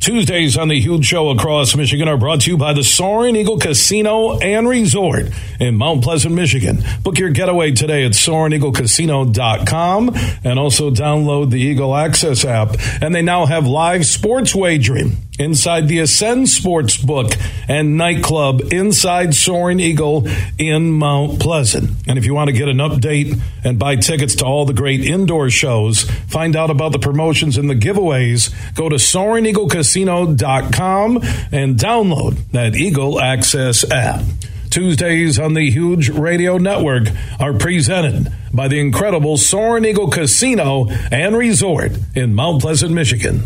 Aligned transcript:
Tuesdays 0.00 0.56
on 0.56 0.68
the 0.68 0.80
Huge 0.80 1.04
Show 1.04 1.28
across 1.28 1.76
Michigan 1.76 2.08
are 2.08 2.16
brought 2.16 2.40
to 2.40 2.50
you 2.50 2.56
by 2.56 2.72
the 2.72 2.82
Soaring 2.82 3.36
Eagle 3.36 3.58
Casino 3.58 4.38
and 4.38 4.66
Resort 4.66 5.26
in 5.60 5.74
Mount 5.74 6.02
Pleasant, 6.02 6.34
Michigan. 6.34 6.82
Book 7.02 7.18
your 7.18 7.28
getaway 7.28 7.72
today 7.72 8.06
at 8.06 8.12
SoaringEagleCasino.com 8.12 10.16
and 10.42 10.58
also 10.58 10.90
download 10.90 11.50
the 11.50 11.60
Eagle 11.60 11.94
Access 11.94 12.46
app. 12.46 12.76
And 13.02 13.14
they 13.14 13.20
now 13.20 13.44
have 13.44 13.66
live 13.66 14.06
sports 14.06 14.54
wagering 14.54 15.18
inside 15.38 15.86
the 15.88 15.98
Ascend 16.00 16.48
Sports 16.48 16.96
Book 16.98 17.32
and 17.66 17.96
Nightclub 17.96 18.72
inside 18.72 19.34
Soaring 19.34 19.80
Eagle 19.80 20.28
in 20.58 20.92
Mount 20.92 21.40
Pleasant. 21.40 21.90
And 22.06 22.18
if 22.18 22.26
you 22.26 22.34
want 22.34 22.48
to 22.48 22.52
get 22.52 22.68
an 22.68 22.76
update 22.76 23.40
and 23.64 23.78
buy 23.78 23.96
tickets 23.96 24.34
to 24.36 24.44
all 24.44 24.66
the 24.66 24.74
great 24.74 25.00
indoor 25.00 25.48
shows, 25.50 26.02
find 26.28 26.54
out 26.56 26.70
about 26.70 26.92
the 26.92 26.98
promotions 26.98 27.56
and 27.56 27.70
the 27.70 27.74
giveaways, 27.74 28.52
go 28.74 28.88
to 28.88 28.98
SoaringEagleCasino.com 29.90 31.16
and 31.52 31.76
download 31.76 32.38
that 32.52 32.74
Eagle 32.76 33.20
Access 33.20 33.88
app. 33.90 34.22
Tuesdays 34.70 35.38
on 35.40 35.54
the 35.54 35.68
Huge 35.68 36.10
Radio 36.10 36.56
Network 36.56 37.08
are 37.40 37.52
presented 37.52 38.32
by 38.54 38.68
the 38.68 38.78
incredible 38.78 39.36
Soaring 39.36 39.84
Eagle 39.84 40.08
Casino 40.10 40.88
and 41.10 41.36
Resort 41.36 41.90
in 42.14 42.34
Mount 42.36 42.62
Pleasant, 42.62 42.92
Michigan. 42.92 43.42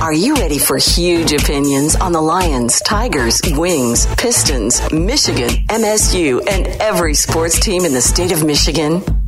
Are 0.00 0.12
you 0.12 0.34
ready 0.34 0.58
for 0.58 0.76
huge 0.76 1.32
opinions 1.32 1.96
on 1.96 2.12
the 2.12 2.20
Lions, 2.20 2.80
Tigers, 2.82 3.40
Wings, 3.52 4.06
Pistons, 4.16 4.80
Michigan, 4.92 5.48
MSU, 5.68 6.46
and 6.46 6.66
every 6.80 7.14
sports 7.14 7.58
team 7.58 7.86
in 7.86 7.94
the 7.94 8.02
state 8.02 8.32
of 8.32 8.44
Michigan? 8.44 9.02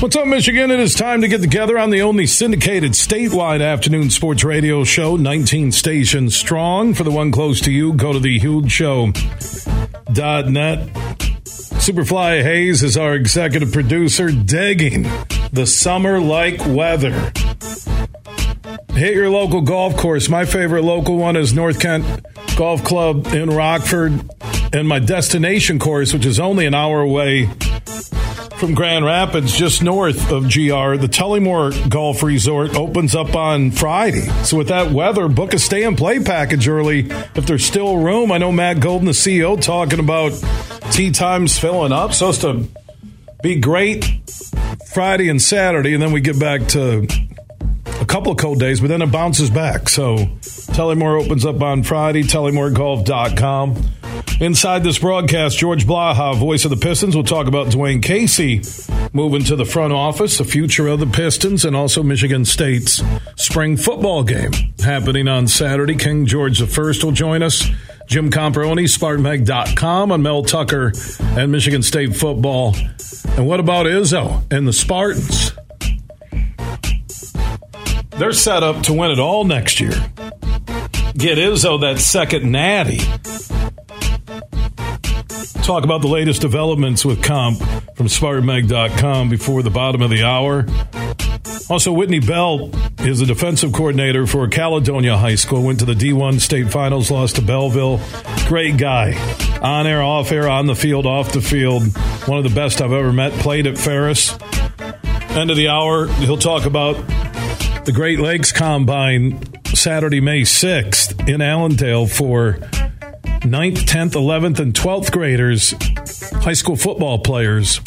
What's 0.00 0.16
up, 0.16 0.26
Michigan? 0.26 0.70
It 0.70 0.80
is 0.80 0.94
time 0.94 1.20
to 1.20 1.28
get 1.28 1.42
together 1.42 1.78
on 1.78 1.90
the 1.90 2.00
only 2.00 2.26
syndicated 2.26 2.92
statewide 2.92 3.62
afternoon 3.62 4.08
sports 4.08 4.42
radio 4.42 4.82
show, 4.82 5.16
19 5.16 5.72
stations 5.72 6.34
strong. 6.34 6.94
For 6.94 7.04
the 7.04 7.10
one 7.10 7.30
close 7.30 7.60
to 7.60 7.70
you, 7.70 7.92
go 7.92 8.14
to 8.14 8.18
the 8.18 8.40
hugeshow.net. 8.40 9.18
Superfly 11.44 12.42
Hayes 12.42 12.82
is 12.82 12.96
our 12.96 13.14
executive 13.14 13.74
producer, 13.74 14.30
digging 14.30 15.02
the 15.52 15.66
summer 15.66 16.18
like 16.18 16.64
weather. 16.66 17.12
Hit 18.94 19.14
your 19.14 19.28
local 19.28 19.60
golf 19.60 19.98
course. 19.98 20.30
My 20.30 20.46
favorite 20.46 20.84
local 20.84 21.18
one 21.18 21.36
is 21.36 21.52
North 21.52 21.78
Kent 21.78 22.06
Golf 22.56 22.82
Club 22.84 23.26
in 23.26 23.50
Rockford. 23.50 24.30
And 24.72 24.88
my 24.88 24.98
destination 24.98 25.78
course, 25.78 26.14
which 26.14 26.24
is 26.24 26.40
only 26.40 26.64
an 26.64 26.74
hour 26.74 27.00
away 27.02 27.50
from 28.60 28.74
Grand 28.74 29.06
Rapids, 29.06 29.56
just 29.56 29.82
north 29.82 30.30
of 30.30 30.42
GR, 30.42 30.96
the 30.96 31.08
Tullymore 31.10 31.88
Golf 31.88 32.22
Resort 32.22 32.76
opens 32.76 33.14
up 33.14 33.34
on 33.34 33.70
Friday. 33.70 34.26
So 34.44 34.58
with 34.58 34.68
that 34.68 34.92
weather, 34.92 35.28
book 35.28 35.54
a 35.54 35.58
stay 35.58 35.84
and 35.84 35.96
play 35.96 36.22
package 36.22 36.68
early 36.68 37.10
if 37.34 37.46
there's 37.46 37.64
still 37.64 37.96
room. 37.96 38.30
I 38.30 38.36
know 38.36 38.52
Matt 38.52 38.80
Golden, 38.80 39.06
the 39.06 39.12
CEO, 39.12 39.60
talking 39.60 39.98
about 39.98 40.32
tee 40.92 41.10
times 41.10 41.58
filling 41.58 41.90
up. 41.90 42.12
So 42.12 42.28
it's 42.28 42.38
to 42.40 42.68
be 43.42 43.58
great 43.58 44.04
Friday 44.92 45.30
and 45.30 45.40
Saturday, 45.40 45.94
and 45.94 46.02
then 46.02 46.12
we 46.12 46.20
get 46.20 46.38
back 46.38 46.68
to 46.68 47.08
a 47.86 48.04
couple 48.04 48.30
of 48.30 48.36
cold 48.36 48.60
days, 48.60 48.82
but 48.82 48.88
then 48.88 49.00
it 49.00 49.10
bounces 49.10 49.48
back. 49.48 49.88
So 49.88 50.16
Tullymore 50.74 51.24
opens 51.24 51.46
up 51.46 51.62
on 51.62 51.82
Friday, 51.82 52.24
TullymoreGolf.com. 52.24 53.99
Inside 54.40 54.82
this 54.82 54.98
broadcast, 54.98 55.58
George 55.58 55.86
Blaha, 55.86 56.34
voice 56.34 56.64
of 56.64 56.70
the 56.70 56.76
Pistons, 56.78 57.14
will 57.14 57.24
talk 57.24 57.46
about 57.46 57.66
Dwayne 57.66 58.02
Casey 58.02 58.62
moving 59.12 59.44
to 59.44 59.54
the 59.54 59.66
front 59.66 59.92
office, 59.92 60.38
the 60.38 60.44
future 60.44 60.88
of 60.88 60.98
the 60.98 61.06
Pistons, 61.06 61.66
and 61.66 61.76
also 61.76 62.02
Michigan 62.02 62.46
State's 62.46 63.02
spring 63.36 63.76
football 63.76 64.22
game 64.22 64.50
happening 64.82 65.28
on 65.28 65.46
Saturday. 65.46 65.94
King 65.94 66.24
George 66.24 66.62
I 66.62 67.04
will 67.04 67.12
join 67.12 67.42
us. 67.42 67.68
Jim 68.06 68.30
Comparoni, 68.30 68.84
SpartanMag.com 68.84 70.10
on 70.10 70.22
Mel 70.22 70.42
Tucker 70.42 70.94
and 71.20 71.52
Michigan 71.52 71.82
State 71.82 72.16
football. 72.16 72.74
And 73.36 73.46
what 73.46 73.60
about 73.60 73.84
Izzo 73.84 74.42
and 74.50 74.66
the 74.66 74.72
Spartans? 74.72 75.52
They're 78.18 78.32
set 78.32 78.62
up 78.62 78.84
to 78.84 78.94
win 78.94 79.10
it 79.10 79.18
all 79.18 79.44
next 79.44 79.80
year. 79.80 79.92
Get 81.12 81.36
Izzo 81.36 81.82
that 81.82 81.98
second 81.98 82.50
natty 82.50 83.00
talk 85.70 85.84
about 85.84 86.02
the 86.02 86.08
latest 86.08 86.40
developments 86.40 87.04
with 87.04 87.22
Comp 87.22 87.60
from 87.94 88.08
SpartanMag.com 88.08 89.28
before 89.28 89.62
the 89.62 89.70
bottom 89.70 90.02
of 90.02 90.10
the 90.10 90.24
hour. 90.24 90.66
Also, 91.68 91.92
Whitney 91.92 92.18
Bell 92.18 92.72
is 92.98 93.20
the 93.20 93.26
defensive 93.26 93.72
coordinator 93.72 94.26
for 94.26 94.48
Caledonia 94.48 95.16
High 95.16 95.36
School. 95.36 95.62
Went 95.62 95.78
to 95.78 95.84
the 95.84 95.94
D1 95.94 96.40
state 96.40 96.72
finals, 96.72 97.08
lost 97.08 97.36
to 97.36 97.42
Belleville. 97.42 98.00
Great 98.48 98.78
guy. 98.78 99.14
On 99.62 99.86
air, 99.86 100.02
off 100.02 100.32
air, 100.32 100.48
on 100.48 100.66
the 100.66 100.74
field, 100.74 101.06
off 101.06 101.30
the 101.30 101.40
field. 101.40 101.96
One 102.26 102.38
of 102.38 102.42
the 102.42 102.52
best 102.52 102.82
I've 102.82 102.90
ever 102.90 103.12
met. 103.12 103.32
Played 103.34 103.68
at 103.68 103.78
Ferris. 103.78 104.36
End 105.36 105.52
of 105.52 105.56
the 105.56 105.68
hour, 105.68 106.08
he'll 106.14 106.36
talk 106.36 106.66
about 106.66 106.96
the 107.84 107.92
Great 107.94 108.18
Lakes 108.18 108.50
Combine 108.50 109.40
Saturday, 109.66 110.20
May 110.20 110.40
6th 110.40 111.28
in 111.32 111.40
Allendale 111.40 112.08
for 112.08 112.58
9th, 113.40 113.86
10th, 113.86 114.12
11th, 114.12 114.60
and 114.60 114.74
12th 114.74 115.10
graders, 115.10 115.74
high 116.42 116.52
school 116.52 116.76
football 116.76 117.18
players. 117.18 117.80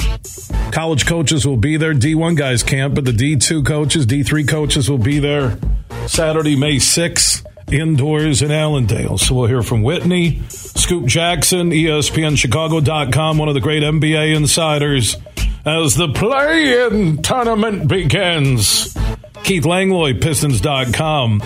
College 0.71 1.05
coaches 1.05 1.45
will 1.45 1.57
be 1.57 1.77
there. 1.77 1.93
D1 1.93 2.35
guys 2.35 2.63
can't, 2.63 2.95
but 2.95 3.05
the 3.05 3.11
D2 3.11 3.65
coaches, 3.65 4.07
D3 4.07 4.47
coaches 4.47 4.89
will 4.89 4.97
be 4.97 5.19
there 5.19 5.59
Saturday, 6.07 6.55
May 6.55 6.77
6th, 6.77 7.45
indoors 7.71 8.41
in 8.41 8.51
Allendale. 8.51 9.17
So 9.19 9.35
we'll 9.35 9.47
hear 9.47 9.61
from 9.61 9.83
Whitney, 9.83 10.41
Scoop 10.49 11.05
Jackson, 11.05 11.69
ESPNChicago.com, 11.69 13.37
one 13.37 13.47
of 13.47 13.53
the 13.53 13.61
great 13.61 13.83
NBA 13.83 14.35
insiders, 14.35 15.17
as 15.65 15.95
the 15.95 16.09
play-in 16.09 17.21
tournament 17.21 17.87
begins. 17.87 18.97
Keith 19.43 19.65
Langlois, 19.65 20.13
Pistons.com 20.13 21.41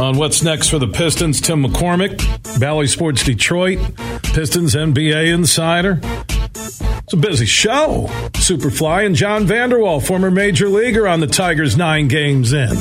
on 0.00 0.16
what's 0.16 0.42
next 0.42 0.68
for 0.68 0.78
the 0.78 0.88
Pistons. 0.88 1.40
Tim 1.40 1.64
McCormick, 1.64 2.18
Bally 2.60 2.86
Sports 2.86 3.24
Detroit, 3.24 3.78
Pistons 4.22 4.74
NBA 4.74 5.32
Insider. 5.32 6.00
It's 6.02 7.12
a 7.12 7.16
busy 7.16 7.46
show. 7.46 8.06
Superfly 8.32 9.04
and 9.06 9.14
John 9.14 9.46
Vander 9.46 9.78
Wal, 9.78 10.00
former 10.00 10.30
major 10.30 10.68
leaguer 10.68 11.06
on 11.06 11.20
the 11.20 11.26
Tigers, 11.26 11.76
nine 11.76 12.08
games 12.08 12.52
in. 12.52 12.76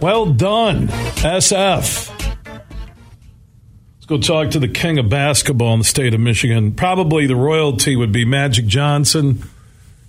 Well 0.00 0.26
done, 0.26 0.88
SF. 0.88 2.10
Let's 3.96 4.06
go 4.06 4.18
talk 4.18 4.50
to 4.50 4.58
the 4.58 4.68
king 4.68 4.98
of 4.98 5.08
basketball 5.08 5.72
in 5.72 5.78
the 5.78 5.84
state 5.84 6.12
of 6.12 6.20
Michigan. 6.20 6.72
Probably 6.72 7.26
the 7.26 7.36
royalty 7.36 7.96
would 7.96 8.12
be 8.12 8.24
Magic 8.26 8.66
Johnson. 8.66 9.42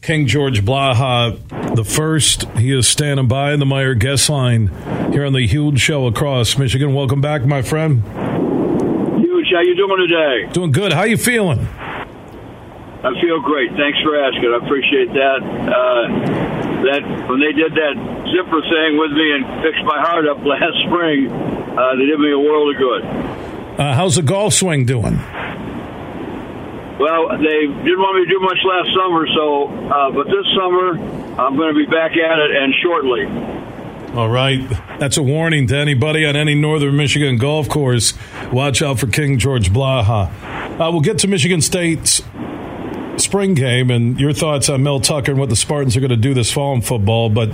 King 0.06 0.28
George 0.28 0.64
Blaha 0.64 1.34
the 1.76 1.84
first. 1.84 2.44
He 2.60 2.72
is 2.78 2.88
standing 2.88 3.28
by 3.28 3.54
in 3.54 3.60
the 3.60 3.66
Meijer 3.66 3.98
guest 3.98 4.30
line 4.30 4.68
here 5.12 5.26
on 5.26 5.34
the 5.34 5.48
Huge 5.48 5.80
Show 5.80 6.06
across 6.06 6.60
Michigan. 6.60 6.94
Welcome 6.94 7.22
back, 7.22 7.44
my 7.44 7.64
friend. 7.64 8.04
Huge, 9.18 9.48
how 9.50 9.62
you 9.62 9.74
doing 9.76 10.08
today? 10.08 10.54
Doing 10.54 10.72
good. 10.72 10.94
How 10.94 11.06
you 11.06 11.18
feeling? 11.18 11.66
I 11.66 13.20
feel 13.20 13.42
great. 13.42 13.72
Thanks 13.72 13.98
for 14.04 14.16
asking. 14.16 14.46
I 14.54 14.64
appreciate 14.64 15.10
that. 15.10 15.42
Uh, 15.74 16.08
that 16.86 17.02
when 17.28 17.40
they 17.40 17.52
did 17.58 17.74
that 17.74 17.96
zipper 18.30 18.62
thing 18.62 19.00
with 19.02 19.10
me 19.10 19.32
and 19.34 19.64
fixed 19.66 19.84
my 19.86 20.00
heart 20.06 20.28
up 20.28 20.38
last 20.46 20.86
spring, 20.86 21.32
uh, 21.34 21.96
they 21.96 22.06
did 22.06 22.20
me 22.20 22.32
a 22.32 22.38
world 22.38 22.76
of 22.76 22.78
good. 22.78 23.04
Uh, 23.80 23.96
how's 23.96 24.18
the 24.18 24.22
golf 24.22 24.54
swing 24.54 24.86
doing? 24.86 25.18
Well, 27.00 27.38
they 27.38 27.68
didn't 27.68 28.00
want 28.00 28.18
me 28.18 28.26
to 28.26 28.32
do 28.32 28.40
much 28.40 28.58
last 28.64 28.90
summer, 28.96 29.28
so 29.36 29.68
uh, 29.68 30.12
but 30.12 30.28
this 30.28 30.46
summer 30.56 30.98
I'm 31.40 31.58
going 31.58 31.74
to 31.74 31.78
be 31.78 31.86
back 31.86 32.12
at 32.12 32.40
it 32.40 32.52
and 32.56 32.74
shortly. 32.82 33.26
All 34.16 34.30
right. 34.30 34.62
That's 34.98 35.18
a 35.18 35.24
warning 35.24 35.68
to 35.68 35.78
anybody 35.78 36.26
on 36.26 36.38
any 36.38 36.56
northern 36.56 36.96
Michigan 36.96 37.38
golf 37.38 37.68
course. 37.68 38.14
Watch 38.50 38.82
out 38.82 38.98
for 38.98 39.08
King 39.08 39.38
George 39.38 39.72
Blaha. 39.74 40.32
Uh, 40.80 40.90
we'll 40.90 41.02
get 41.02 41.20
to 41.20 41.28
Michigan 41.28 41.60
State's 41.60 42.22
spring 43.18 43.54
game 43.54 43.92
and 43.92 44.20
your 44.20 44.34
thoughts 44.34 44.70
on 44.70 44.84
Mel 44.84 45.00
Tucker 45.00 45.32
and 45.32 45.40
what 45.40 45.50
the 45.50 45.56
Spartans 45.56 45.96
are 45.96 46.00
going 46.00 46.10
to 46.10 46.18
do 46.18 46.34
this 46.34 46.52
fall 46.52 46.74
in 46.74 46.82
football. 46.82 47.30
But 47.30 47.50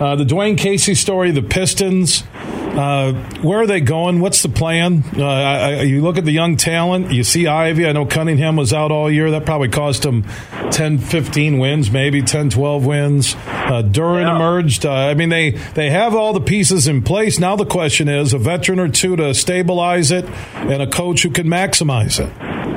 uh, 0.00 0.16
the 0.16 0.24
Dwayne 0.24 0.56
Casey 0.56 0.94
story, 0.94 1.30
the 1.30 1.42
Pistons, 1.42 2.22
uh, 2.70 3.12
where 3.42 3.60
are 3.60 3.66
they 3.66 3.80
going? 3.80 4.20
What's 4.20 4.42
the 4.42 4.48
plan? 4.48 5.02
Uh, 5.16 5.24
I, 5.26 5.82
you 5.82 6.02
look 6.02 6.16
at 6.16 6.24
the 6.24 6.32
young 6.32 6.56
talent. 6.56 7.10
You 7.10 7.24
see 7.24 7.46
Ivy. 7.46 7.86
I 7.86 7.92
know 7.92 8.06
Cunningham 8.06 8.56
was 8.56 8.72
out 8.72 8.92
all 8.92 9.10
year. 9.10 9.32
That 9.32 9.44
probably 9.44 9.68
cost 9.68 10.04
him 10.04 10.24
10, 10.70 10.98
15 10.98 11.58
wins, 11.58 11.90
maybe 11.90 12.22
10, 12.22 12.50
12 12.50 12.86
wins. 12.86 13.34
Uh, 13.34 13.82
Duren 13.82 14.22
yeah. 14.22 14.36
emerged. 14.36 14.86
Uh, 14.86 14.92
I 14.92 15.14
mean, 15.14 15.30
they, 15.30 15.50
they 15.50 15.90
have 15.90 16.14
all 16.14 16.32
the 16.32 16.40
pieces 16.40 16.86
in 16.86 17.02
place. 17.02 17.38
Now 17.38 17.56
the 17.56 17.66
question 17.66 18.08
is 18.08 18.32
a 18.32 18.38
veteran 18.38 18.78
or 18.78 18.88
two 18.88 19.16
to 19.16 19.34
stabilize 19.34 20.12
it 20.12 20.24
and 20.54 20.80
a 20.80 20.86
coach 20.86 21.22
who 21.22 21.30
can 21.30 21.48
maximize 21.48 22.20
it. 22.20 22.69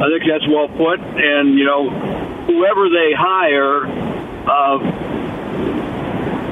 I 0.00 0.08
think 0.08 0.24
that's 0.24 0.48
well 0.48 0.68
put. 0.68 1.00
And, 1.00 1.58
you 1.58 1.64
know, 1.64 1.90
whoever 2.48 2.88
they 2.88 3.12
hire, 3.12 3.84
uh, 4.48 4.78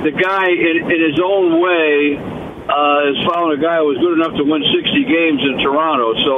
the 0.05 0.12
guy 0.12 0.53
in, 0.53 0.85
in 0.85 1.00
his 1.00 1.19
own 1.19 1.61
way 1.61 2.21
uh, 2.69 3.09
has 3.09 3.19
found 3.33 3.56
a 3.56 3.61
guy 3.61 3.81
who 3.81 3.89
was 3.89 3.99
good 3.99 4.21
enough 4.21 4.37
to 4.37 4.45
win 4.45 4.61
60 4.61 4.85
games 5.09 5.41
in 5.41 5.65
Toronto. 5.65 6.12
So 6.21 6.33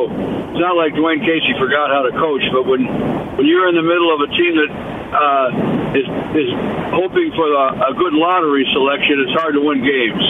it's 0.54 0.62
not 0.62 0.78
like 0.78 0.94
Dwayne 0.94 1.18
Casey 1.26 1.58
forgot 1.58 1.90
how 1.90 2.06
to 2.06 2.14
coach, 2.14 2.46
but 2.54 2.64
when 2.64 2.86
when 3.34 3.46
you're 3.46 3.66
in 3.66 3.74
the 3.74 3.82
middle 3.82 4.14
of 4.14 4.22
a 4.22 4.30
team 4.30 4.54
that 4.62 4.70
uh, 5.10 5.98
is 5.98 6.06
is 6.38 6.50
hoping 6.94 7.34
for 7.34 7.50
a, 7.50 7.90
a 7.90 7.94
good 7.98 8.14
lottery 8.14 8.62
selection, 8.70 9.26
it's 9.26 9.34
hard 9.34 9.58
to 9.58 9.62
win 9.62 9.82
games. 9.82 10.22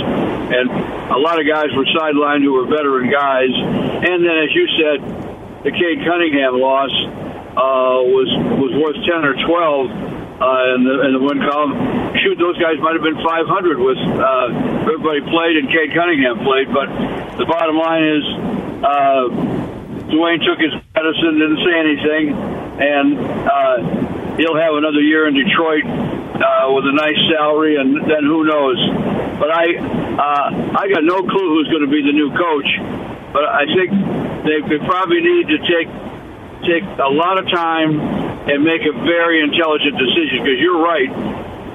And 0.50 0.67
a 1.12 1.21
lot 1.21 1.38
of 1.38 1.44
guys 1.44 1.69
were 1.77 1.85
sidelined 1.93 2.43
who 2.43 2.56
were 2.56 2.65
veteran 2.65 3.12
guys. 3.12 3.53
And 3.53 4.25
then, 4.25 4.37
as 4.41 4.50
you 4.56 4.65
said, 4.81 5.30
the 5.64 5.70
Cade 5.70 6.00
Cunningham 6.06 6.56
loss 6.56 6.92
uh, 7.52 8.00
was 8.00 8.28
was 8.56 8.72
worth 8.80 8.96
10 9.04 9.24
or 9.28 9.34
12 9.36 10.10
uh, 10.40 10.74
in 10.74 10.80
the 10.88 10.94
in 11.04 11.10
the 11.12 11.22
win 11.22 11.38
column. 11.44 11.76
Shoot, 12.24 12.40
those 12.40 12.56
guys 12.56 12.80
might 12.80 12.96
have 12.96 13.04
been 13.04 13.20
500 13.20 13.76
with 13.76 14.00
uh, 14.00 14.88
everybody 14.88 15.20
played 15.28 15.60
and 15.60 15.68
Cade 15.68 15.92
Cunningham 15.92 16.40
played. 16.40 16.72
But 16.72 16.88
the 17.36 17.44
bottom 17.44 17.76
line 17.76 18.04
is, 18.08 18.24
uh, 18.80 19.22
Dwayne 20.08 20.40
took 20.40 20.58
his 20.58 20.72
medicine, 20.96 21.36
didn't 21.36 21.60
say 21.60 21.74
anything, 21.76 22.24
and 22.80 23.06
uh, 23.44 23.76
he'll 24.40 24.56
have 24.56 24.80
another 24.80 25.04
year 25.04 25.28
in 25.28 25.36
Detroit 25.36 25.84
uh, 25.84 26.72
with 26.72 26.88
a 26.88 26.94
nice 26.96 27.20
salary, 27.28 27.76
and 27.76 28.00
then 28.08 28.24
who 28.24 28.48
knows? 28.48 28.80
But 29.36 29.52
I 29.52 29.76
uh, 29.76 30.46
I 30.80 30.88
got 30.88 31.04
no 31.04 31.20
clue 31.20 31.48
who's 31.52 31.68
going 31.68 31.84
to 31.84 31.92
be 31.92 32.00
the 32.00 32.16
new 32.16 32.32
coach. 32.32 33.09
But 33.32 33.44
I 33.47 33.65
think 33.67 33.91
they, 34.44 34.79
probably 34.87 35.21
need 35.21 35.47
to 35.49 35.59
take 35.67 35.88
take 36.67 36.85
a 36.99 37.09
lot 37.09 37.38
of 37.38 37.49
time 37.49 37.99
and 38.50 38.65
make 38.65 38.82
a 38.82 38.93
very 38.93 39.41
intelligent 39.41 39.97
decision 39.97 40.44
because 40.44 40.59
you're 40.61 40.82
right. 40.82 41.09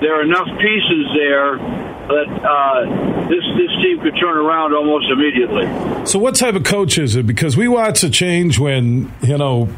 There 0.02 0.14
are 0.20 0.24
enough 0.24 0.48
pieces 0.60 1.06
there 1.16 1.58
that 1.58 2.30
uh, 2.44 3.30
this 3.30 3.44
this 3.58 3.72
team 3.82 4.00
could 4.02 4.20
turn 4.20 4.38
around 4.38 4.74
almost 4.74 5.08
immediately. 5.10 5.66
So, 6.06 6.20
what 6.20 6.36
type 6.36 6.56
of 6.56 6.64
coach 6.64 6.98
is 6.98 7.16
it? 7.16 7.26
Because 7.26 7.58
we 7.58 7.68
watch 7.68 8.04
a 8.04 8.10
change 8.10 8.60
when 8.60 9.12
you 9.22 9.38
know 9.38 9.70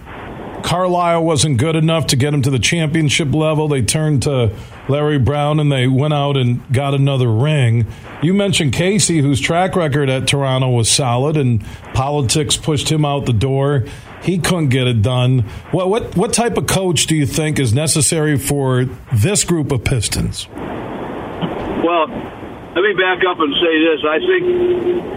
Carlisle 0.63 1.23
wasn't 1.23 1.57
good 1.57 1.75
enough 1.75 2.07
to 2.07 2.15
get 2.15 2.33
him 2.33 2.41
to 2.41 2.49
the 2.49 2.59
championship 2.59 3.33
level. 3.33 3.67
They 3.67 3.81
turned 3.81 4.23
to 4.23 4.53
Larry 4.89 5.19
Brown 5.19 5.59
and 5.59 5.71
they 5.71 5.87
went 5.87 6.13
out 6.13 6.37
and 6.37 6.61
got 6.73 6.93
another 6.93 7.31
ring. 7.31 7.85
You 8.21 8.33
mentioned 8.33 8.73
Casey, 8.73 9.19
whose 9.19 9.39
track 9.39 9.75
record 9.75 10.09
at 10.09 10.27
Toronto 10.27 10.69
was 10.69 10.89
solid, 10.89 11.37
and 11.37 11.63
politics 11.93 12.57
pushed 12.57 12.91
him 12.91 13.05
out 13.05 13.25
the 13.25 13.33
door. 13.33 13.85
He 14.23 14.39
couldn't 14.39 14.69
get 14.69 14.87
it 14.87 15.01
done. 15.01 15.41
What 15.71 15.89
what 15.89 16.17
what 16.17 16.33
type 16.33 16.57
of 16.57 16.67
coach 16.67 17.05
do 17.05 17.15
you 17.15 17.25
think 17.25 17.59
is 17.59 17.73
necessary 17.73 18.37
for 18.37 18.85
this 19.13 19.43
group 19.43 19.71
of 19.71 19.83
Pistons? 19.83 20.47
Well, 20.49 22.07
let 22.07 22.81
me 22.81 22.93
back 22.93 23.23
up 23.29 23.39
and 23.39 23.53
say 23.53 23.79
this. 23.85 24.01
I 24.03 24.19
think 24.19 24.43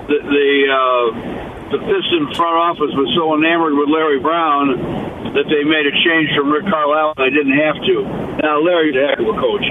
the 0.06 0.18
the, 0.28 0.68
uh, 0.70 1.39
the 1.70 1.78
Piston 1.78 2.34
front 2.34 2.58
office 2.58 2.90
was 2.98 3.08
so 3.14 3.34
enamored 3.38 3.78
with 3.78 3.86
Larry 3.86 4.18
Brown 4.18 4.74
that 5.38 5.46
they 5.46 5.62
made 5.62 5.86
a 5.86 5.94
change 6.02 6.34
from 6.34 6.50
Rick 6.50 6.66
Carlisle. 6.66 7.14
And 7.14 7.22
they 7.22 7.30
didn't 7.30 7.54
have 7.54 7.78
to. 7.78 7.94
Now 8.42 8.58
Larry's 8.58 8.98
a 8.98 9.06
heck 9.06 9.22
of 9.22 9.30
a 9.30 9.38
coach. 9.38 9.62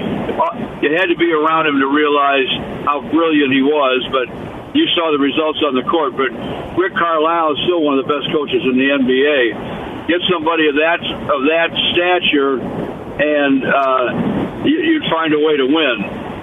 You 0.80 0.88
had 0.96 1.12
to 1.12 1.18
be 1.20 1.28
around 1.28 1.68
him 1.68 1.76
to 1.84 1.88
realize 1.92 2.48
how 2.88 3.04
brilliant 3.04 3.52
he 3.52 3.60
was, 3.60 4.00
but 4.08 4.32
you 4.72 4.88
saw 4.96 5.12
the 5.12 5.20
results 5.20 5.60
on 5.60 5.76
the 5.76 5.84
court, 5.84 6.16
but 6.16 6.32
Rick 6.80 6.96
Carlisle 6.96 7.52
is 7.52 7.60
still 7.68 7.82
one 7.84 8.00
of 8.00 8.06
the 8.06 8.10
best 8.10 8.32
coaches 8.32 8.64
in 8.64 8.80
the 8.80 8.88
NBA. 8.96 10.08
Get 10.08 10.24
somebody 10.32 10.72
of 10.72 10.80
that 10.80 11.04
of 11.04 11.40
that 11.52 11.70
stature, 11.92 12.56
and 12.56 13.60
uh, 13.60 14.64
you, 14.64 14.96
would 14.96 15.10
find 15.12 15.34
a 15.34 15.42
way 15.42 15.60
to 15.60 15.66
win. 15.68 15.96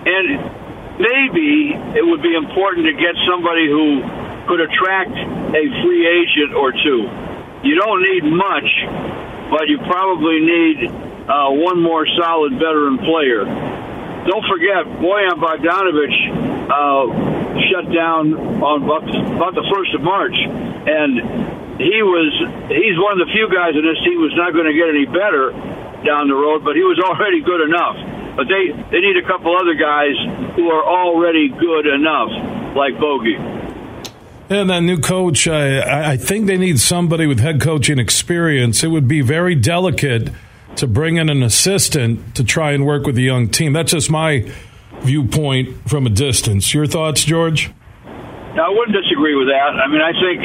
And 0.05 0.25
maybe 1.01 1.73
it 1.97 2.05
would 2.05 2.21
be 2.21 2.35
important 2.35 2.85
to 2.85 2.93
get 2.93 3.15
somebody 3.25 3.65
who 3.65 4.05
could 4.47 4.61
attract 4.61 5.11
a 5.11 5.63
free 5.83 6.03
agent 6.07 6.55
or 6.55 6.71
two. 6.71 7.03
You 7.63 7.75
don't 7.75 8.01
need 8.01 8.23
much, 8.23 8.69
but 9.51 9.67
you 9.67 9.77
probably 9.83 10.39
need 10.39 10.87
uh, 11.27 11.51
one 11.51 11.83
more 11.83 12.07
solid 12.17 12.53
veteran 12.53 12.97
player. 12.99 13.43
Don't 13.43 14.45
forget, 14.47 14.87
Bojan 14.99 15.39
Bogdanovic 15.39 16.15
uh, 16.67 17.05
shut 17.71 17.91
down 17.93 18.33
on 18.63 18.83
about 18.83 19.03
about 19.07 19.53
the 19.55 19.63
first 19.71 19.95
of 19.95 20.01
March, 20.01 20.35
and 20.35 21.79
he 21.79 22.03
was 22.03 22.31
he's 22.67 22.97
one 22.99 23.19
of 23.19 23.27
the 23.27 23.31
few 23.31 23.47
guys 23.47 23.75
in 23.75 23.83
this 23.83 23.99
team 24.03 24.19
who's 24.19 24.35
not 24.35 24.51
going 24.51 24.67
to 24.67 24.75
get 24.75 24.89
any 24.89 25.05
better 25.05 25.51
down 26.03 26.27
the 26.27 26.35
road, 26.35 26.63
but 26.63 26.75
he 26.75 26.83
was 26.83 26.99
already 27.07 27.41
good 27.41 27.63
enough. 27.63 27.95
But 28.35 28.47
they 28.47 28.71
they 28.91 28.99
need 28.99 29.17
a 29.17 29.25
couple 29.25 29.55
other 29.55 29.75
guys 29.75 30.15
who 30.55 30.69
are 30.69 30.83
already 30.83 31.49
good 31.49 31.87
enough, 31.87 32.29
like 32.75 32.99
Bogey. 32.99 33.39
And 34.49 34.69
that 34.69 34.79
new 34.79 34.97
coach, 34.97 35.45
I, 35.47 36.13
I 36.13 36.17
think 36.17 36.47
they 36.47 36.57
need 36.57 36.79
somebody 36.79 37.27
with 37.27 37.39
head 37.39 37.59
coaching 37.59 37.99
experience. 37.99 38.81
It 38.81 38.87
would 38.87 39.07
be 39.07 39.19
very 39.19 39.55
delicate 39.55 40.31
to 40.77 40.87
bring 40.87 41.17
in 41.17 41.27
an 41.27 41.43
assistant 41.43 42.35
to 42.35 42.45
try 42.45 42.71
and 42.71 42.85
work 42.85 43.05
with 43.05 43.15
the 43.15 43.23
young 43.23 43.49
team. 43.49 43.73
That's 43.73 43.91
just 43.91 44.09
my 44.09 44.49
viewpoint 45.01 45.89
from 45.89 46.05
a 46.05 46.09
distance. 46.09 46.73
Your 46.73 46.87
thoughts, 46.87 47.25
George? 47.25 47.71
I 48.05 48.69
wouldn't 48.69 48.95
disagree 48.95 49.35
with 49.35 49.49
that. 49.49 49.75
I 49.75 49.87
mean, 49.91 50.01
I 50.01 50.13
think 50.15 50.39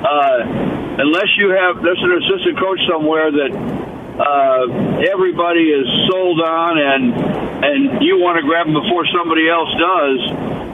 uh, 0.00 1.02
unless 1.04 1.28
you 1.36 1.50
have 1.50 1.82
there's 1.82 2.00
an 2.00 2.12
assistant 2.24 2.58
coach 2.58 2.80
somewhere 2.88 3.30
that 3.30 3.52
uh, 3.52 5.12
everybody 5.12 5.70
is 5.70 5.86
sold 6.10 6.40
on 6.40 6.78
and 6.78 7.14
and 7.62 8.02
you 8.02 8.18
want 8.18 8.40
to 8.40 8.42
grab 8.42 8.66
them 8.66 8.74
before 8.74 9.06
somebody 9.12 9.46
else 9.46 9.70
does, 9.78 10.18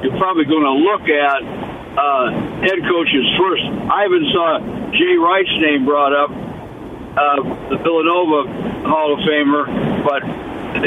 you're 0.04 0.16
probably 0.16 0.46
going 0.46 0.64
to 0.64 0.78
look 0.80 1.04
at 1.10 1.67
uh, 1.98 2.30
head 2.62 2.78
coaches 2.86 3.26
first. 3.34 3.64
I 3.90 4.06
even 4.06 4.24
saw 4.30 4.48
Jay 4.94 5.18
Wright's 5.18 5.56
name 5.58 5.84
brought 5.84 6.14
up, 6.14 6.30
uh, 6.30 7.74
the 7.74 7.78
Villanova 7.82 8.46
Hall 8.86 9.18
of 9.18 9.20
Famer, 9.26 9.66
but 10.06 10.22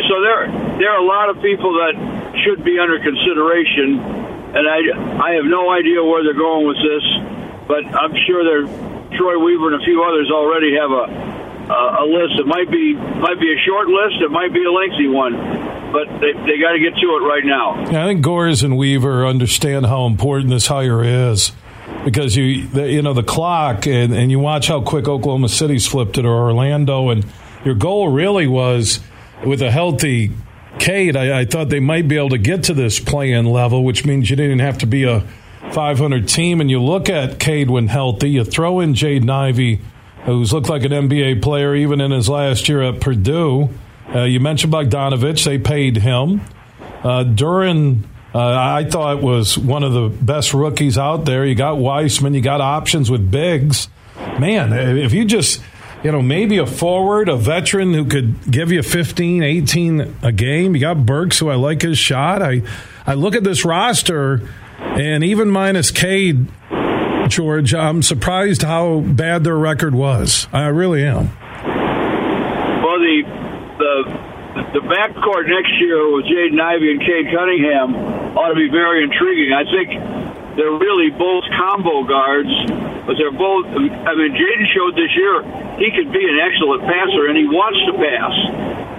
so 0.08 0.16
there 0.24 0.48
there 0.80 0.90
are 0.96 1.02
a 1.04 1.06
lot 1.06 1.28
of 1.28 1.42
people 1.44 1.74
that 1.84 1.94
should 2.44 2.64
be 2.64 2.80
under 2.80 2.98
consideration. 3.00 4.00
And 4.52 4.68
I, 4.68 4.80
I 5.20 5.40
have 5.40 5.48
no 5.48 5.72
idea 5.72 6.04
where 6.04 6.24
they're 6.24 6.34
going 6.36 6.68
with 6.68 6.76
this, 6.76 7.06
but 7.68 7.88
I'm 7.96 8.12
sure 8.28 8.44
they're, 8.44 8.68
Troy 9.16 9.40
Weaver 9.40 9.72
and 9.72 9.82
a 9.82 9.86
few 9.86 10.04
others 10.04 10.30
already 10.32 10.76
have 10.76 10.92
a 10.92 11.08
a 11.72 12.06
list. 12.06 12.40
It 12.40 12.48
might 12.48 12.70
be 12.70 12.94
might 12.96 13.40
be 13.40 13.52
a 13.52 13.60
short 13.64 13.88
list. 13.88 14.22
It 14.22 14.32
might 14.32 14.54
be 14.54 14.64
a 14.64 14.72
lengthy 14.72 15.08
one, 15.08 15.36
but 15.92 16.08
they 16.20 16.34
they 16.34 16.60
got 16.60 16.72
to 16.74 16.80
get 16.80 16.96
to 16.96 17.08
it 17.08 17.24
right 17.28 17.46
now. 17.46 17.92
Yeah, 17.92 18.06
I 18.06 18.08
think 18.08 18.22
Gores 18.22 18.64
and 18.64 18.78
Weaver 18.78 19.26
understand 19.26 19.86
how 19.86 20.06
important 20.06 20.50
this 20.50 20.68
hire 20.68 21.04
is 21.04 21.52
because 22.06 22.36
you 22.36 22.68
the, 22.68 22.90
you 22.90 23.02
know 23.02 23.14
the 23.14 23.24
clock 23.24 23.88
and 23.88 24.14
and 24.14 24.32
you 24.32 24.40
watch 24.40 24.68
how 24.68 24.82
quick 24.82 25.08
Oklahoma 25.08 25.50
City's 25.50 25.88
flipped 25.88 26.18
it 26.18 26.26
or 26.26 26.34
Orlando, 26.34 27.10
and 27.10 27.26
your 27.66 27.76
goal 27.76 28.10
really 28.10 28.48
was 28.48 29.00
with 29.46 29.62
a 29.62 29.72
healthy 29.72 30.32
Cade, 30.80 31.16
I, 31.16 31.42
I, 31.42 31.46
thought 31.46 31.70
they 31.70 31.80
might 31.80 32.08
be 32.08 32.18
able 32.18 32.30
to 32.30 32.38
get 32.38 32.64
to 32.64 32.74
this 32.74 33.00
play-in 33.00 33.46
level, 33.46 33.84
which 33.84 34.06
means 34.06 34.30
you 34.30 34.36
didn't 34.36 34.60
have 34.60 34.80
to 34.80 34.88
be 34.88 35.04
a 35.04 35.22
500 35.72 36.28
team. 36.28 36.62
And 36.62 36.70
you 36.70 36.82
look 36.82 37.10
at 37.10 37.40
Cade 37.40 37.70
when 37.70 37.88
healthy, 37.88 38.32
you 38.32 38.44
throw 38.44 38.80
in 38.80 38.94
Jaden 38.94 39.30
Ivey, 39.30 39.82
who's 40.24 40.54
looked 40.54 40.70
like 40.70 40.84
an 40.84 40.92
NBA 40.92 41.42
player 41.42 41.76
even 41.76 42.02
in 42.02 42.12
his 42.12 42.30
last 42.30 42.70
year 42.70 42.82
at 42.82 43.02
Purdue. 43.02 43.70
Uh, 44.14 44.24
you 44.24 44.40
mentioned 44.40 44.74
Bogdanovic; 44.74 45.44
they 45.44 45.58
paid 45.58 45.98
him. 45.98 46.42
Uh, 47.04 47.24
Duren, 47.24 48.04
uh, 48.34 48.40
I 48.40 48.86
thought 48.90 49.22
was 49.22 49.58
one 49.58 49.84
of 49.84 49.94
the 49.94 50.10
best 50.10 50.54
rookies 50.54 50.98
out 50.98 51.26
there. 51.26 51.46
You 51.46 51.56
got 51.56 51.78
Wiseman, 51.78 52.34
you 52.34 52.42
got 52.42 52.62
options 52.62 53.10
with 53.10 53.32
bigs. 53.32 53.88
Man, 54.40 54.74
if 54.74 55.14
you 55.14 55.26
just 55.26 55.62
you 56.04 56.12
know, 56.12 56.22
maybe 56.22 56.58
a 56.58 56.66
forward, 56.66 57.30
a 57.30 57.36
veteran 57.36 57.94
who 57.94 58.06
could 58.06 58.50
give 58.50 58.72
you 58.72 58.82
15, 58.82 59.44
18 59.44 60.16
a 60.24 60.32
game. 60.32 60.76
You 60.76 60.82
got 60.82 61.06
Burks, 61.06 61.40
who 61.40 61.50
I 61.50 61.56
like 61.56 61.82
his 61.82 61.98
shot. 61.98 62.42
I, 62.42 62.64
I 63.06 63.14
look 63.14 63.36
at 63.36 63.44
this 63.44 63.64
roster, 63.66 64.42
and 64.80 65.24
even 65.24 65.50
minus 65.50 65.92
Cade, 65.92 66.48
George, 67.28 67.74
I'm 67.74 68.02
surprised 68.02 68.64
how 68.64 69.02
bad 69.02 69.44
their 69.44 69.58
record 69.58 69.94
was. 69.94 70.48
I 70.52 70.68
really 70.68 71.06
am. 71.06 71.28
the 73.78 74.04
the 74.54 74.80
the 74.80 74.81
backcourt 74.92 75.48
next 75.48 75.72
year 75.80 76.04
with 76.12 76.28
Jaden 76.28 76.60
Ivey 76.60 76.92
and 76.92 77.00
Cade 77.00 77.32
Cunningham 77.32 78.36
ought 78.36 78.52
to 78.52 78.60
be 78.60 78.68
very 78.68 79.08
intriguing. 79.08 79.56
I 79.56 79.64
think 79.64 79.88
they're 80.60 80.76
really 80.76 81.16
both 81.16 81.48
combo 81.56 82.04
guards, 82.04 82.52
but 83.08 83.16
they're 83.16 83.32
both. 83.32 83.72
I 83.72 84.12
mean, 84.20 84.36
Jaden 84.36 84.68
showed 84.76 85.00
this 85.00 85.16
year 85.16 85.48
he 85.80 85.96
could 85.96 86.12
be 86.12 86.28
an 86.28 86.44
excellent 86.44 86.84
passer, 86.84 87.32
and 87.32 87.40
he 87.40 87.48
wants 87.48 87.80
to 87.88 87.96
pass. 87.96 88.36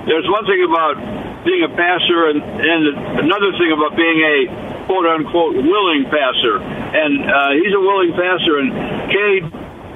There's 0.08 0.24
one 0.32 0.48
thing 0.48 0.64
about 0.64 0.96
being 1.44 1.60
a 1.60 1.72
passer, 1.76 2.32
and, 2.32 2.40
and 2.40 2.82
another 3.28 3.52
thing 3.60 3.70
about 3.76 3.92
being 3.92 4.18
a 4.24 4.36
quote 4.88 5.04
unquote 5.04 5.60
willing 5.60 6.08
passer, 6.08 6.56
and 6.56 7.20
uh, 7.20 7.52
he's 7.60 7.74
a 7.76 7.82
willing 7.84 8.16
passer, 8.16 8.64
and 8.64 8.72
Cade 9.12 9.44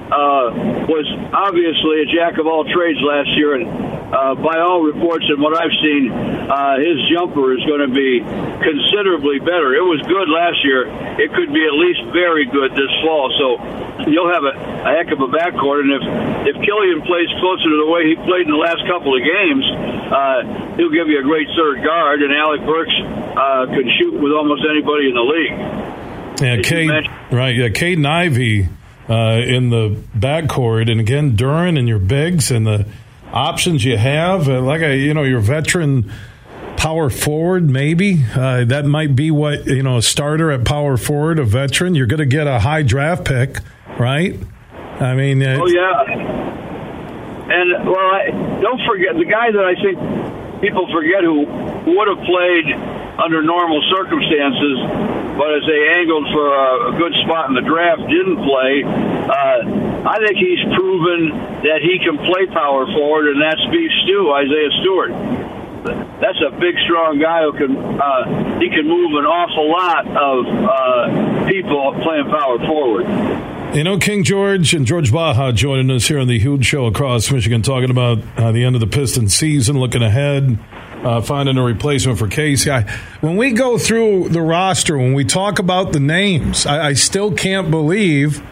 uh, 0.06 0.86
was 0.86 1.06
obviously 1.34 2.02
a 2.02 2.08
jack 2.14 2.38
of 2.38 2.46
all 2.46 2.62
trades 2.62 3.02
last 3.02 3.30
year, 3.34 3.58
and 3.58 3.66
uh, 3.66 4.38
by 4.38 4.62
all 4.62 4.86
reports 4.86 5.26
and 5.26 5.42
what 5.42 5.58
I've 5.58 5.74
seen, 5.82 6.14
uh, 6.14 6.78
his 6.78 7.02
jumper 7.10 7.50
is 7.58 7.62
going 7.66 7.82
to 7.82 7.90
be 7.90 8.22
considerably 8.62 9.42
better. 9.42 9.74
It 9.74 9.82
was 9.82 9.98
good 10.06 10.30
last 10.30 10.62
year. 10.62 10.86
It 11.18 11.34
could 11.34 11.50
be 11.50 11.66
at 11.66 11.74
least 11.74 12.06
very 12.14 12.46
good 12.46 12.70
this 12.78 12.92
fall. 13.02 13.34
So 13.34 14.06
you'll 14.06 14.30
have 14.30 14.46
a, 14.46 14.54
a 14.86 14.90
heck 14.94 15.10
of 15.10 15.18
a 15.18 15.26
backcourt, 15.26 15.82
and 15.82 15.92
if 15.98 16.04
if 16.46 16.56
Killian 16.62 17.02
plays 17.02 17.30
closer 17.42 17.66
to 17.66 17.78
the 17.82 17.90
way 17.90 18.06
he 18.06 18.14
played 18.22 18.46
in 18.46 18.54
the 18.54 18.62
last 18.62 18.86
couple 18.86 19.10
of 19.10 19.22
games, 19.26 19.66
uh, 19.66 20.78
he'll 20.78 20.94
give 20.94 21.10
you 21.10 21.18
a 21.18 21.26
great 21.26 21.50
third 21.58 21.82
guard, 21.82 22.22
and 22.22 22.30
Alec 22.30 22.62
Burks 22.62 22.94
uh, 22.94 23.66
can 23.74 23.90
shoot 23.98 24.14
with 24.22 24.30
almost 24.30 24.62
anybody 24.62 25.10
in 25.10 25.18
the 25.18 25.26
league. 25.26 25.54
Yeah, 26.38 26.62
Cade, 26.62 27.10
right. 27.34 27.56
Yeah, 27.56 27.74
Caden 27.74 28.06
Ivey 28.06 28.68
uh, 29.08 29.42
in 29.44 29.70
the 29.70 29.96
backcourt, 30.16 30.90
and 30.90 31.00
again 31.00 31.36
Duren 31.36 31.78
and 31.78 31.88
your 31.88 31.98
bigs 31.98 32.50
and 32.50 32.66
the 32.66 32.86
options 33.32 33.84
you 33.84 33.96
have, 33.96 34.48
uh, 34.48 34.60
like 34.60 34.82
a 34.82 34.96
you 34.96 35.14
know 35.14 35.22
your 35.22 35.40
veteran 35.40 36.10
power 36.76 37.08
forward, 37.10 37.68
maybe 37.68 38.24
uh, 38.34 38.64
that 38.64 38.84
might 38.84 39.16
be 39.16 39.30
what 39.30 39.66
you 39.66 39.82
know 39.82 39.98
a 39.98 40.02
starter 40.02 40.50
at 40.50 40.64
power 40.64 40.96
forward, 40.96 41.38
a 41.38 41.44
veteran. 41.44 41.94
You're 41.94 42.06
going 42.06 42.18
to 42.18 42.26
get 42.26 42.46
a 42.46 42.60
high 42.60 42.82
draft 42.82 43.24
pick, 43.24 43.58
right? 43.98 44.38
I 45.00 45.14
mean, 45.14 45.42
oh 45.42 45.66
yeah. 45.66 46.46
And 47.48 47.86
well, 47.86 47.96
I, 47.96 48.30
don't 48.60 48.80
forget 48.86 49.14
the 49.14 49.24
guy 49.24 49.52
that 49.52 49.64
I 49.64 49.74
think 49.78 50.60
people 50.60 50.88
forget 50.90 51.22
who 51.22 51.46
would 51.46 52.08
have 52.08 52.22
played 52.26 52.66
under 53.22 53.42
normal 53.42 53.82
circumstances, 53.94 54.76
but 55.36 55.52
as 55.52 55.64
they 55.68 56.00
angled 56.00 56.26
for 56.32 56.48
a, 56.48 56.96
good 56.96 57.12
spot 57.24 57.48
in 57.48 57.54
the 57.54 57.60
draft, 57.60 58.00
didn't 58.08 58.40
play. 58.40 58.82
Uh, 58.84 60.08
I 60.08 60.16
think 60.24 60.40
he's 60.40 60.64
proven 60.72 61.28
that 61.60 61.84
he 61.84 62.00
can 62.00 62.16
play 62.16 62.48
power 62.48 62.86
forward, 62.86 63.28
and 63.28 63.40
that's 63.40 63.60
Beef 63.70 63.90
Stew, 64.04 64.32
Isaiah 64.32 64.72
Stewart. 64.80 65.12
That's 66.20 66.40
a 66.40 66.50
big, 66.58 66.74
strong 66.88 67.20
guy 67.20 67.42
who 67.44 67.52
can 67.52 67.76
uh, 67.76 68.58
he 68.58 68.70
can 68.70 68.88
move 68.88 69.12
an 69.20 69.26
awful 69.28 69.70
lot 69.70 70.08
of 70.08 70.38
uh, 70.48 71.48
people 71.48 71.92
playing 72.02 72.26
power 72.32 72.58
forward. 72.66 73.06
You 73.76 73.84
know, 73.84 73.98
King 73.98 74.24
George 74.24 74.72
and 74.72 74.86
George 74.86 75.12
Blaha 75.12 75.54
joining 75.54 75.90
us 75.90 76.08
here 76.08 76.18
on 76.18 76.28
the 76.28 76.38
Huge 76.38 76.64
Show 76.64 76.86
across 76.86 77.30
Michigan, 77.30 77.62
talking 77.62 77.90
about 77.90 78.18
uh, 78.36 78.52
the 78.52 78.64
end 78.64 78.74
of 78.74 78.80
the 78.80 78.86
Piston 78.86 79.28
season, 79.28 79.78
looking 79.78 80.02
ahead 80.02 80.58
uh, 81.04 81.20
finding 81.20 81.56
a 81.56 81.62
replacement 81.62 82.18
for 82.18 82.28
Casey. 82.28 82.70
I, 82.70 82.82
when 83.20 83.36
we 83.36 83.52
go 83.52 83.78
through 83.78 84.30
the 84.30 84.40
roster, 84.40 84.96
when 84.96 85.14
we 85.14 85.24
talk 85.24 85.58
about 85.58 85.92
the 85.92 86.00
names, 86.00 86.66
I, 86.66 86.88
I 86.88 86.92
still 86.94 87.32
can't 87.32 87.70
believe 87.70 88.42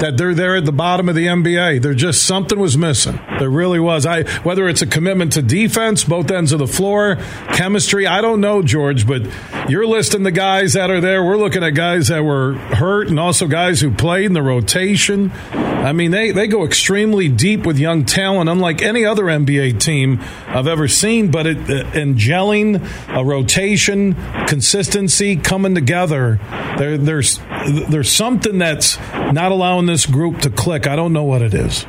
that 0.00 0.16
they're 0.16 0.34
there 0.34 0.56
at 0.56 0.64
the 0.64 0.72
bottom 0.72 1.08
of 1.08 1.14
the 1.14 1.26
NBA. 1.26 1.82
There 1.82 1.94
just 1.94 2.24
something 2.24 2.58
was 2.58 2.76
missing. 2.76 3.18
There 3.38 3.50
really 3.50 3.80
was. 3.80 4.06
I 4.06 4.24
whether 4.40 4.68
it's 4.68 4.82
a 4.82 4.86
commitment 4.86 5.32
to 5.34 5.42
defense, 5.42 6.04
both 6.04 6.30
ends 6.30 6.52
of 6.52 6.58
the 6.58 6.66
floor, 6.66 7.16
chemistry. 7.52 8.06
I 8.06 8.20
don't 8.20 8.40
know, 8.40 8.62
George, 8.62 9.06
but 9.06 9.22
you're 9.68 9.86
listing 9.86 10.22
the 10.22 10.30
guys 10.30 10.74
that 10.74 10.90
are 10.90 11.00
there. 11.00 11.24
We're 11.24 11.36
looking 11.36 11.62
at 11.62 11.70
guys 11.70 12.08
that 12.08 12.24
were 12.24 12.54
hurt 12.54 13.08
and 13.08 13.18
also 13.18 13.46
guys 13.46 13.80
who 13.80 13.90
played 13.90 14.26
in 14.26 14.32
the 14.32 14.42
rotation. 14.42 15.32
I 15.78 15.92
mean, 15.92 16.10
they, 16.10 16.32
they 16.32 16.48
go 16.48 16.64
extremely 16.64 17.28
deep 17.28 17.64
with 17.64 17.78
young 17.78 18.04
talent, 18.04 18.50
unlike 18.50 18.82
any 18.82 19.04
other 19.04 19.24
NBA 19.24 19.78
team 19.80 20.20
I've 20.48 20.66
ever 20.66 20.88
seen. 20.88 21.30
But 21.30 21.46
it, 21.46 21.58
uh, 21.70 21.98
in 21.98 22.16
gelling, 22.16 22.84
a 23.08 23.24
rotation, 23.24 24.14
consistency, 24.46 25.36
coming 25.36 25.74
together, 25.74 26.40
there, 26.78 26.98
there's 26.98 27.40
there's 27.88 28.10
something 28.10 28.58
that's 28.58 28.98
not 29.32 29.52
allowing 29.52 29.86
this 29.88 30.04
group 30.04 30.40
to 30.44 30.50
click. 30.50 30.86
I 30.86 30.94
don't 30.94 31.12
know 31.12 31.24
what 31.24 31.40
it 31.40 31.54
is. 31.54 31.88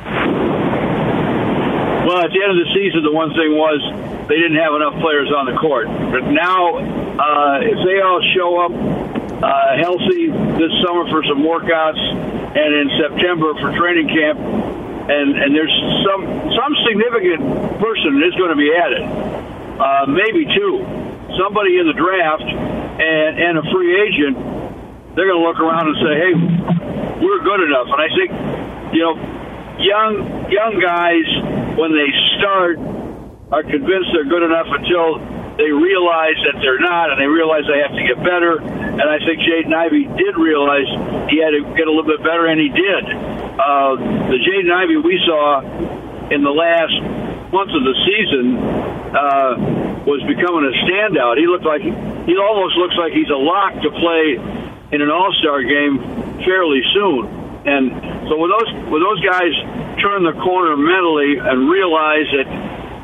Well, 2.00 2.24
at 2.24 2.32
the 2.32 2.40
end 2.40 2.56
of 2.56 2.60
the 2.64 2.70
season, 2.72 3.04
the 3.04 3.12
one 3.12 3.30
thing 3.36 3.52
was 3.54 3.78
they 4.26 4.40
didn't 4.40 4.56
have 4.56 4.72
enough 4.74 4.96
players 5.04 5.28
on 5.30 5.46
the 5.46 5.54
court. 5.60 5.86
But 5.86 6.32
now, 6.32 6.80
uh, 6.80 7.60
if 7.60 7.78
they 7.84 8.00
all 8.00 8.18
show 8.34 8.50
up 8.66 8.72
uh, 9.44 9.76
healthy 9.78 10.32
this 10.58 10.72
summer 10.82 11.06
for 11.12 11.22
some 11.28 11.44
workouts, 11.44 12.00
and 12.00 12.70
in 12.74 12.88
September 12.98 13.54
for 13.60 13.70
training 13.76 14.08
camp, 14.10 14.40
and 14.40 15.28
and 15.38 15.54
there's 15.54 15.76
some 16.02 16.24
some 16.56 16.72
significant 16.88 17.78
person 17.78 18.18
is 18.26 18.34
going 18.34 18.50
to 18.50 18.58
be 18.58 18.72
added, 18.74 19.04
uh, 19.78 20.08
maybe 20.08 20.48
two, 20.50 20.82
somebody 21.36 21.78
in 21.78 21.86
the 21.86 21.94
draft 21.94 22.48
and 22.48 23.38
and 23.38 23.54
a 23.60 23.64
free 23.70 23.92
agent. 24.02 24.34
They're 25.14 25.30
going 25.30 25.42
to 25.42 25.46
look 25.46 25.60
around 25.60 25.94
and 25.94 25.98
say, 26.00 26.12
"Hey, 26.16 26.32
we're 27.20 27.44
good 27.44 27.62
enough." 27.68 27.88
And 27.92 28.00
I 28.00 28.10
think, 28.16 28.30
you 28.96 29.02
know, 29.04 29.14
young 29.78 30.12
young 30.50 30.74
guys 30.80 31.26
when 31.76 31.92
they 31.92 32.10
start 32.40 32.76
are 33.52 33.62
convinced 33.62 34.10
they're 34.12 34.28
good 34.28 34.44
enough 34.44 34.66
until 34.68 35.18
they 35.60 35.68
realize 35.68 36.38
that 36.48 36.56
they're 36.62 36.80
not, 36.80 37.12
and 37.12 37.20
they 37.20 37.28
realize 37.28 37.68
they 37.68 37.84
have 37.84 37.92
to 37.92 38.04
get 38.06 38.16
better. 38.24 38.62
And 38.64 39.04
I 39.04 39.18
think 39.20 39.44
Jaden 39.44 39.74
Ivey 39.74 40.08
did 40.16 40.34
realize 40.40 40.88
he 41.28 41.42
had 41.42 41.52
to 41.52 41.62
get 41.76 41.84
a 41.84 41.92
little 41.92 42.08
bit 42.08 42.24
better, 42.24 42.46
and 42.46 42.56
he 42.56 42.72
did. 42.72 43.04
Uh, 43.04 44.00
the 44.32 44.38
Jaden 44.40 44.72
Ivey 44.72 44.96
we 44.96 45.20
saw 45.26 45.60
in 46.32 46.40
the 46.40 46.54
last 46.54 46.96
month 47.52 47.74
of 47.74 47.82
the 47.82 47.96
season 48.06 48.56
uh, 49.10 49.52
was 50.06 50.22
becoming 50.24 50.64
a 50.64 50.74
standout. 50.86 51.36
He 51.36 51.44
looked 51.50 51.66
like 51.66 51.82
he 51.82 52.34
almost 52.38 52.78
looks 52.78 52.94
like 52.96 53.12
he's 53.12 53.28
a 53.28 53.36
lock 53.36 53.74
to 53.82 53.90
play 53.90 54.38
in 54.92 55.02
an 55.02 55.10
All 55.10 55.32
Star 55.40 55.62
game 55.62 55.98
fairly 56.44 56.82
soon. 56.94 57.26
And 57.66 57.92
so 58.28 58.36
when 58.36 58.50
those 58.50 58.70
when 58.88 59.02
those 59.02 59.20
guys 59.20 59.52
turn 60.00 60.24
the 60.24 60.32
corner 60.40 60.76
mentally 60.76 61.36
and 61.36 61.68
realize 61.68 62.26
that 62.32 62.48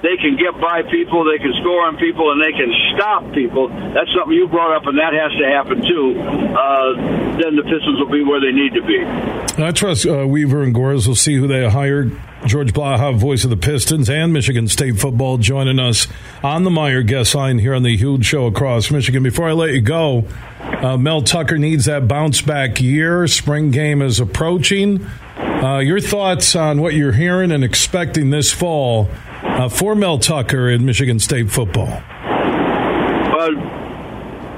they 0.03 0.17
can 0.17 0.37
get 0.37 0.61
by 0.61 0.83
people, 0.83 1.25
they 1.25 1.39
can 1.39 1.53
score 1.61 1.83
on 1.87 1.97
people, 1.97 2.33
and 2.33 2.41
they 2.41 2.53
can 2.53 2.73
stop 2.95 3.33
people. 3.33 3.69
That's 3.69 4.13
something 4.15 4.33
you 4.33 4.47
brought 4.47 4.77
up, 4.77 4.87
and 4.87 4.99
that 4.99 5.13
has 5.13 5.33
to 5.41 5.47
happen 5.47 5.83
too. 5.83 6.15
Uh, 6.55 7.26
then 7.43 7.57
the 7.57 7.63
Pistons 7.63 7.99
will 7.99 8.11
be 8.11 8.23
where 8.23 8.41
they 8.41 8.53
need 8.53 8.73
to 8.75 8.83
be. 8.83 9.63
I 9.63 9.73
trust 9.73 10.07
uh, 10.07 10.27
Weaver 10.27 10.63
and 10.63 10.75
Gores 10.75 11.09
will 11.09 11.15
see 11.15 11.37
who 11.37 11.47
they 11.47 11.69
hire. 11.69 12.11
George 12.47 12.73
Blaha, 12.73 13.17
voice 13.17 13.45
of 13.45 13.51
the 13.51 13.57
Pistons 13.57 14.09
and 14.09 14.33
Michigan 14.33 14.69
State 14.69 14.99
football, 14.99 15.39
joining 15.39 15.79
us 15.79 16.07
on 16.43 16.63
the 16.63 16.71
Meijer 16.71 17.07
guest 17.07 17.35
line 17.35 17.59
here 17.59 17.75
on 17.75 17.83
the 17.83 17.97
huge 17.97 18.25
show 18.25 18.47
across 18.47 18.91
Michigan. 18.91 19.23
Before 19.23 19.49
I 19.49 19.53
let 19.53 19.71
you 19.71 19.81
go, 19.81 20.25
uh, 20.61 20.97
Mel 20.97 21.23
Tucker 21.23 21.59
needs 21.59 21.87
that 21.87 22.07
bounce 22.07 22.41
back 22.41 22.81
year. 22.81 23.27
Spring 23.27 23.71
game 23.71 24.03
is 24.03 24.21
approaching. 24.21 25.05
Uh, 25.37 25.79
your 25.79 26.01
thoughts 26.01 26.55
on 26.55 26.81
what 26.81 26.95
you're 26.95 27.13
hearing 27.13 27.51
and 27.51 27.65
expecting 27.65 28.31
this 28.31 28.53
fall 28.53 29.09
uh, 29.43 29.69
for 29.69 29.95
Mel 29.95 30.19
Tucker 30.19 30.69
in 30.69 30.85
Michigan 30.85 31.19
State 31.19 31.51
football? 31.51 31.87
Well, 31.87 33.53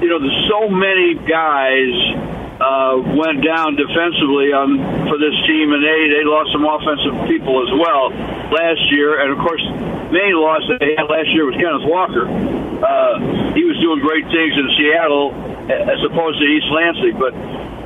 you 0.01 0.09
know, 0.09 0.19
there's 0.19 0.49
so 0.49 0.69
many 0.69 1.15
guys 1.15 2.38
uh, 2.59 2.99
went 3.15 3.39
down 3.39 3.79
defensively 3.79 4.51
on 4.51 4.83
for 5.07 5.15
this 5.15 5.35
team, 5.47 5.71
and 5.71 5.79
they 5.79 5.99
they 6.11 6.23
lost 6.27 6.51
some 6.51 6.67
offensive 6.67 7.15
people 7.31 7.63
as 7.63 7.71
well 7.71 8.11
last 8.51 8.83
year. 8.91 9.23
And 9.23 9.31
of 9.31 9.39
course, 9.39 9.63
main 10.11 10.35
loss 10.35 10.67
they 10.67 10.99
had 10.99 11.07
last 11.07 11.31
year 11.31 11.47
was 11.47 11.55
Kenneth 11.55 11.87
Walker. 11.87 12.27
Uh, 12.27 13.55
he 13.55 13.63
was 13.63 13.79
doing 13.79 14.03
great 14.03 14.27
things 14.27 14.53
in 14.59 14.65
Seattle 14.75 15.31
as 15.71 15.99
opposed 16.03 16.39
to 16.39 16.45
East 16.45 16.67
Lansing, 16.67 17.15
but 17.15 17.31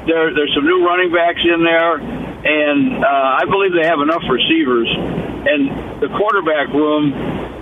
there 0.10 0.34
there's 0.34 0.54
some 0.58 0.66
new 0.66 0.82
running 0.82 1.14
backs 1.14 1.42
in 1.46 1.62
there, 1.62 2.02
and 2.02 3.06
uh, 3.06 3.42
I 3.42 3.46
believe 3.46 3.78
they 3.78 3.86
have 3.86 4.02
enough 4.02 4.26
receivers 4.26 4.90
and 5.44 6.02
the 6.02 6.08
quarterback 6.16 6.72
room 6.72 7.12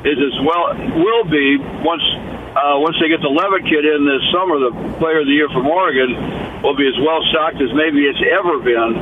is 0.05 0.17
as 0.17 0.37
well 0.45 0.69
will 1.01 1.25
be 1.25 1.57
once 1.81 2.05
uh, 2.51 2.77
once 2.77 2.95
they 3.01 3.07
get 3.07 3.21
the 3.21 3.31
Leavitt 3.31 3.63
kid 3.63 3.85
in 3.87 4.05
this 4.05 4.21
summer, 4.31 4.59
the 4.59 4.71
player 4.99 5.21
of 5.21 5.25
the 5.25 5.33
year 5.33 5.49
from 5.49 5.67
Oregon 5.67 6.50
will 6.63 6.77
be 6.77 6.87
as 6.87 6.97
well 7.01 7.21
stocked 7.29 7.61
as 7.61 7.73
maybe 7.73 8.05
it's 8.05 8.21
ever 8.21 8.59
been. 8.59 8.93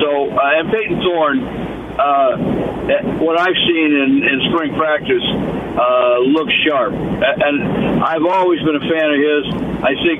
So, 0.00 0.30
uh, 0.30 0.58
and 0.60 0.70
Payton 0.70 1.00
Thorne, 1.00 1.40
uh, 1.98 3.18
what 3.18 3.40
I've 3.40 3.58
seen 3.66 3.90
in, 3.92 4.22
in 4.22 4.36
spring 4.52 4.74
practice, 4.76 5.24
uh, 5.24 6.18
looks 6.24 6.52
sharp. 6.66 6.92
And 6.94 8.02
I've 8.04 8.24
always 8.24 8.60
been 8.62 8.76
a 8.76 8.86
fan 8.86 9.08
of 9.12 9.18
his. 9.18 9.44
I 9.82 9.92
think 10.04 10.18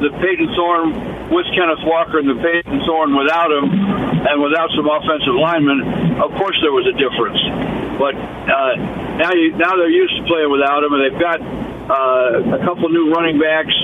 the 0.00 0.10
Payton 0.16 0.48
Thorne 0.56 1.28
with 1.28 1.46
Kenneth 1.54 1.84
Walker 1.84 2.18
and 2.18 2.28
the 2.28 2.40
Payton 2.40 2.80
Thorne 2.88 3.14
without 3.14 3.52
him 3.52 3.68
and 3.70 4.36
without 4.42 4.70
some 4.74 4.88
offensive 4.88 5.36
linemen, 5.36 6.18
of 6.20 6.32
course 6.40 6.58
there 6.60 6.72
was 6.72 6.88
a 6.88 6.96
difference. 6.96 7.38
But 8.00 8.16
uh, 8.16 8.74
now 9.20 9.32
you 9.36 9.52
now 9.60 9.76
they're 9.76 9.92
used 9.92 10.16
to 10.16 10.24
playing 10.24 10.50
without 10.50 10.82
him, 10.82 10.92
and 10.96 11.00
they've 11.04 11.20
got 11.20 11.38
uh, 11.40 12.56
a 12.56 12.60
couple 12.64 12.88
new 12.88 13.12
running 13.12 13.38
backs. 13.38 13.76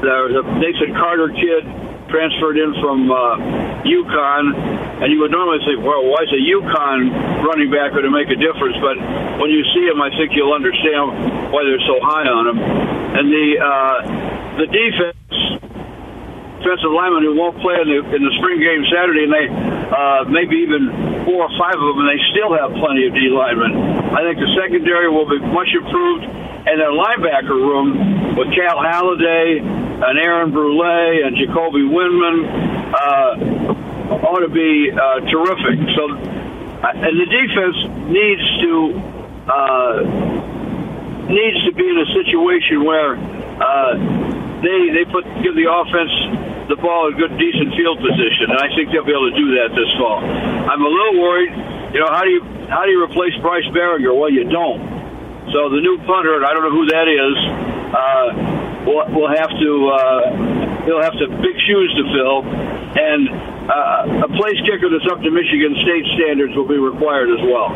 The, 0.00 0.40
the 0.40 0.42
Nathan 0.60 0.92
Carter 0.92 1.32
kid 1.32 1.64
transferred 2.08 2.58
in 2.58 2.74
from 2.78 3.10
uh, 3.10 3.82
UConn, 3.82 4.44
and 5.02 5.08
you 5.12 5.20
would 5.20 5.32
normally 5.32 5.58
say, 5.66 5.74
well, 5.76 6.06
why 6.06 6.22
is 6.22 6.32
a 6.32 6.42
UConn 6.42 7.42
running 7.44 7.70
back 7.70 7.92
going 7.92 8.06
to 8.06 8.14
make 8.14 8.30
a 8.30 8.38
difference? 8.38 8.76
But 8.78 8.96
when 9.40 9.50
you 9.50 9.62
see 9.74 9.84
him, 9.88 10.00
I 10.00 10.10
think 10.14 10.32
you'll 10.34 10.54
understand 10.54 11.50
why 11.50 11.64
they're 11.64 11.82
so 11.86 11.98
high 12.02 12.28
on 12.28 12.44
him. 12.46 12.58
And 12.60 13.26
the 13.32 13.48
uh, 13.56 13.96
the 14.60 14.66
defense 14.68 15.16
defensive 16.60 16.90
linemen 16.90 17.22
who 17.22 17.38
won't 17.38 17.54
play 17.62 17.78
in 17.78 17.86
the, 17.86 18.00
in 18.10 18.20
the 18.26 18.34
spring 18.42 18.58
game 18.58 18.82
Saturday, 18.90 19.22
and 19.22 19.32
they 19.32 19.46
uh, 19.86 20.26
maybe 20.26 20.66
even 20.66 20.90
four 21.22 21.46
or 21.46 21.52
five 21.54 21.78
of 21.78 21.86
them, 21.94 22.02
and 22.02 22.10
they 22.10 22.18
still 22.34 22.50
have 22.58 22.74
plenty 22.82 23.06
of 23.06 23.14
D 23.14 23.30
linemen. 23.30 23.70
I 24.10 24.26
think 24.26 24.42
the 24.42 24.50
secondary 24.58 25.06
will 25.06 25.30
be 25.30 25.38
much 25.38 25.70
improved, 25.70 26.26
and 26.26 26.74
their 26.74 26.90
linebacker 26.90 27.54
room 27.54 28.34
with 28.34 28.50
Cal 28.50 28.82
Haladay 28.82 29.85
and 30.02 30.18
Aaron 30.18 30.52
Brule 30.52 31.24
and 31.24 31.36
Jacoby 31.36 31.80
Windmon 31.88 32.44
uh, 32.92 34.12
ought 34.12 34.40
to 34.40 34.52
be 34.52 34.92
uh, 34.92 35.20
terrific. 35.24 35.80
So, 35.96 36.02
uh, 36.12 36.92
and 36.92 37.14
the 37.16 37.28
defense 37.32 37.76
needs 38.12 38.44
to 38.60 38.72
uh, 39.48 39.96
needs 41.32 41.58
to 41.64 41.72
be 41.72 41.86
in 41.88 41.98
a 41.98 42.08
situation 42.12 42.84
where 42.84 43.16
uh, 43.16 43.96
they 44.60 44.92
they 44.92 45.04
put 45.10 45.24
give 45.42 45.56
the 45.56 45.66
offense 45.66 46.12
the 46.68 46.76
ball 46.76 47.08
in 47.08 47.16
good, 47.16 47.32
decent 47.38 47.72
field 47.78 47.98
position, 48.02 48.50
and 48.50 48.58
I 48.58 48.68
think 48.74 48.90
they'll 48.90 49.06
be 49.06 49.14
able 49.14 49.30
to 49.30 49.38
do 49.38 49.54
that 49.62 49.70
this 49.72 49.90
fall. 49.96 50.18
I'm 50.18 50.82
a 50.82 50.90
little 50.90 51.22
worried. 51.22 51.54
You 51.94 52.04
know, 52.04 52.10
how 52.10 52.22
do 52.22 52.30
you 52.30 52.42
how 52.68 52.84
do 52.84 52.90
you 52.90 53.02
replace 53.02 53.34
Bryce 53.40 53.66
Baringer? 53.72 54.12
Well, 54.12 54.30
you 54.30 54.44
don't. 54.44 54.82
So 55.54 55.70
the 55.70 55.80
new 55.80 55.98
punter, 56.04 56.36
and 56.36 56.44
I 56.44 56.52
don't 56.52 56.66
know 56.66 56.74
who 56.74 56.86
that 56.90 57.06
is, 57.06 57.34
uh, 57.94 58.65
will, 58.86 59.04
will 59.10 59.28
have 59.28 59.50
to 59.50 59.70
uh, 59.90 60.86
he'll 60.86 61.02
have 61.02 61.18
to 61.18 61.26
big 61.42 61.56
shoes 61.66 61.90
to 61.98 62.04
fill, 62.14 62.46
and 62.46 63.28
uh, 63.68 64.24
a 64.24 64.28
place 64.38 64.56
kicker 64.64 64.88
that's 64.88 65.10
up 65.10 65.20
to 65.20 65.30
Michigan 65.30 65.74
State 65.82 66.06
standards 66.14 66.54
will 66.56 66.68
be 66.68 66.78
required 66.78 67.28
as 67.30 67.42
well. 67.44 67.74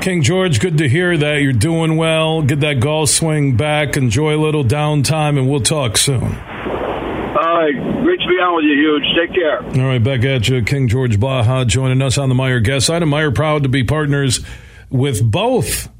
King 0.00 0.22
George, 0.22 0.60
good 0.60 0.78
to 0.78 0.88
hear 0.88 1.16
that 1.16 1.42
you're 1.42 1.52
doing 1.52 1.96
well. 1.96 2.42
Get 2.42 2.60
that 2.60 2.78
golf 2.78 3.08
swing 3.08 3.56
back. 3.56 3.96
Enjoy 3.96 4.36
a 4.36 4.40
little 4.40 4.62
downtime, 4.62 5.36
and 5.36 5.50
we'll 5.50 5.60
talk 5.60 5.96
soon. 5.96 6.22
All 6.22 7.58
right. 7.58 7.74
Great 8.04 8.20
to 8.20 8.28
be 8.28 8.34
on 8.34 8.56
with 8.56 8.64
you, 8.64 8.74
Huge. 8.76 9.04
Take 9.18 9.34
care. 9.34 9.62
All 9.62 9.88
right. 9.88 10.02
Back 10.02 10.24
at 10.24 10.48
you. 10.48 10.62
King 10.62 10.88
George 10.88 11.18
Blaha 11.18 11.66
joining 11.66 12.00
us 12.00 12.18
on 12.18 12.28
the 12.28 12.34
Meijer 12.34 12.62
guest 12.62 12.86
side. 12.86 13.02
And 13.02 13.10
Meijer 13.12 13.34
proud 13.34 13.64
to 13.64 13.68
be 13.68 13.82
partners 13.82 14.46
with 14.90 15.28
both 15.28 15.90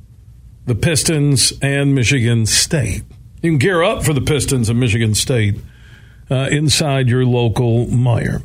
the 0.65 0.75
Pistons 0.75 1.53
and 1.61 1.95
Michigan 1.95 2.47
State. 2.47 3.03
You 3.43 3.50
can 3.50 3.59
gear 3.59 3.83
up 3.83 4.05
for 4.05 4.12
the 4.12 4.21
Pistons 4.21 4.69
and 4.69 4.81
Michigan 4.81 5.14
State 5.14 5.57
uh, 6.31 6.49
inside 6.50 7.09
your 7.09 7.25
local 7.25 7.87
Meijer. 7.87 8.45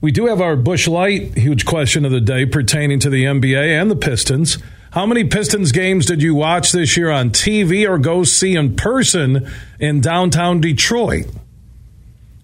We 0.00 0.12
do 0.12 0.26
have 0.26 0.40
our 0.40 0.56
Busch 0.56 0.88
Light 0.88 1.36
huge 1.36 1.66
question 1.66 2.04
of 2.04 2.12
the 2.12 2.20
day 2.20 2.46
pertaining 2.46 3.00
to 3.00 3.10
the 3.10 3.24
NBA 3.24 3.80
and 3.80 3.90
the 3.90 3.96
Pistons. 3.96 4.58
How 4.92 5.04
many 5.04 5.24
Pistons 5.24 5.72
games 5.72 6.06
did 6.06 6.22
you 6.22 6.34
watch 6.34 6.72
this 6.72 6.96
year 6.96 7.10
on 7.10 7.30
TV 7.30 7.88
or 7.88 7.98
go 7.98 8.24
see 8.24 8.56
in 8.56 8.76
person 8.76 9.48
in 9.78 10.00
downtown 10.00 10.60
Detroit? 10.60 11.26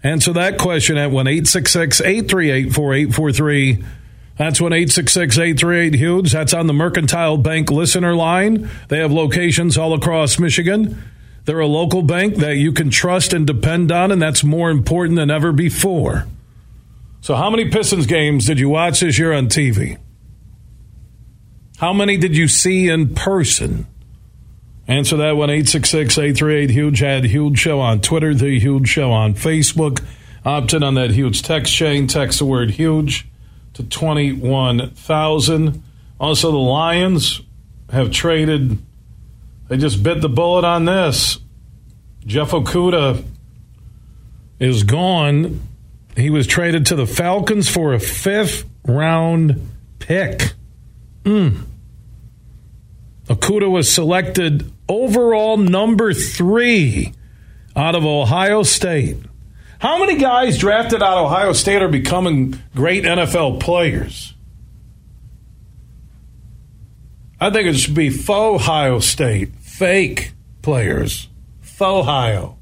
Answer 0.03 0.33
that 0.35 0.59
question 0.59 0.97
at 0.99 1.11
1 1.11 1.27
838 1.27 2.73
4843. 2.73 3.85
That's 4.37 4.61
1 4.61 4.73
838 4.73 5.95
Huge. 5.95 6.33
That's 6.33 6.53
on 6.55 6.67
the 6.67 6.75
Mercantile 6.75 7.39
Bank 7.39 7.71
listener 7.71 8.15
line. 8.15 8.69
They 8.89 8.99
have 8.99 9.11
locations 9.11 9.79
all 9.79 9.95
across 9.95 10.39
Michigan. 10.39 11.03
They're 11.47 11.61
a 11.61 11.67
local 11.67 12.03
bank 12.03 12.37
that 12.37 12.57
you 12.57 12.73
can 12.73 12.91
trust 12.91 13.33
and 13.33 13.47
depend 13.47 13.93
on, 13.93 14.11
and 14.11 14.21
that's 14.21 14.43
more 14.43 14.69
important 14.69 15.17
than 15.17 15.31
ever 15.31 15.53
before. 15.53 16.27
So, 17.21 17.37
how 17.37 17.51
many 17.51 17.71
Pistons 17.71 18.07
games 18.07 18.47
did 18.47 18.59
you 18.59 18.69
watch 18.69 19.01
this 19.01 19.19
year 19.19 19.33
on 19.33 19.47
TV? 19.47 19.97
How 21.79 21.93
many 21.93 22.17
did 22.17 22.37
you 22.37 22.49
see 22.49 22.89
in 22.89 23.15
person? 23.15 23.87
Answer 24.89 25.17
that 25.19 25.37
one 25.37 25.51
866 25.51 26.19
838 26.19 26.71
Huge. 26.71 26.99
Had 26.99 27.25
Huge 27.25 27.59
Show 27.59 27.81
on 27.81 28.01
Twitter, 28.01 28.35
The 28.35 28.59
Huge 28.59 28.89
Show 28.89 29.13
on 29.13 29.35
Facebook. 29.35 30.05
Opt 30.45 30.75
in 30.75 30.83
on 30.83 30.95
that 30.95 31.11
huge 31.11 31.43
text 31.43 31.75
chain. 31.75 32.07
Text 32.07 32.39
the 32.39 32.45
word 32.45 32.71
huge 32.71 33.27
to 33.75 33.83
21,000. 33.83 35.83
Also, 36.19 36.51
the 36.51 36.57
Lions 36.57 37.41
have 37.91 38.11
traded, 38.11 38.79
they 39.69 39.77
just 39.77 40.03
bit 40.03 40.21
the 40.21 40.29
bullet 40.29 40.65
on 40.65 40.85
this. 40.85 41.39
Jeff 42.27 42.51
Okudah 42.51 43.25
is 44.59 44.83
gone. 44.83 45.61
He 46.17 46.31
was 46.31 46.47
traded 46.47 46.87
to 46.87 46.97
the 46.97 47.07
Falcons 47.07 47.69
for 47.69 47.95
a 47.95 48.01
fifth 48.01 48.65
round 48.85 49.71
pick. 49.99 50.53
Mm. 51.25 51.63
Okudah 53.29 53.71
was 53.71 53.93
selected 53.93 54.73
overall 54.89 55.57
number 55.57 56.13
three 56.13 57.13
out 57.75 57.95
of 57.95 58.05
Ohio 58.05 58.63
State. 58.63 59.19
How 59.79 59.99
many 59.99 60.19
guys 60.19 60.59
drafted 60.59 61.03
out 61.03 61.19
of 61.19 61.27
Ohio 61.27 61.53
State 61.53 61.83
are 61.83 61.89
becoming 61.89 62.59
great 62.75 63.05
NFL 63.05 63.61
players? 63.61 64.33
I 67.39 67.51
think 67.51 67.69
it 67.69 67.75
should 67.75 67.95
be 67.95 68.09
faux 68.09 68.63
Ohio 68.63 68.99
State, 69.01 69.57
fake 69.57 70.33
players, 70.63 71.29
faux 71.77 72.09
Ohio. 72.09 72.57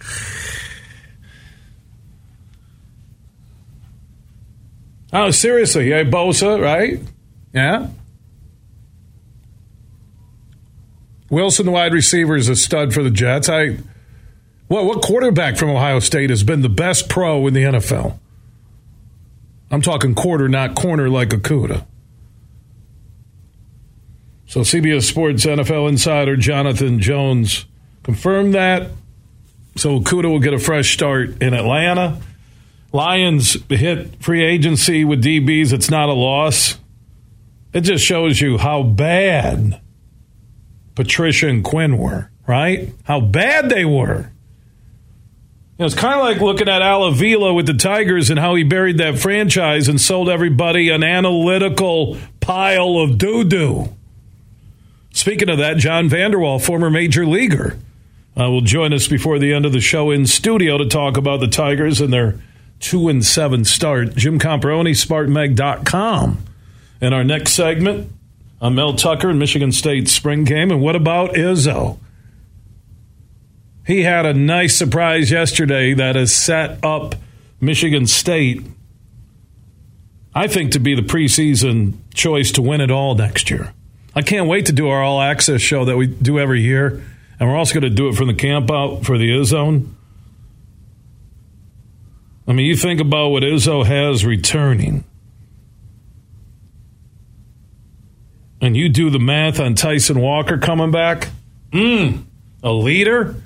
oh, 5.12 5.30
seriously, 5.30 5.90
yeah, 5.90 6.02
Bosa, 6.02 6.60
right? 6.60 6.98
Yeah. 7.52 7.90
Wilson, 11.30 11.70
wide 11.70 11.92
receiver, 11.92 12.34
is 12.34 12.48
a 12.48 12.56
stud 12.56 12.92
for 12.92 13.04
the 13.04 13.10
Jets. 13.10 13.48
I, 13.48 13.76
what 14.66 14.86
what 14.86 15.00
quarterback 15.00 15.56
from 15.56 15.70
Ohio 15.70 16.00
State 16.00 16.30
has 16.30 16.42
been 16.42 16.62
the 16.62 16.68
best 16.68 17.08
pro 17.08 17.46
in 17.46 17.54
the 17.54 17.62
NFL? 17.62 18.18
I'm 19.70 19.80
talking 19.80 20.16
quarter, 20.16 20.48
not 20.48 20.74
corner 20.74 21.08
like 21.08 21.28
Okudah. 21.28 21.86
So 24.54 24.60
CBS 24.60 25.02
Sports 25.02 25.46
NFL 25.46 25.88
insider 25.88 26.36
Jonathan 26.36 27.00
Jones 27.00 27.64
confirmed 28.04 28.54
that. 28.54 28.88
So 29.74 29.98
Okudah 29.98 30.30
will 30.30 30.38
get 30.38 30.54
a 30.54 30.60
fresh 30.60 30.94
start 30.94 31.42
in 31.42 31.54
Atlanta. 31.54 32.20
Lions 32.92 33.56
hit 33.68 34.22
free 34.22 34.44
agency 34.44 35.04
with 35.04 35.24
DBs. 35.24 35.72
It's 35.72 35.90
not 35.90 36.08
a 36.08 36.12
loss. 36.12 36.78
It 37.72 37.80
just 37.80 38.04
shows 38.04 38.40
you 38.40 38.56
how 38.56 38.84
bad 38.84 39.80
Patricia 40.94 41.48
and 41.48 41.64
Quinn 41.64 41.98
were, 41.98 42.30
right? 42.46 42.90
How 43.02 43.20
bad 43.20 43.70
they 43.70 43.84
were. 43.84 44.30
You 45.78 45.80
know, 45.80 45.86
it's 45.86 45.96
kind 45.96 46.14
of 46.14 46.20
like 46.20 46.40
looking 46.40 46.68
at 46.68 46.80
Al 46.80 47.02
Avila 47.02 47.54
with 47.54 47.66
the 47.66 47.74
Tigers 47.74 48.30
and 48.30 48.38
how 48.38 48.54
he 48.54 48.62
buried 48.62 48.98
that 48.98 49.18
franchise 49.18 49.88
and 49.88 50.00
sold 50.00 50.28
everybody 50.28 50.90
an 50.90 51.02
analytical 51.02 52.16
pile 52.38 52.98
of 52.98 53.18
doo 53.18 53.42
doo. 53.42 53.88
Speaking 55.14 55.48
of 55.48 55.58
that, 55.58 55.76
John 55.76 56.08
Vander 56.08 56.40
Wal, 56.40 56.58
former 56.58 56.90
major 56.90 57.24
leaguer, 57.24 57.78
uh, 58.38 58.50
will 58.50 58.62
join 58.62 58.92
us 58.92 59.06
before 59.06 59.38
the 59.38 59.54
end 59.54 59.64
of 59.64 59.72
the 59.72 59.80
show 59.80 60.10
in 60.10 60.26
studio 60.26 60.76
to 60.76 60.86
talk 60.86 61.16
about 61.16 61.38
the 61.38 61.46
Tigers 61.46 62.00
and 62.00 62.12
their 62.12 62.40
two 62.80 63.08
and 63.08 63.24
seven 63.24 63.64
start. 63.64 64.16
Jim 64.16 64.40
Comparoni, 64.40 64.90
SpartanMag.com. 64.90 66.44
In 67.00 67.12
our 67.12 67.22
next 67.22 67.52
segment, 67.52 68.10
on 68.60 68.74
Mel 68.74 68.94
Tucker 68.94 69.30
in 69.30 69.38
Michigan 69.38 69.70
State 69.70 70.08
spring 70.08 70.42
game. 70.42 70.72
And 70.72 70.80
what 70.80 70.96
about 70.96 71.34
Izzo? 71.34 71.98
He 73.86 74.02
had 74.02 74.26
a 74.26 74.34
nice 74.34 74.76
surprise 74.76 75.30
yesterday 75.30 75.94
that 75.94 76.16
has 76.16 76.34
set 76.34 76.82
up 76.82 77.14
Michigan 77.60 78.08
State, 78.08 78.64
I 80.34 80.48
think, 80.48 80.72
to 80.72 80.80
be 80.80 80.96
the 80.96 81.02
preseason 81.02 81.98
choice 82.14 82.50
to 82.52 82.62
win 82.62 82.80
it 82.80 82.90
all 82.90 83.14
next 83.14 83.48
year. 83.48 83.72
I 84.14 84.22
can't 84.22 84.48
wait 84.48 84.66
to 84.66 84.72
do 84.72 84.88
our 84.88 85.02
all 85.02 85.20
access 85.20 85.60
show 85.60 85.84
that 85.86 85.96
we 85.96 86.06
do 86.06 86.38
every 86.38 86.62
year. 86.62 87.02
And 87.40 87.48
we're 87.48 87.56
also 87.56 87.74
going 87.74 87.82
to 87.82 87.90
do 87.90 88.08
it 88.08 88.14
from 88.14 88.28
the 88.28 88.34
camp 88.34 88.70
out 88.70 89.04
for 89.04 89.18
the 89.18 89.28
Izzone. 89.30 89.92
I 92.46 92.52
mean, 92.52 92.66
you 92.66 92.76
think 92.76 93.00
about 93.00 93.30
what 93.30 93.42
Izzo 93.42 93.84
has 93.84 94.24
returning. 94.24 95.04
and 98.64 98.74
you 98.78 98.88
do 98.88 99.10
the 99.10 99.18
math 99.18 99.60
on 99.60 99.74
Tyson 99.74 100.18
Walker 100.18 100.56
coming 100.56 100.90
back, 100.90 101.28
mm, 101.70 102.22
a 102.62 102.72
leader, 102.72 103.36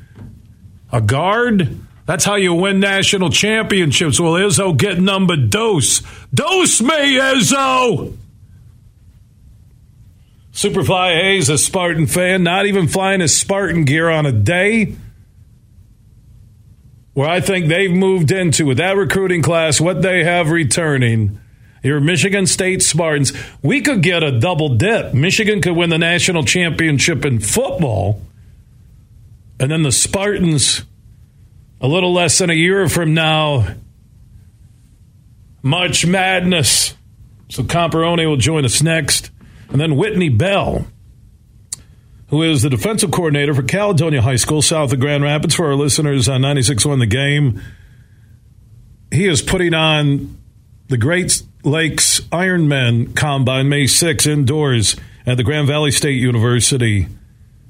a 0.92 1.00
guard, 1.00 1.76
That's 2.06 2.24
how 2.24 2.36
you 2.36 2.54
win 2.54 2.80
national 2.80 3.28
championships. 3.28 4.18
Well, 4.18 4.32
Izzo 4.32 4.74
get 4.74 4.98
number 4.98 5.36
dose. 5.36 6.02
Dose 6.32 6.80
me, 6.80 7.18
Izzo! 7.18 8.16
Superfly 10.58 11.14
Hayes, 11.14 11.48
a 11.48 11.56
Spartan 11.56 12.08
fan, 12.08 12.42
not 12.42 12.66
even 12.66 12.88
flying 12.88 13.20
his 13.20 13.38
Spartan 13.38 13.84
gear 13.84 14.10
on 14.10 14.26
a 14.26 14.32
day 14.32 14.96
where 17.14 17.28
I 17.28 17.40
think 17.40 17.68
they've 17.68 17.92
moved 17.92 18.32
into 18.32 18.66
with 18.66 18.78
that 18.78 18.96
recruiting 18.96 19.40
class, 19.40 19.80
what 19.80 20.02
they 20.02 20.24
have 20.24 20.50
returning. 20.50 21.38
Your 21.84 22.00
Michigan 22.00 22.44
State 22.48 22.82
Spartans. 22.82 23.32
We 23.62 23.82
could 23.82 24.02
get 24.02 24.24
a 24.24 24.36
double 24.36 24.74
dip. 24.74 25.14
Michigan 25.14 25.62
could 25.62 25.76
win 25.76 25.90
the 25.90 25.98
national 25.98 26.42
championship 26.42 27.24
in 27.24 27.38
football, 27.38 28.20
and 29.60 29.70
then 29.70 29.84
the 29.84 29.92
Spartans 29.92 30.84
a 31.80 31.86
little 31.86 32.12
less 32.12 32.36
than 32.38 32.50
a 32.50 32.54
year 32.54 32.88
from 32.88 33.14
now. 33.14 33.76
much 35.62 36.04
Madness. 36.04 36.94
So 37.48 37.62
Comparoni 37.62 38.26
will 38.26 38.36
join 38.36 38.64
us 38.64 38.82
next. 38.82 39.30
And 39.70 39.80
then 39.80 39.96
Whitney 39.96 40.28
Bell, 40.28 40.86
who 42.28 42.42
is 42.42 42.62
the 42.62 42.70
defensive 42.70 43.10
coordinator 43.10 43.54
for 43.54 43.62
Caledonia 43.62 44.22
High 44.22 44.36
School, 44.36 44.62
south 44.62 44.92
of 44.92 45.00
Grand 45.00 45.22
Rapids, 45.22 45.54
for 45.54 45.66
our 45.66 45.74
listeners 45.74 46.28
uh, 46.28 46.34
on 46.34 46.42
96.1 46.42 46.98
The 47.00 47.06
Game. 47.06 47.62
He 49.10 49.26
is 49.26 49.42
putting 49.42 49.74
on 49.74 50.38
the 50.88 50.96
Great 50.98 51.42
Lakes 51.64 52.20
Ironman 52.32 53.14
Combine 53.14 53.68
May 53.68 53.86
6 53.86 54.26
indoors 54.26 54.96
at 55.26 55.36
the 55.36 55.44
Grand 55.44 55.66
Valley 55.66 55.90
State 55.90 56.20
University 56.20 57.08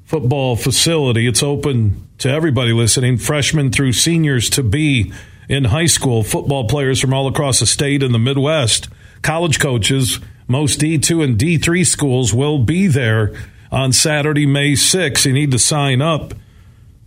football 0.08 0.56
facility. 0.56 1.26
It's 1.26 1.42
open 1.42 2.08
to 2.16 2.30
everybody 2.30 2.72
listening, 2.72 3.18
freshmen 3.18 3.70
through 3.70 3.92
seniors 3.92 4.48
to 4.50 4.62
be 4.62 5.12
in 5.50 5.64
high 5.64 5.86
school, 5.86 6.22
football 6.22 6.66
players 6.66 6.98
from 6.98 7.12
all 7.12 7.28
across 7.28 7.60
the 7.60 7.66
state 7.66 8.02
and 8.02 8.14
the 8.14 8.18
Midwest, 8.18 8.88
college 9.20 9.60
coaches, 9.60 10.18
most 10.48 10.80
D2 10.80 11.22
and 11.22 11.38
D3 11.38 11.86
schools 11.86 12.34
will 12.34 12.58
be 12.58 12.88
there 12.88 13.32
on 13.70 13.92
Saturday, 13.92 14.46
May 14.46 14.72
6th. 14.72 15.26
You 15.26 15.34
need 15.34 15.50
to 15.52 15.58
sign 15.58 16.00
up 16.00 16.32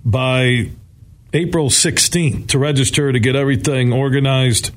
by 0.06 0.70
April 1.34 1.70
16th 1.70 2.50
to 2.50 2.60
register 2.60 3.12
to 3.12 3.20
get 3.20 3.36
everything 3.36 3.92
organized. 3.92 4.70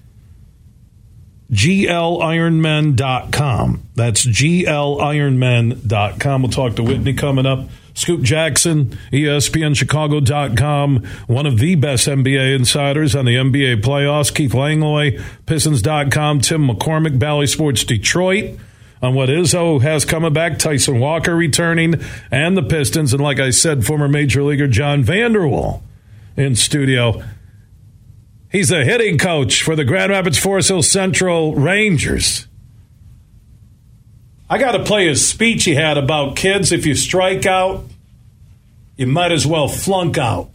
GLIronmen.com. 1.52 3.82
That's 3.94 4.26
GLIronmen.com. 4.26 6.42
We'll 6.42 6.50
talk 6.50 6.74
to 6.76 6.82
Whitney 6.82 7.12
coming 7.14 7.46
up. 7.46 7.68
Scoop 7.94 8.22
Jackson, 8.22 8.98
ESPNChicago.com, 9.12 11.04
one 11.28 11.46
of 11.46 11.58
the 11.58 11.76
best 11.76 12.08
NBA 12.08 12.56
insiders 12.56 13.14
on 13.14 13.24
the 13.24 13.36
NBA 13.36 13.82
playoffs. 13.82 14.34
Keith 14.34 14.52
Langlois, 14.52 15.12
Pistons.com, 15.46 16.40
Tim 16.40 16.68
McCormick, 16.68 17.18
Bally 17.18 17.46
Sports 17.46 17.84
Detroit 17.84 18.58
on 19.04 19.14
what 19.14 19.28
Izzo 19.28 19.54
oh, 19.54 19.78
has 19.80 20.04
coming 20.04 20.32
back, 20.32 20.58
Tyson 20.58 20.98
Walker 20.98 21.36
returning, 21.36 21.94
and 22.30 22.56
the 22.56 22.62
Pistons. 22.62 23.12
And 23.12 23.22
like 23.22 23.38
I 23.38 23.50
said, 23.50 23.84
former 23.84 24.08
Major 24.08 24.42
Leaguer 24.42 24.66
John 24.66 25.02
Vander 25.04 25.46
Wal 25.46 25.82
in 26.36 26.56
studio. 26.56 27.22
He's 28.50 28.68
the 28.68 28.84
hitting 28.84 29.18
coach 29.18 29.62
for 29.62 29.76
the 29.76 29.84
Grand 29.84 30.10
Rapids 30.10 30.38
Forest 30.38 30.68
Hill 30.68 30.82
Central 30.82 31.54
Rangers. 31.54 32.46
I 34.48 34.58
got 34.58 34.72
to 34.72 34.84
play 34.84 35.08
his 35.08 35.26
speech 35.26 35.64
he 35.64 35.74
had 35.74 35.96
about 35.96 36.36
kids. 36.36 36.70
If 36.70 36.86
you 36.86 36.94
strike 36.94 37.46
out, 37.46 37.84
you 38.96 39.06
might 39.06 39.32
as 39.32 39.46
well 39.46 39.68
flunk 39.68 40.18
out. 40.18 40.50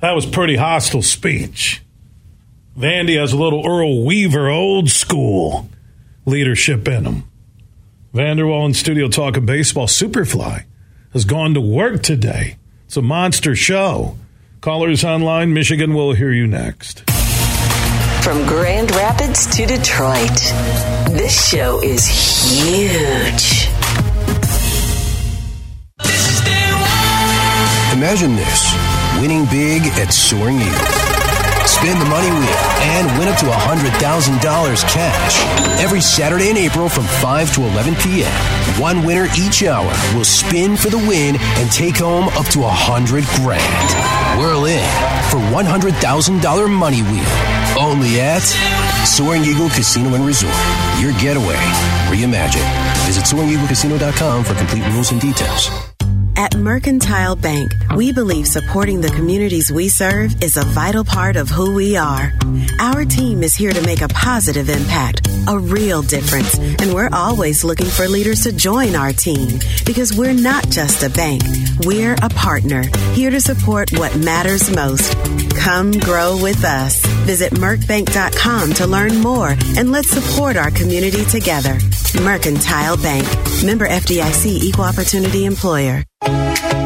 That 0.00 0.12
was 0.12 0.26
pretty 0.26 0.56
hostile 0.56 1.02
speech. 1.02 1.82
Vandy 2.76 3.18
has 3.18 3.32
a 3.32 3.38
little 3.38 3.66
Earl 3.66 4.04
Weaver 4.04 4.48
old 4.48 4.90
school 4.90 5.68
leadership 6.26 6.86
in 6.86 7.04
him. 7.04 7.30
Vander 8.12 8.46
Wal 8.46 8.66
in 8.66 8.74
studio 8.74 9.08
talking 9.08 9.46
baseball. 9.46 9.86
Superfly 9.86 10.64
has 11.12 11.24
gone 11.24 11.54
to 11.54 11.60
work 11.60 12.02
today. 12.02 12.56
It's 12.86 12.96
a 12.96 13.02
monster 13.02 13.56
show. 13.56 14.18
Callers 14.60 15.04
online, 15.04 15.54
Michigan 15.54 15.94
will 15.94 16.12
hear 16.12 16.32
you 16.32 16.46
next. 16.46 17.04
From 18.26 18.44
Grand 18.44 18.90
Rapids 18.96 19.46
to 19.56 19.66
Detroit, 19.66 20.36
this 21.14 21.48
show 21.48 21.80
is 21.80 22.04
huge. 22.08 23.68
Imagine 27.96 28.34
this 28.34 28.74
winning 29.20 29.44
big 29.44 29.82
at 30.02 30.12
Soaring 30.12 30.56
Eagle. 30.56 31.16
Spin 31.68 31.96
the 32.00 32.04
money 32.06 32.28
wheel 32.28 32.58
and 32.98 33.16
win 33.16 33.28
up 33.28 33.38
to 33.38 33.46
$100,000 33.46 34.82
cash. 34.90 35.80
Every 35.80 36.00
Saturday 36.00 36.50
in 36.50 36.56
April 36.56 36.88
from 36.88 37.04
5 37.04 37.54
to 37.54 37.62
11 37.62 37.94
p.m. 37.94 38.32
One 38.82 39.04
winner 39.04 39.28
each 39.38 39.62
hour 39.62 39.92
will 40.16 40.24
spin 40.24 40.76
for 40.76 40.88
the 40.88 40.98
win 40.98 41.36
and 41.36 41.70
take 41.70 41.98
home 41.98 42.26
up 42.30 42.46
to 42.46 42.58
100 42.62 43.24
grand. 43.36 44.40
Whirl 44.40 44.64
in 44.64 44.82
for 45.30 45.38
$100,000 45.54 46.68
money 46.76 47.02
wheel 47.02 47.65
only 47.78 48.20
at 48.20 48.42
Soaring 49.06 49.44
Eagle 49.44 49.68
Casino 49.68 50.14
and 50.14 50.26
Resort. 50.26 50.54
Your 51.00 51.12
getaway 51.20 51.56
reimagined. 52.08 52.66
Visit 53.06 53.24
SoaringEagleCasino.com 53.24 54.44
for 54.44 54.54
complete 54.54 54.84
rules 54.92 55.12
and 55.12 55.20
details. 55.20 55.70
At 56.38 56.54
Mercantile 56.54 57.34
Bank, 57.34 57.72
we 57.94 58.12
believe 58.12 58.46
supporting 58.46 59.00
the 59.00 59.08
communities 59.08 59.72
we 59.72 59.88
serve 59.88 60.42
is 60.42 60.58
a 60.58 60.64
vital 60.66 61.02
part 61.02 61.36
of 61.36 61.48
who 61.48 61.74
we 61.74 61.96
are. 61.96 62.30
Our 62.78 63.06
team 63.06 63.42
is 63.42 63.54
here 63.54 63.72
to 63.72 63.80
make 63.86 64.02
a 64.02 64.08
positive 64.08 64.68
impact, 64.68 65.26
a 65.48 65.58
real 65.58 66.02
difference, 66.02 66.58
and 66.58 66.92
we're 66.92 67.08
always 67.10 67.64
looking 67.64 67.86
for 67.86 68.06
leaders 68.06 68.42
to 68.42 68.52
join 68.52 68.94
our 68.94 69.14
team 69.14 69.58
because 69.86 70.14
we're 70.14 70.34
not 70.34 70.68
just 70.68 71.02
a 71.02 71.08
bank, 71.08 71.42
we're 71.86 72.16
a 72.22 72.28
partner 72.28 72.82
here 73.14 73.30
to 73.30 73.40
support 73.40 73.90
what 73.98 74.14
matters 74.18 74.68
most. 74.70 75.16
Come 75.56 75.90
grow 75.92 76.38
with 76.42 76.64
us. 76.66 77.02
Visit 77.26 77.54
MercBank.com 77.54 78.72
to 78.74 78.86
learn 78.86 79.16
more 79.18 79.50
and 79.76 79.90
let's 79.90 80.08
support 80.08 80.56
our 80.56 80.70
community 80.70 81.24
together. 81.24 81.76
Mercantile 82.22 82.96
Bank, 82.96 83.26
member 83.64 83.86
FDIC 83.88 84.46
equal 84.46 84.84
opportunity 84.84 85.44
employer. 85.44 86.04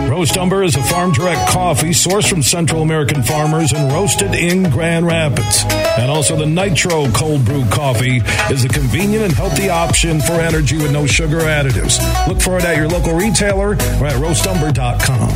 Roast 0.09 0.39
Umber 0.39 0.65
is 0.65 0.77
a 0.77 0.83
farm 0.83 1.13
direct 1.13 1.51
coffee 1.51 1.91
sourced 1.91 2.29
from 2.29 2.43
Central 2.43 2.83
American 2.83 3.23
farmers 3.23 3.73
and 3.73 3.93
roasted 3.93 4.35
in 4.35 4.69
Grand 4.71 5.07
Rapids. 5.07 5.63
And 5.99 6.11
also 6.11 6.37
the 6.37 6.47
Nitro 6.47 7.11
Cold 7.13 7.45
Brew 7.45 7.65
Coffee 7.67 8.23
is 8.51 8.65
a 8.65 8.69
convenient 8.69 9.25
and 9.25 9.33
healthy 9.35 9.69
option 9.69 10.21
for 10.21 10.33
energy 10.33 10.79
with 10.79 10.91
no 10.91 11.07
sugar 11.07 11.41
additives. 11.41 12.01
Look 12.27 12.41
for 12.41 12.57
it 12.57 12.65
at 12.65 12.77
your 12.77 12.89
local 12.89 13.15
retailer 13.15 13.73
or 13.73 14.07
at 14.07 14.17
roastumber.com. 14.17 15.29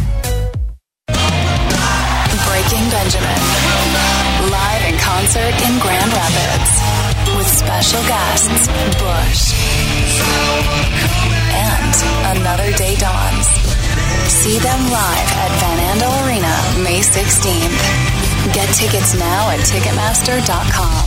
Breaking 2.46 2.90
Benjamin. 2.90 3.83
Concert 5.14 5.54
in 5.62 5.78
Grand 5.78 6.10
Rapids. 6.10 6.70
With 7.38 7.46
special 7.46 8.02
guests, 8.02 8.66
Bush. 8.98 9.54
And 11.54 11.94
Another 12.34 12.72
Day 12.72 12.96
Dawns. 12.96 13.46
See 14.26 14.58
them 14.58 14.80
live 14.90 15.30
at 15.38 15.54
Van 15.62 15.78
Andel 15.86 16.10
Arena 16.26 16.50
May 16.82 16.98
16th. 16.98 17.78
Get 18.54 18.66
tickets 18.74 19.14
now 19.14 19.50
at 19.50 19.60
Ticketmaster.com. 19.70 21.06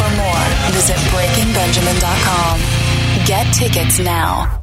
For 0.00 0.10
more, 0.16 0.46
visit 0.72 0.96
BreakingBenjamin.com. 1.12 2.60
Get 3.26 3.52
tickets 3.52 3.98
now. 3.98 4.62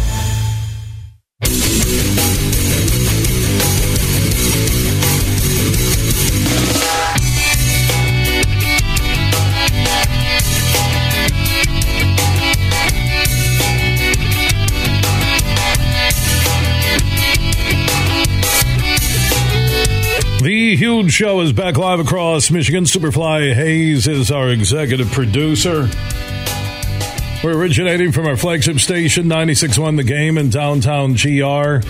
Huge 20.75 21.11
show 21.11 21.41
is 21.41 21.51
back 21.51 21.77
live 21.77 21.99
across 21.99 22.49
Michigan. 22.49 22.85
Superfly 22.85 23.53
Hayes 23.53 24.07
is 24.07 24.31
our 24.31 24.49
executive 24.49 25.11
producer. 25.11 25.89
We're 27.43 27.57
originating 27.57 28.13
from 28.13 28.25
our 28.25 28.37
flagship 28.37 28.79
station, 28.79 29.25
96.1 29.25 29.97
The 29.97 30.03
Game 30.03 30.37
in 30.37 30.49
downtown 30.49 31.15
GR. 31.15 31.85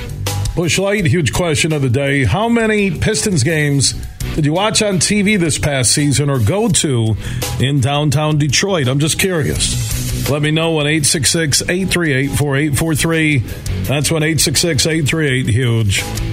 Busch 0.56 0.80
Light, 0.80 1.06
huge 1.06 1.32
question 1.32 1.74
of 1.74 1.84
the 1.84 1.90
day. 1.90 2.24
How 2.24 2.50
many 2.50 2.90
Pistons 2.90 3.44
games 3.44 3.94
did 4.36 4.46
you 4.46 4.54
watch 4.54 4.82
on 4.82 4.96
TV 4.96 5.40
this 5.40 5.60
past 5.60 5.92
season 5.92 6.30
or 6.30 6.40
go 6.40 6.68
to 6.68 7.16
in 7.60 7.82
downtown 7.82 8.40
Detroit? 8.40 8.88
I'm 8.88 9.00
just 9.00 9.20
curious. 9.20 10.28
Let 10.30 10.42
me 10.42 10.50
know 10.50 10.80
on 10.80 10.88
866 10.88 11.62
838 11.64 12.28
4843. 12.30 13.38
That's 13.84 14.12
when 14.12 14.24
866 14.24 14.86
838 14.88 15.50
huge. 15.50 16.31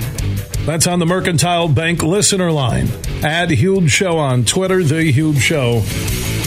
That's 0.66 0.87
on 0.87 0.99
the 0.99 1.07
Mercantile 1.07 1.68
Bank 1.68 2.03
listener 2.03 2.53
line. 2.53 2.88
Add 3.23 3.51
Huge 3.51 3.90
Show 3.90 4.18
on 4.18 4.44
Twitter, 4.44 4.83
The 4.83 5.11
Huge 5.11 5.38
Show 5.38 5.77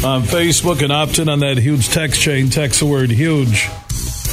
on 0.06 0.24
Facebook, 0.24 0.82
and 0.84 0.92
opt 0.92 1.20
in 1.20 1.28
on 1.28 1.40
that 1.40 1.58
huge 1.58 1.90
text 1.90 2.22
chain. 2.22 2.50
Text 2.50 2.80
the 2.80 2.86
word 2.86 3.10
huge 3.10 3.68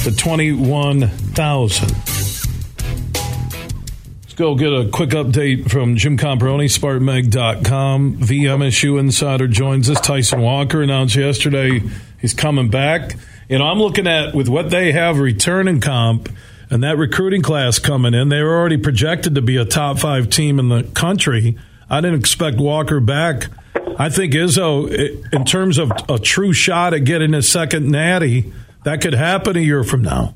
to 0.03 0.15
21,000 0.15 1.89
Let's 4.21 4.33
go 4.35 4.55
get 4.55 4.71
a 4.71 4.89
quick 4.89 5.09
update 5.09 5.69
from 5.69 5.95
Jim 5.97 6.17
Comparoni, 6.17 6.69
SpartanMag.com. 6.69 8.19
The 8.21 8.45
MSU 8.45 8.99
insider 8.99 9.47
joins 9.47 9.89
us. 9.89 9.99
Tyson 9.99 10.41
Walker 10.41 10.81
announced 10.81 11.15
yesterday 11.15 11.81
he's 12.21 12.33
coming 12.33 12.69
back. 12.69 13.15
You 13.49 13.57
know, 13.57 13.65
I'm 13.65 13.79
looking 13.79 14.07
at 14.07 14.33
with 14.33 14.47
what 14.47 14.69
they 14.69 14.91
have 14.91 15.19
returning 15.19 15.81
comp 15.81 16.29
and 16.69 16.83
that 16.83 16.97
recruiting 16.97 17.41
class 17.41 17.79
coming 17.79 18.13
in, 18.13 18.29
they 18.29 18.41
were 18.41 18.57
already 18.57 18.77
projected 18.77 19.35
to 19.35 19.41
be 19.41 19.57
a 19.57 19.65
top 19.65 19.99
five 19.99 20.29
team 20.29 20.59
in 20.59 20.69
the 20.69 20.83
country. 20.83 21.57
I 21.89 22.01
didn't 22.01 22.19
expect 22.19 22.57
Walker 22.57 22.99
back. 22.99 23.47
I 23.97 24.09
think 24.09 24.33
Izzo, 24.33 25.33
in 25.33 25.45
terms 25.45 25.77
of 25.77 25.91
a 26.07 26.19
true 26.19 26.53
shot 26.53 26.93
at 26.93 27.03
getting 27.03 27.33
a 27.33 27.41
second 27.41 27.89
natty, 27.89 28.53
that 28.83 29.01
could 29.01 29.13
happen 29.13 29.57
a 29.57 29.59
year 29.59 29.83
from 29.83 30.03
now. 30.03 30.35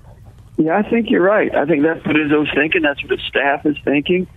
Yeah, 0.58 0.78
I 0.78 0.90
think 0.90 1.10
you're 1.10 1.24
right. 1.24 1.54
I 1.54 1.66
think 1.66 1.84
that's 1.84 2.06
what 2.06 2.16
Izzo's 2.16 2.54
thinking. 2.54 2.82
That's 2.82 3.02
what 3.02 3.12
his 3.12 3.28
staff 3.28 3.66
is 3.66 3.78
thinking. 3.84 4.28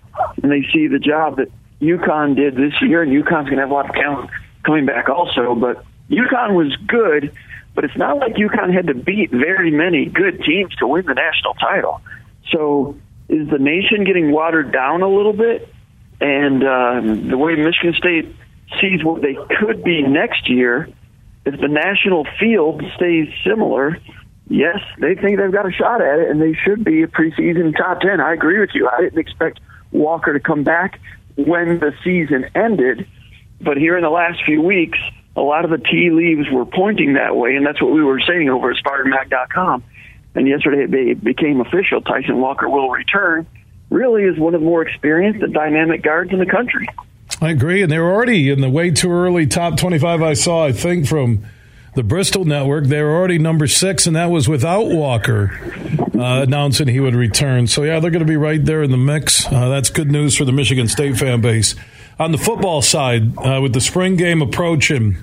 And 0.43 0.51
they 0.51 0.63
see 0.73 0.87
the 0.87 0.99
job 0.99 1.37
that 1.37 1.51
UConn 1.81 2.37
did 2.37 2.57
this 2.57 2.73
year, 2.81 3.03
and 3.03 3.13
UConn's 3.13 3.51
going 3.51 3.57
to 3.57 3.63
have 3.63 3.71
a 3.71 3.75
lot 3.75 3.89
of 3.89 3.95
talent 3.95 4.31
coming 4.65 4.87
back 4.87 5.09
also. 5.09 5.55
But 5.55 5.85
UConn 6.11 6.55
was 6.55 6.75
good, 6.87 7.33
but 7.77 7.85
it's 7.85 7.97
not 7.97 8.17
like 8.17 8.35
UConn 8.35 8.75
had 8.75 8.89
to 8.89 8.95
beat 8.95 9.31
very 9.31 9.71
many 9.71 10.07
good 10.07 10.43
teams 10.43 10.75
to 10.77 10.89
win 10.89 11.05
the 11.05 11.15
national 11.15 11.55
title. 11.55 12.01
So 12.51 12.97
is 13.29 13.49
the 13.51 13.59
nation 13.59 14.05
getting 14.05 14.33
watered 14.33 14.73
down 14.73 15.03
a 15.03 15.09
little 15.09 15.35
bit? 15.35 15.69
And 16.21 16.65
um, 16.65 17.29
the 17.29 17.37
way 17.37 17.55
Michigan 17.55 17.95
State 17.99 18.35
sees 18.81 19.05
what 19.05 19.21
they 19.21 19.37
could 19.61 19.85
be 19.85 20.03
next 20.03 20.49
year, 20.49 20.89
if 21.45 21.61
the 21.61 21.69
national 21.69 22.27
field 22.41 22.83
stays 22.97 23.29
similar, 23.45 23.99
yes, 24.49 24.79
they 24.99 25.15
think 25.15 25.39
they've 25.39 25.53
got 25.53 25.67
a 25.67 25.73
shot 25.73 26.01
at 26.01 26.19
it, 26.19 26.31
and 26.31 26.41
they 26.41 26.55
should 26.55 26.83
be 26.83 27.03
a 27.03 27.07
preseason 27.07 27.77
top 27.77 28.01
10. 28.01 28.21
I 28.21 28.33
agree 28.33 28.59
with 28.59 28.71
you. 28.73 28.89
I 28.89 29.03
didn't 29.03 29.19
expect 29.19 29.61
Walker 29.93 30.33
to 30.33 30.41
come 30.41 30.65
back 30.65 30.99
when 31.37 31.79
the 31.79 31.93
season 32.03 32.47
ended, 32.55 33.07
but 33.61 33.77
here 33.77 33.99
in 33.99 34.03
the 34.03 34.11
last 34.11 34.43
few 34.47 34.63
weeks, 34.63 34.99
a 35.37 35.43
lot 35.43 35.65
of 35.65 35.71
the 35.71 35.79
tea 35.79 36.11
leaves 36.11 36.49
were 36.51 36.65
pointing 36.65 37.15
that 37.15 37.37
way, 37.37 37.57
and 37.57 37.67
that's 37.67 37.81
what 37.81 37.93
we 37.93 38.03
were 38.03 38.21
saying 38.21 38.49
over 38.49 38.71
at 38.71 38.83
SpartanMag.com. 38.83 39.85
And 40.35 40.49
yesterday 40.49 40.87
it 41.13 41.23
became 41.23 41.61
official. 41.61 42.01
Tyson 42.01 42.41
Walker 42.41 42.69
will 42.69 42.91
return. 42.91 43.47
Really 43.91 44.25
is 44.25 44.39
one 44.39 44.55
of 44.55 44.61
the 44.61 44.67
more 44.67 44.87
experienced 44.87 45.43
and 45.43 45.53
dynamic 45.55 46.03
guards 46.03 46.33
in 46.33 46.39
the 46.39 46.47
country. 46.47 46.89
I 47.41 47.51
agree, 47.51 47.83
and 47.83 47.93
they're 47.93 48.11
already 48.11 48.51
in 48.51 48.61
the 48.61 48.71
way 48.71 48.91
too 48.91 49.11
early 49.11 49.47
top 49.47 49.77
25 49.77 50.23
I 50.23 50.33
saw, 50.35 50.65
I 50.65 50.73
think, 50.73 51.07
from 51.07 51.45
the 51.95 52.03
Bristol 52.03 52.45
network. 52.45 52.87
They 52.87 53.03
were 53.03 53.15
already 53.15 53.39
number 53.39 53.67
six, 53.67 54.07
and 54.07 54.17
that 54.17 54.31
was 54.31 54.49
without 54.49 54.87
Walker 54.87 55.59
uh, 56.15 56.43
announcing 56.43 56.89
he 56.89 57.01
would 57.01 57.15
return. 57.15 57.67
So, 57.67 57.83
yeah, 57.83 58.01
they're 58.01 58.11
going 58.11 58.21
to 58.21 58.27
be 58.27 58.37
right 58.37 58.65
there 58.65 58.83
in 58.83 58.91
the 58.91 58.97
mix. 58.97 59.47
Uh, 59.47 59.69
that's 59.69 59.91
good 59.91 60.11
news 60.11 60.37
for 60.37 60.45
the 60.45 60.53
Michigan 60.53 60.89
State 60.89 61.19
fan 61.19 61.41
base. 61.41 61.75
On 62.19 62.33
the 62.33 62.39
football 62.39 62.81
side, 62.81 63.37
uh, 63.39 63.61
with 63.63 63.75
the 63.75 63.81
spring 63.81 64.17
game 64.17 64.41
approaching, 64.41 65.17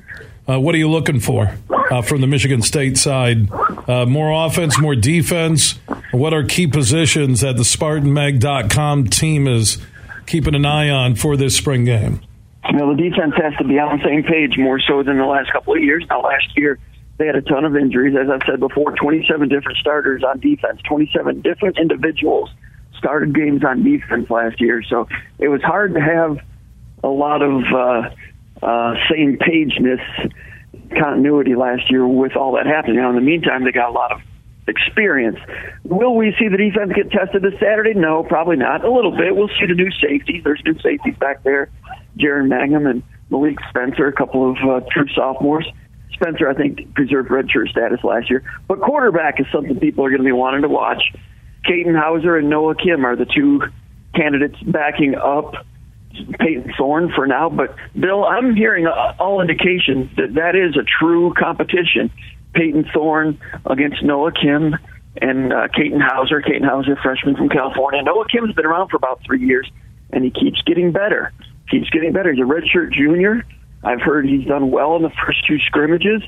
uh, 0.47 0.59
what 0.59 0.75
are 0.75 0.77
you 0.77 0.89
looking 0.89 1.19
for 1.19 1.57
uh, 1.89 2.01
from 2.01 2.21
the 2.21 2.27
Michigan 2.27 2.61
State 2.61 2.97
side? 2.97 3.51
Uh, 3.87 4.05
more 4.05 4.45
offense, 4.45 4.79
more 4.79 4.95
defense? 4.95 5.79
What 6.11 6.33
are 6.33 6.43
key 6.43 6.67
positions 6.67 7.41
that 7.41 7.57
the 7.57 7.63
SpartanMag.com 7.63 9.07
team 9.07 9.47
is 9.47 9.79
keeping 10.27 10.53
an 10.53 10.65
eye 10.65 10.89
on 10.89 11.15
for 11.15 11.35
this 11.35 11.57
spring 11.57 11.85
game? 11.85 12.21
you 12.69 12.77
know, 12.77 12.95
the 12.95 13.01
defense 13.09 13.33
has 13.37 13.53
to 13.57 13.63
be 13.63 13.77
on 13.77 13.97
the 13.97 14.03
same 14.03 14.23
page 14.23 14.57
more 14.57 14.79
so 14.79 15.03
than 15.03 15.17
the 15.17 15.25
last 15.25 15.51
couple 15.51 15.75
of 15.75 15.81
years. 15.81 16.05
Now, 16.09 16.21
last 16.21 16.55
year, 16.55 16.79
they 17.17 17.25
had 17.25 17.35
a 17.35 17.41
ton 17.41 17.65
of 17.65 17.75
injuries. 17.75 18.15
As 18.15 18.29
I've 18.29 18.41
said 18.47 18.59
before, 18.59 18.95
27 18.95 19.49
different 19.49 19.77
starters 19.79 20.23
on 20.23 20.39
defense, 20.39 20.81
27 20.87 21.41
different 21.41 21.77
individuals 21.77 22.49
started 22.97 23.35
games 23.35 23.65
on 23.65 23.83
defense 23.83 24.29
last 24.29 24.61
year. 24.61 24.81
So 24.89 25.07
it 25.39 25.49
was 25.49 25.61
hard 25.61 25.93
to 25.95 25.99
have 25.99 26.39
a 27.03 27.07
lot 27.07 27.41
of 27.41 27.63
uh, 27.73 28.65
uh, 28.65 28.93
same 29.11 29.37
pageness 29.37 30.01
continuity 30.97 31.55
last 31.55 31.89
year 31.89 32.07
with 32.07 32.35
all 32.35 32.53
that 32.53 32.65
happening. 32.65 32.97
Now, 32.97 33.09
in 33.09 33.15
the 33.15 33.21
meantime, 33.21 33.65
they 33.65 33.71
got 33.71 33.89
a 33.89 33.91
lot 33.91 34.11
of 34.11 34.21
experience. 34.67 35.37
Will 35.83 36.15
we 36.15 36.33
see 36.39 36.47
the 36.47 36.57
defense 36.57 36.93
get 36.95 37.11
tested 37.11 37.41
this 37.41 37.59
Saturday? 37.59 37.93
No, 37.93 38.23
probably 38.23 38.55
not. 38.55 38.85
A 38.85 38.91
little 38.91 39.11
bit. 39.11 39.35
We'll 39.35 39.49
see 39.59 39.65
the 39.67 39.75
new 39.75 39.91
safeties. 39.91 40.43
There's 40.43 40.61
new 40.65 40.79
safeties 40.79 41.15
back 41.19 41.43
there. 41.43 41.69
Jaren 42.17 42.47
Mangham 42.47 42.89
and 42.89 43.03
Malik 43.29 43.57
Spencer, 43.69 44.07
a 44.07 44.13
couple 44.13 44.51
of 44.51 44.57
uh, 44.57 44.85
true 44.91 45.07
sophomores. 45.13 45.67
Spencer, 46.13 46.47
I 46.47 46.53
think, 46.53 46.93
preserved 46.93 47.29
redshirt 47.29 47.69
status 47.69 47.99
last 48.03 48.29
year. 48.29 48.43
But 48.67 48.81
quarterback 48.81 49.39
is 49.39 49.47
something 49.51 49.79
people 49.79 50.05
are 50.05 50.09
going 50.09 50.21
to 50.21 50.25
be 50.25 50.31
wanting 50.31 50.61
to 50.61 50.69
watch. 50.69 51.01
Katin 51.65 51.95
Houser 51.95 52.37
and 52.37 52.49
Noah 52.49 52.75
Kim 52.75 53.05
are 53.05 53.15
the 53.15 53.25
two 53.25 53.61
candidates 54.15 54.59
backing 54.61 55.15
up 55.15 55.65
Payton 56.39 56.73
Thorne 56.77 57.11
for 57.15 57.27
now. 57.27 57.49
But 57.49 57.75
Bill, 57.99 58.25
I'm 58.25 58.55
hearing 58.55 58.87
all 58.87 59.41
indications 59.41 60.15
that 60.17 60.35
that 60.35 60.55
is 60.55 60.75
a 60.77 60.83
true 60.83 61.33
competition. 61.33 62.11
Payton 62.53 62.89
Thorne 62.93 63.39
against 63.65 64.03
Noah 64.03 64.31
Kim 64.31 64.75
and 65.21 65.53
uh, 65.53 65.67
Katin 65.69 65.99
Houser. 65.99 66.41
Katin 66.41 66.63
Houser, 66.63 66.97
freshman 67.01 67.35
from 67.35 67.49
California. 67.49 68.01
Noah 68.03 68.25
Kim's 68.29 68.53
been 68.53 68.65
around 68.65 68.89
for 68.89 68.97
about 68.97 69.21
three 69.25 69.45
years, 69.45 69.69
and 70.11 70.23
he 70.23 70.29
keeps 70.29 70.61
getting 70.63 70.91
better 70.91 71.33
keeps 71.73 71.89
getting 71.89 72.13
better. 72.13 72.31
He's 72.31 72.41
a 72.41 72.45
redshirt 72.45 72.91
junior. 72.91 73.45
I've 73.83 74.01
heard 74.01 74.25
he's 74.25 74.47
done 74.47 74.71
well 74.71 74.95
in 74.95 75.01
the 75.01 75.11
first 75.25 75.45
two 75.47 75.57
scrimmages. 75.59 76.21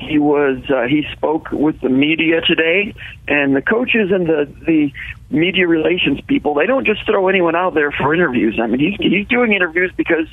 He 0.00 0.18
was 0.18 0.58
uh, 0.70 0.86
he 0.88 1.06
spoke 1.12 1.50
with 1.52 1.80
the 1.82 1.90
media 1.90 2.40
today, 2.40 2.94
and 3.28 3.54
the 3.54 3.60
coaches 3.60 4.10
and 4.10 4.26
the 4.26 4.50
the 4.66 4.92
media 5.28 5.68
relations 5.68 6.20
people 6.26 6.54
they 6.54 6.66
don't 6.66 6.86
just 6.86 7.04
throw 7.04 7.28
anyone 7.28 7.54
out 7.54 7.74
there 7.74 7.92
for 7.92 8.14
interviews. 8.14 8.58
I 8.60 8.66
mean, 8.66 8.80
he's 8.80 8.96
he's 8.98 9.28
doing 9.28 9.52
interviews 9.52 9.92
because 9.96 10.26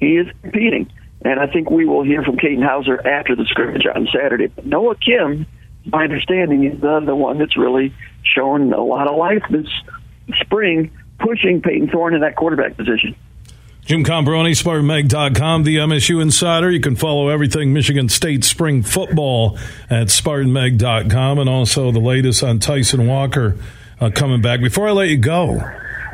he 0.00 0.16
is 0.16 0.26
competing, 0.42 0.90
and 1.22 1.38
I 1.38 1.46
think 1.46 1.70
we 1.70 1.84
will 1.84 2.02
hear 2.02 2.22
from 2.22 2.38
Katin 2.38 2.62
Houser 2.62 3.06
after 3.06 3.36
the 3.36 3.44
scrimmage 3.44 3.84
on 3.94 4.08
Saturday. 4.12 4.46
But 4.46 4.64
Noah 4.64 4.96
Kim, 4.96 5.46
my 5.84 6.04
understanding, 6.04 6.64
is 6.64 6.80
the 6.80 7.00
the 7.00 7.14
one 7.14 7.38
that's 7.38 7.58
really 7.58 7.94
shown 8.22 8.72
a 8.72 8.82
lot 8.82 9.06
of 9.06 9.16
life 9.16 9.42
this 9.50 9.68
spring, 10.40 10.90
pushing 11.18 11.60
Payton 11.60 11.90
Thorne 11.90 12.14
in 12.14 12.22
that 12.22 12.36
quarterback 12.36 12.76
position. 12.76 13.14
Jim 13.84 14.04
Comparoni, 14.04 14.52
SpartanMag.com, 14.52 15.64
the 15.64 15.76
MSU 15.76 16.22
Insider. 16.22 16.70
You 16.70 16.80
can 16.80 16.94
follow 16.96 17.28
everything 17.28 17.72
Michigan 17.72 18.08
State 18.08 18.44
spring 18.44 18.82
football 18.82 19.58
at 19.88 20.08
SpartanMag.com 20.08 21.38
and 21.38 21.48
also 21.48 21.90
the 21.90 21.98
latest 21.98 22.44
on 22.44 22.60
Tyson 22.60 23.06
Walker 23.06 23.56
uh, 24.00 24.10
coming 24.14 24.42
back. 24.42 24.60
Before 24.60 24.86
I 24.86 24.92
let 24.92 25.08
you 25.08 25.16
go, 25.16 25.58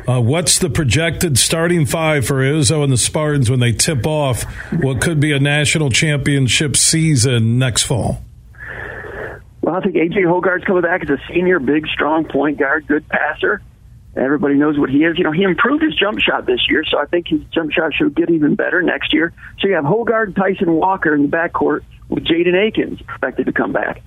uh, 0.07 0.21
what's 0.21 0.57
the 0.57 0.69
projected 0.69 1.37
starting 1.37 1.85
five 1.85 2.25
for 2.25 2.35
Izzo 2.35 2.83
and 2.83 2.91
the 2.91 2.97
Spartans 2.97 3.49
when 3.49 3.59
they 3.59 3.73
tip 3.73 4.07
off 4.07 4.43
what 4.81 5.01
could 5.01 5.19
be 5.19 5.33
a 5.33 5.39
national 5.39 5.91
championship 5.91 6.75
season 6.77 7.59
next 7.59 7.83
fall? 7.83 8.23
Well, 9.61 9.75
I 9.75 9.81
think 9.81 9.95
AJ 9.95 10.25
Hoggard's 10.25 10.63
coming 10.63 10.81
back 10.81 11.03
as 11.03 11.09
a 11.09 11.19
senior, 11.27 11.59
big, 11.59 11.85
strong 11.87 12.25
point 12.25 12.57
guard, 12.57 12.87
good 12.87 13.07
passer. 13.09 13.61
Everybody 14.17 14.55
knows 14.55 14.79
what 14.79 14.89
he 14.89 15.03
is. 15.03 15.17
You 15.17 15.23
know, 15.23 15.31
he 15.31 15.43
improved 15.43 15.83
his 15.83 15.95
jump 15.95 16.19
shot 16.19 16.45
this 16.45 16.61
year, 16.69 16.83
so 16.83 16.97
I 16.99 17.05
think 17.05 17.27
his 17.27 17.41
jump 17.53 17.71
shot 17.71 17.93
should 17.93 18.15
get 18.15 18.29
even 18.29 18.55
better 18.55 18.81
next 18.81 19.13
year. 19.13 19.31
So 19.59 19.67
you 19.67 19.75
have 19.75 19.83
Hoggard, 19.83 20.35
Tyson 20.35 20.73
Walker 20.73 21.13
in 21.13 21.23
the 21.23 21.27
backcourt 21.27 21.83
with 22.09 22.25
Jaden 22.25 22.55
Akins 22.55 22.99
expected 22.99 23.45
to 23.45 23.51
come 23.51 23.73
back. 23.73 24.01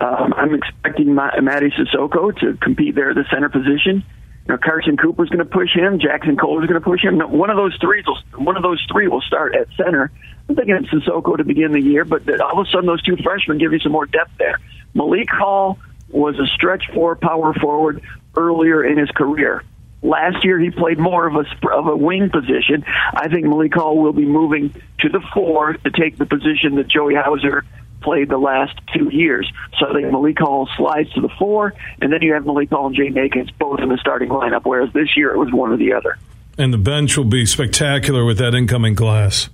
Um, 0.00 0.32
I'm 0.36 0.54
expecting 0.54 1.08
Mady 1.08 1.70
Sissoko 1.74 2.36
to 2.40 2.56
compete 2.62 2.94
there 2.94 3.10
at 3.10 3.16
the 3.16 3.24
center 3.30 3.48
position. 3.48 4.02
You 4.46 4.54
know, 4.54 4.58
Carson 4.58 4.96
Cooper's 4.96 5.28
going 5.28 5.38
to 5.38 5.44
push 5.44 5.72
him. 5.74 6.00
Jackson 6.00 6.36
Kohler's 6.36 6.66
going 6.66 6.80
to 6.80 6.84
push 6.84 7.04
him. 7.04 7.18
One 7.18 7.50
of 7.50 7.56
those 7.56 7.76
three 7.80 8.02
will 8.04 8.18
one 8.42 8.56
of 8.56 8.62
those 8.62 8.84
three 8.90 9.06
will 9.06 9.20
start 9.20 9.54
at 9.54 9.68
center. 9.76 10.10
I'm 10.48 10.56
thinking 10.56 10.74
it's 10.74 10.88
Sissoko 10.88 11.36
to 11.36 11.44
begin 11.44 11.72
the 11.72 11.80
year, 11.80 12.04
but 12.04 12.28
all 12.40 12.60
of 12.60 12.66
a 12.66 12.70
sudden 12.70 12.86
those 12.86 13.02
two 13.02 13.16
freshmen 13.22 13.58
give 13.58 13.72
you 13.72 13.78
some 13.78 13.92
more 13.92 14.06
depth 14.06 14.32
there. 14.38 14.58
Malik 14.94 15.28
Hall 15.30 15.78
was 16.08 16.38
a 16.38 16.46
stretch 16.46 16.84
four 16.92 17.14
power 17.14 17.54
forward 17.54 18.02
earlier 18.36 18.84
in 18.84 18.98
his 18.98 19.10
career. 19.10 19.62
Last 20.02 20.44
year, 20.44 20.58
he 20.58 20.70
played 20.70 20.98
more 20.98 21.28
of 21.28 21.36
a 21.36 21.68
of 21.72 21.86
a 21.86 21.96
wing 21.96 22.28
position. 22.28 22.84
I 23.14 23.28
think 23.28 23.46
Malik 23.46 23.74
Hall 23.74 23.96
will 23.96 24.12
be 24.12 24.24
moving 24.24 24.74
to 24.98 25.08
the 25.08 25.20
four 25.32 25.74
to 25.74 25.90
take 25.90 26.18
the 26.18 26.26
position 26.26 26.74
that 26.76 26.88
Joey 26.88 27.14
Hauser 27.14 27.64
played 28.02 28.28
the 28.28 28.38
last 28.38 28.76
two 28.92 29.08
years. 29.12 29.50
So 29.78 29.88
I 29.88 29.92
think 29.92 30.10
Malik 30.10 30.38
Hall 30.40 30.68
slides 30.76 31.12
to 31.12 31.20
the 31.20 31.28
four, 31.38 31.74
and 32.00 32.12
then 32.12 32.20
you 32.20 32.34
have 32.34 32.44
Malik 32.44 32.70
Hall 32.70 32.88
and 32.88 32.96
Jay 32.96 33.12
Akins 33.16 33.50
both 33.52 33.78
in 33.78 33.88
the 33.88 33.98
starting 33.98 34.28
lineup, 34.28 34.62
whereas 34.64 34.92
this 34.92 35.16
year 35.16 35.32
it 35.32 35.38
was 35.38 35.52
one 35.52 35.70
or 35.70 35.76
the 35.76 35.92
other. 35.92 36.18
And 36.58 36.72
the 36.72 36.78
bench 36.78 37.16
will 37.16 37.24
be 37.24 37.46
spectacular 37.46 38.24
with 38.24 38.38
that 38.38 38.54
incoming 38.54 38.96
class. 38.96 39.48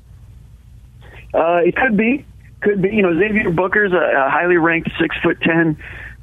Uh, 1.34 1.60
it 1.64 1.76
could 1.76 1.96
be, 1.96 2.24
could 2.62 2.80
be. 2.80 2.88
You 2.88 3.02
know, 3.02 3.18
Xavier 3.18 3.50
Booker's 3.50 3.92
a, 3.92 3.96
a 3.96 4.30
highly 4.30 4.56
ranked 4.56 4.90
six 4.98 5.14
foot 5.22 5.40
ten 5.42 5.76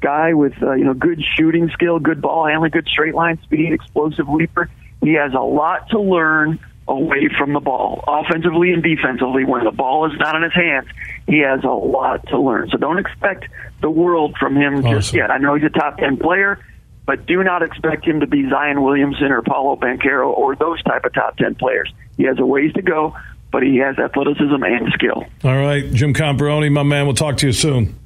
guy 0.06 0.34
with 0.34 0.52
uh, 0.62 0.74
you 0.74 0.84
know 0.84 0.94
good 0.94 1.20
shooting 1.36 1.68
skill, 1.72 1.98
good 1.98 2.22
ball 2.22 2.46
handling, 2.46 2.70
good 2.70 2.86
straight 2.86 3.14
line 3.14 3.40
speed, 3.42 3.72
explosive 3.72 4.28
leaper. 4.28 4.70
He 5.02 5.14
has 5.14 5.32
a 5.34 5.42
lot 5.42 5.90
to 5.90 6.00
learn 6.00 6.60
away 6.86 7.28
from 7.36 7.52
the 7.52 7.58
ball, 7.58 8.04
offensively 8.06 8.72
and 8.72 8.84
defensively. 8.84 9.44
When 9.44 9.64
the 9.64 9.72
ball 9.72 10.06
is 10.06 10.16
not 10.20 10.36
in 10.36 10.44
his 10.44 10.54
hands, 10.54 10.86
he 11.26 11.40
has 11.40 11.64
a 11.64 11.74
lot 11.74 12.24
to 12.28 12.38
learn. 12.38 12.70
So 12.70 12.78
don't 12.78 13.00
expect 13.00 13.46
the 13.80 13.90
world 13.90 14.36
from 14.38 14.56
him 14.56 14.76
awesome. 14.76 14.92
just 14.92 15.12
yet. 15.12 15.32
I 15.32 15.38
know 15.38 15.56
he's 15.56 15.64
a 15.64 15.70
top 15.70 15.98
ten 15.98 16.18
player, 16.18 16.64
but 17.04 17.26
do 17.26 17.42
not 17.42 17.62
expect 17.62 18.06
him 18.06 18.20
to 18.20 18.28
be 18.28 18.48
Zion 18.48 18.82
Williamson 18.82 19.32
or 19.32 19.42
Paolo 19.42 19.74
Banchero 19.74 20.28
or 20.28 20.54
those 20.54 20.80
type 20.84 21.04
of 21.04 21.12
top 21.14 21.36
ten 21.36 21.56
players. 21.56 21.92
He 22.16 22.22
has 22.24 22.38
a 22.38 22.46
ways 22.46 22.72
to 22.74 22.82
go, 22.82 23.16
but 23.50 23.64
he 23.64 23.78
has 23.78 23.98
athleticism 23.98 24.62
and 24.62 24.92
skill. 24.92 25.24
All 25.42 25.56
right, 25.56 25.92
Jim 25.92 26.14
Comparoni, 26.14 26.70
my 26.70 26.84
man. 26.84 27.06
We'll 27.06 27.16
talk 27.16 27.38
to 27.38 27.46
you 27.48 27.52
soon. 27.52 27.98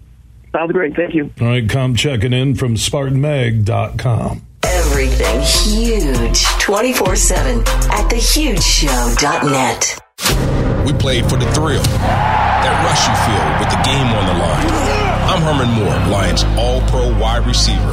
Sounds 0.53 0.73
great. 0.73 0.97
Thank 0.97 1.15
you. 1.15 1.31
All 1.41 1.47
right, 1.47 1.69
come 1.69 1.95
checking 1.95 2.33
in 2.33 2.55
from 2.55 2.75
SpartanMag.com. 2.75 4.43
Everything 4.65 5.41
huge 5.41 6.45
24 6.59 7.17
7 7.17 7.61
at 7.61 8.11
thehugeshow.net. 8.11 9.99
We 10.87 10.93
played 10.95 11.29
for 11.29 11.37
the 11.37 11.51
thrill, 11.53 11.83
that 11.83 12.85
rush 12.85 13.07
you 13.09 13.15
feel 13.27 13.47
with 13.61 13.71
the 13.71 13.81
game 13.85 14.07
on 14.07 14.27
the 14.27 14.35
line. 14.43 14.67
I'm 15.31 15.43
Herman 15.43 15.71
Moore, 15.79 15.99
Lions 16.13 16.45
All 16.59 16.81
Pro 16.89 17.17
wide 17.19 17.47
receiver. 17.47 17.93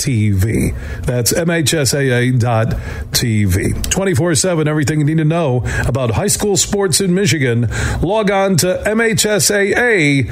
MHSAA.TV. 0.00 1.04
That's 1.04 1.32
MHSAA.TV. 1.32 3.90
24 3.90 4.34
7, 4.34 4.68
everything 4.68 4.98
you 5.00 5.06
need 5.06 5.16
to 5.18 5.24
know 5.24 5.64
about 5.86 6.12
high 6.12 6.26
school 6.26 6.56
sports 6.56 7.00
in 7.00 7.14
Michigan. 7.14 7.68
Log 8.00 8.30
on 8.30 8.56
to 8.58 8.82
MHSAA.com. 8.86 10.26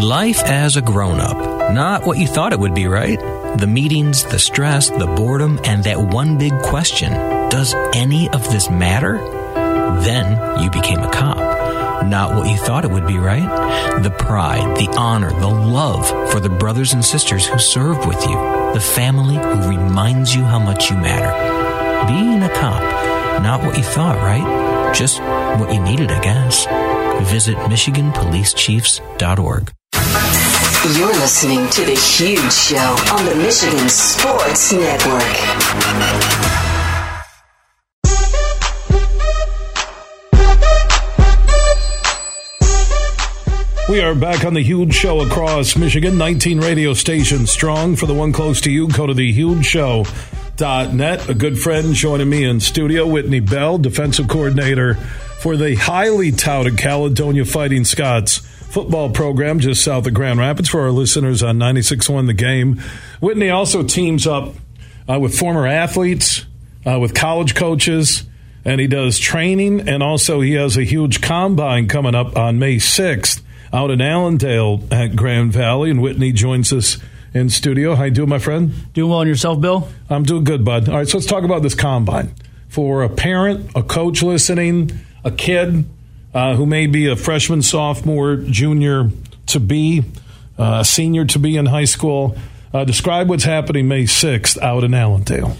Life 0.00 0.42
as 0.44 0.76
a 0.76 0.82
grown 0.82 1.20
up. 1.20 1.36
Not 1.72 2.04
what 2.06 2.18
you 2.18 2.26
thought 2.26 2.52
it 2.52 2.58
would 2.58 2.74
be, 2.74 2.86
right? 2.86 3.18
The 3.58 3.66
meetings, 3.66 4.24
the 4.24 4.38
stress, 4.38 4.90
the 4.90 5.06
boredom, 5.06 5.58
and 5.64 5.82
that 5.84 5.98
one 5.98 6.36
big 6.38 6.52
question 6.62 7.12
Does 7.48 7.74
any 7.94 8.28
of 8.30 8.50
this 8.50 8.68
matter? 8.68 9.18
Then 10.02 10.60
you 10.60 10.70
became 10.70 10.98
a 11.00 11.10
cop 11.10 11.53
not 12.08 12.34
what 12.34 12.50
you 12.50 12.56
thought 12.56 12.84
it 12.84 12.90
would 12.90 13.06
be, 13.06 13.18
right? 13.18 14.02
The 14.02 14.10
pride, 14.10 14.76
the 14.76 14.88
honor, 14.96 15.30
the 15.30 15.48
love 15.48 16.08
for 16.30 16.40
the 16.40 16.48
brothers 16.48 16.92
and 16.92 17.04
sisters 17.04 17.46
who 17.46 17.58
served 17.58 18.06
with 18.06 18.20
you, 18.26 18.34
the 18.72 18.80
family 18.80 19.36
who 19.36 19.68
reminds 19.68 20.34
you 20.34 20.42
how 20.42 20.58
much 20.58 20.90
you 20.90 20.96
matter. 20.96 21.30
Being 22.06 22.42
a 22.42 22.48
cop, 22.48 22.82
not 23.42 23.62
what 23.64 23.76
you 23.76 23.84
thought, 23.84 24.16
right? 24.16 24.92
Just 24.94 25.20
what 25.20 25.72
you 25.72 25.80
needed, 25.80 26.10
I 26.10 26.20
guess. 26.20 26.66
Visit 27.30 27.56
MichiganPoliceChiefs.org. 27.56 29.72
You're 30.98 31.14
listening 31.14 31.68
to 31.70 31.84
The 31.84 31.94
Huge 31.94 32.52
Show 32.52 32.96
on 33.12 33.24
the 33.24 33.34
Michigan 33.36 33.88
Sports 33.88 34.72
Network. 34.72 36.63
We 43.94 44.00
are 44.00 44.16
back 44.16 44.44
on 44.44 44.54
the 44.54 44.60
huge 44.60 44.92
show 44.92 45.20
across 45.20 45.76
Michigan, 45.76 46.18
19 46.18 46.58
radio 46.58 46.94
stations 46.94 47.52
strong. 47.52 47.94
For 47.94 48.06
the 48.06 48.12
one 48.12 48.32
close 48.32 48.60
to 48.62 48.70
you, 48.72 48.88
go 48.88 49.06
to 49.06 49.14
the 49.14 49.30
huge 49.30 49.64
show. 49.64 50.04
Net. 50.58 51.28
A 51.28 51.32
good 51.32 51.56
friend 51.56 51.94
joining 51.94 52.28
me 52.28 52.42
in 52.42 52.58
studio, 52.58 53.06
Whitney 53.06 53.38
Bell, 53.38 53.78
defensive 53.78 54.26
coordinator 54.26 54.94
for 54.94 55.56
the 55.56 55.76
highly 55.76 56.32
touted 56.32 56.76
Caledonia 56.76 57.44
Fighting 57.44 57.84
Scots 57.84 58.38
football 58.38 59.10
program 59.10 59.60
just 59.60 59.84
south 59.84 60.08
of 60.08 60.14
Grand 60.14 60.40
Rapids 60.40 60.68
for 60.68 60.80
our 60.80 60.90
listeners 60.90 61.44
on 61.44 61.58
96.1 61.58 62.26
The 62.26 62.32
Game. 62.34 62.82
Whitney 63.20 63.50
also 63.50 63.84
teams 63.84 64.26
up 64.26 64.54
uh, 65.08 65.20
with 65.20 65.38
former 65.38 65.68
athletes, 65.68 66.44
uh, 66.84 66.98
with 66.98 67.14
college 67.14 67.54
coaches, 67.54 68.24
and 68.64 68.80
he 68.80 68.88
does 68.88 69.20
training, 69.20 69.88
and 69.88 70.02
also 70.02 70.40
he 70.40 70.54
has 70.54 70.76
a 70.76 70.82
huge 70.82 71.20
combine 71.20 71.86
coming 71.86 72.16
up 72.16 72.36
on 72.36 72.58
May 72.58 72.78
6th 72.78 73.42
out 73.74 73.90
in 73.90 74.00
Allendale 74.00 74.80
at 74.92 75.16
Grand 75.16 75.52
Valley, 75.52 75.90
and 75.90 76.00
Whitney 76.00 76.30
joins 76.30 76.72
us 76.72 76.98
in 77.34 77.50
studio. 77.50 77.96
How 77.96 78.04
you 78.04 78.12
doing, 78.12 78.28
my 78.28 78.38
friend? 78.38 78.72
Doing 78.92 79.10
well 79.10 79.18
on 79.18 79.26
yourself, 79.26 79.60
Bill? 79.60 79.88
I'm 80.08 80.22
doing 80.22 80.44
good, 80.44 80.64
bud. 80.64 80.88
All 80.88 80.94
right, 80.94 81.08
so 81.08 81.18
let's 81.18 81.26
talk 81.26 81.42
about 81.42 81.62
this 81.62 81.74
combine. 81.74 82.32
For 82.68 83.02
a 83.02 83.08
parent, 83.08 83.72
a 83.74 83.82
coach 83.82 84.22
listening, 84.22 84.92
a 85.24 85.32
kid 85.32 85.86
uh, 86.32 86.54
who 86.54 86.66
may 86.66 86.86
be 86.86 87.08
a 87.08 87.16
freshman, 87.16 87.62
sophomore, 87.62 88.36
junior 88.36 89.10
to 89.46 89.58
be, 89.58 90.04
uh, 90.56 90.78
a 90.80 90.84
senior 90.84 91.24
to 91.24 91.40
be 91.40 91.56
in 91.56 91.66
high 91.66 91.84
school, 91.84 92.36
uh, 92.72 92.84
describe 92.84 93.28
what's 93.28 93.44
happening 93.44 93.88
May 93.88 94.04
6th 94.04 94.56
out 94.62 94.84
in 94.84 94.94
Allendale. 94.94 95.56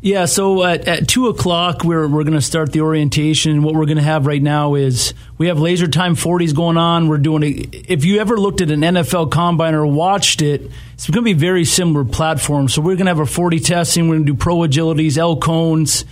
Yeah, 0.00 0.26
so 0.26 0.62
at, 0.62 0.86
at 0.86 1.08
two 1.08 1.26
o'clock, 1.26 1.82
we're, 1.82 2.06
we're 2.06 2.22
going 2.22 2.34
to 2.36 2.40
start 2.40 2.70
the 2.70 2.82
orientation. 2.82 3.64
What 3.64 3.74
we're 3.74 3.86
going 3.86 3.96
to 3.96 4.04
have 4.04 4.26
right 4.26 4.40
now 4.40 4.76
is 4.76 5.12
we 5.38 5.48
have 5.48 5.58
laser 5.58 5.88
time 5.88 6.14
40s 6.14 6.54
going 6.54 6.76
on. 6.76 7.08
We're 7.08 7.18
doing 7.18 7.42
a, 7.42 7.46
if 7.72 8.04
you 8.04 8.20
ever 8.20 8.36
looked 8.36 8.60
at 8.60 8.70
an 8.70 8.82
NFL 8.82 9.32
combine 9.32 9.74
or 9.74 9.84
watched 9.84 10.40
it, 10.40 10.70
it's 10.94 11.10
going 11.10 11.24
to 11.24 11.28
be 11.28 11.32
very 11.32 11.64
similar 11.64 12.04
platform. 12.04 12.68
So 12.68 12.80
we're 12.80 12.94
going 12.94 13.06
to 13.06 13.10
have 13.10 13.18
a 13.18 13.26
40 13.26 13.58
testing. 13.58 14.08
We're 14.08 14.16
going 14.16 14.26
to 14.26 14.32
do 14.34 14.38
pro 14.38 14.58
agilities, 14.58 15.18
L 15.18 15.36
cones, 15.36 16.04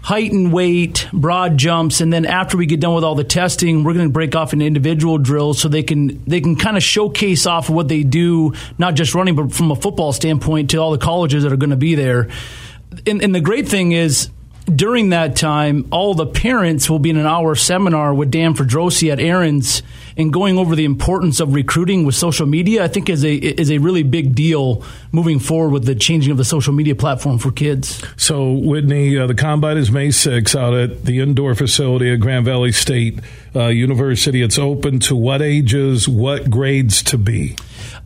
height 0.00 0.32
and 0.32 0.50
weight, 0.50 1.06
broad 1.12 1.58
jumps, 1.58 2.00
and 2.00 2.10
then 2.10 2.24
after 2.24 2.56
we 2.56 2.64
get 2.64 2.80
done 2.80 2.94
with 2.94 3.04
all 3.04 3.16
the 3.16 3.24
testing, 3.24 3.84
we're 3.84 3.92
going 3.92 4.06
to 4.06 4.12
break 4.12 4.34
off 4.34 4.54
into 4.54 4.64
individual 4.64 5.18
drills 5.18 5.60
so 5.60 5.68
they 5.68 5.82
can 5.82 6.22
they 6.24 6.40
can 6.40 6.56
kind 6.56 6.78
of 6.78 6.82
showcase 6.82 7.44
off 7.44 7.68
what 7.68 7.88
they 7.88 8.02
do, 8.02 8.54
not 8.78 8.94
just 8.94 9.14
running, 9.14 9.34
but 9.34 9.52
from 9.52 9.70
a 9.72 9.76
football 9.76 10.14
standpoint 10.14 10.70
to 10.70 10.78
all 10.78 10.92
the 10.92 10.98
colleges 10.98 11.42
that 11.42 11.52
are 11.52 11.56
going 11.56 11.70
to 11.70 11.76
be 11.76 11.96
there 11.96 12.30
and, 13.06 13.22
and 13.22 13.34
the 13.34 13.40
great 13.40 13.68
thing 13.68 13.92
is, 13.92 14.30
during 14.74 15.10
that 15.10 15.36
time, 15.36 15.86
all 15.92 16.14
the 16.14 16.26
parents 16.26 16.90
will 16.90 16.98
be 16.98 17.10
in 17.10 17.16
an 17.16 17.26
hour 17.26 17.54
seminar 17.54 18.12
with 18.12 18.30
Dan 18.30 18.54
Fedrosi 18.54 19.12
at 19.12 19.20
Aaron's 19.20 19.82
and 20.16 20.32
going 20.32 20.58
over 20.58 20.74
the 20.74 20.84
importance 20.84 21.40
of 21.40 21.54
recruiting 21.54 22.04
with 22.04 22.14
social 22.14 22.46
media. 22.46 22.82
I 22.82 22.88
think 22.88 23.08
is 23.08 23.24
a 23.24 23.34
is 23.34 23.70
a 23.70 23.78
really 23.78 24.02
big 24.02 24.34
deal 24.34 24.82
moving 25.12 25.38
forward 25.38 25.70
with 25.70 25.84
the 25.84 25.94
changing 25.94 26.32
of 26.32 26.38
the 26.38 26.44
social 26.44 26.72
media 26.72 26.96
platform 26.96 27.38
for 27.38 27.52
kids. 27.52 28.02
So, 28.16 28.52
Whitney, 28.52 29.16
uh, 29.16 29.26
the 29.26 29.34
combine 29.34 29.76
is 29.76 29.90
May 29.92 30.10
6 30.10 30.56
out 30.56 30.74
at 30.74 31.04
the 31.04 31.20
indoor 31.20 31.54
facility 31.54 32.12
at 32.12 32.20
Grand 32.20 32.44
Valley 32.44 32.72
State 32.72 33.20
uh, 33.54 33.66
University. 33.66 34.42
It's 34.42 34.58
open 34.58 34.98
to 35.00 35.14
what 35.14 35.42
ages, 35.42 36.08
what 36.08 36.50
grades 36.50 37.02
to 37.04 37.18
be? 37.18 37.56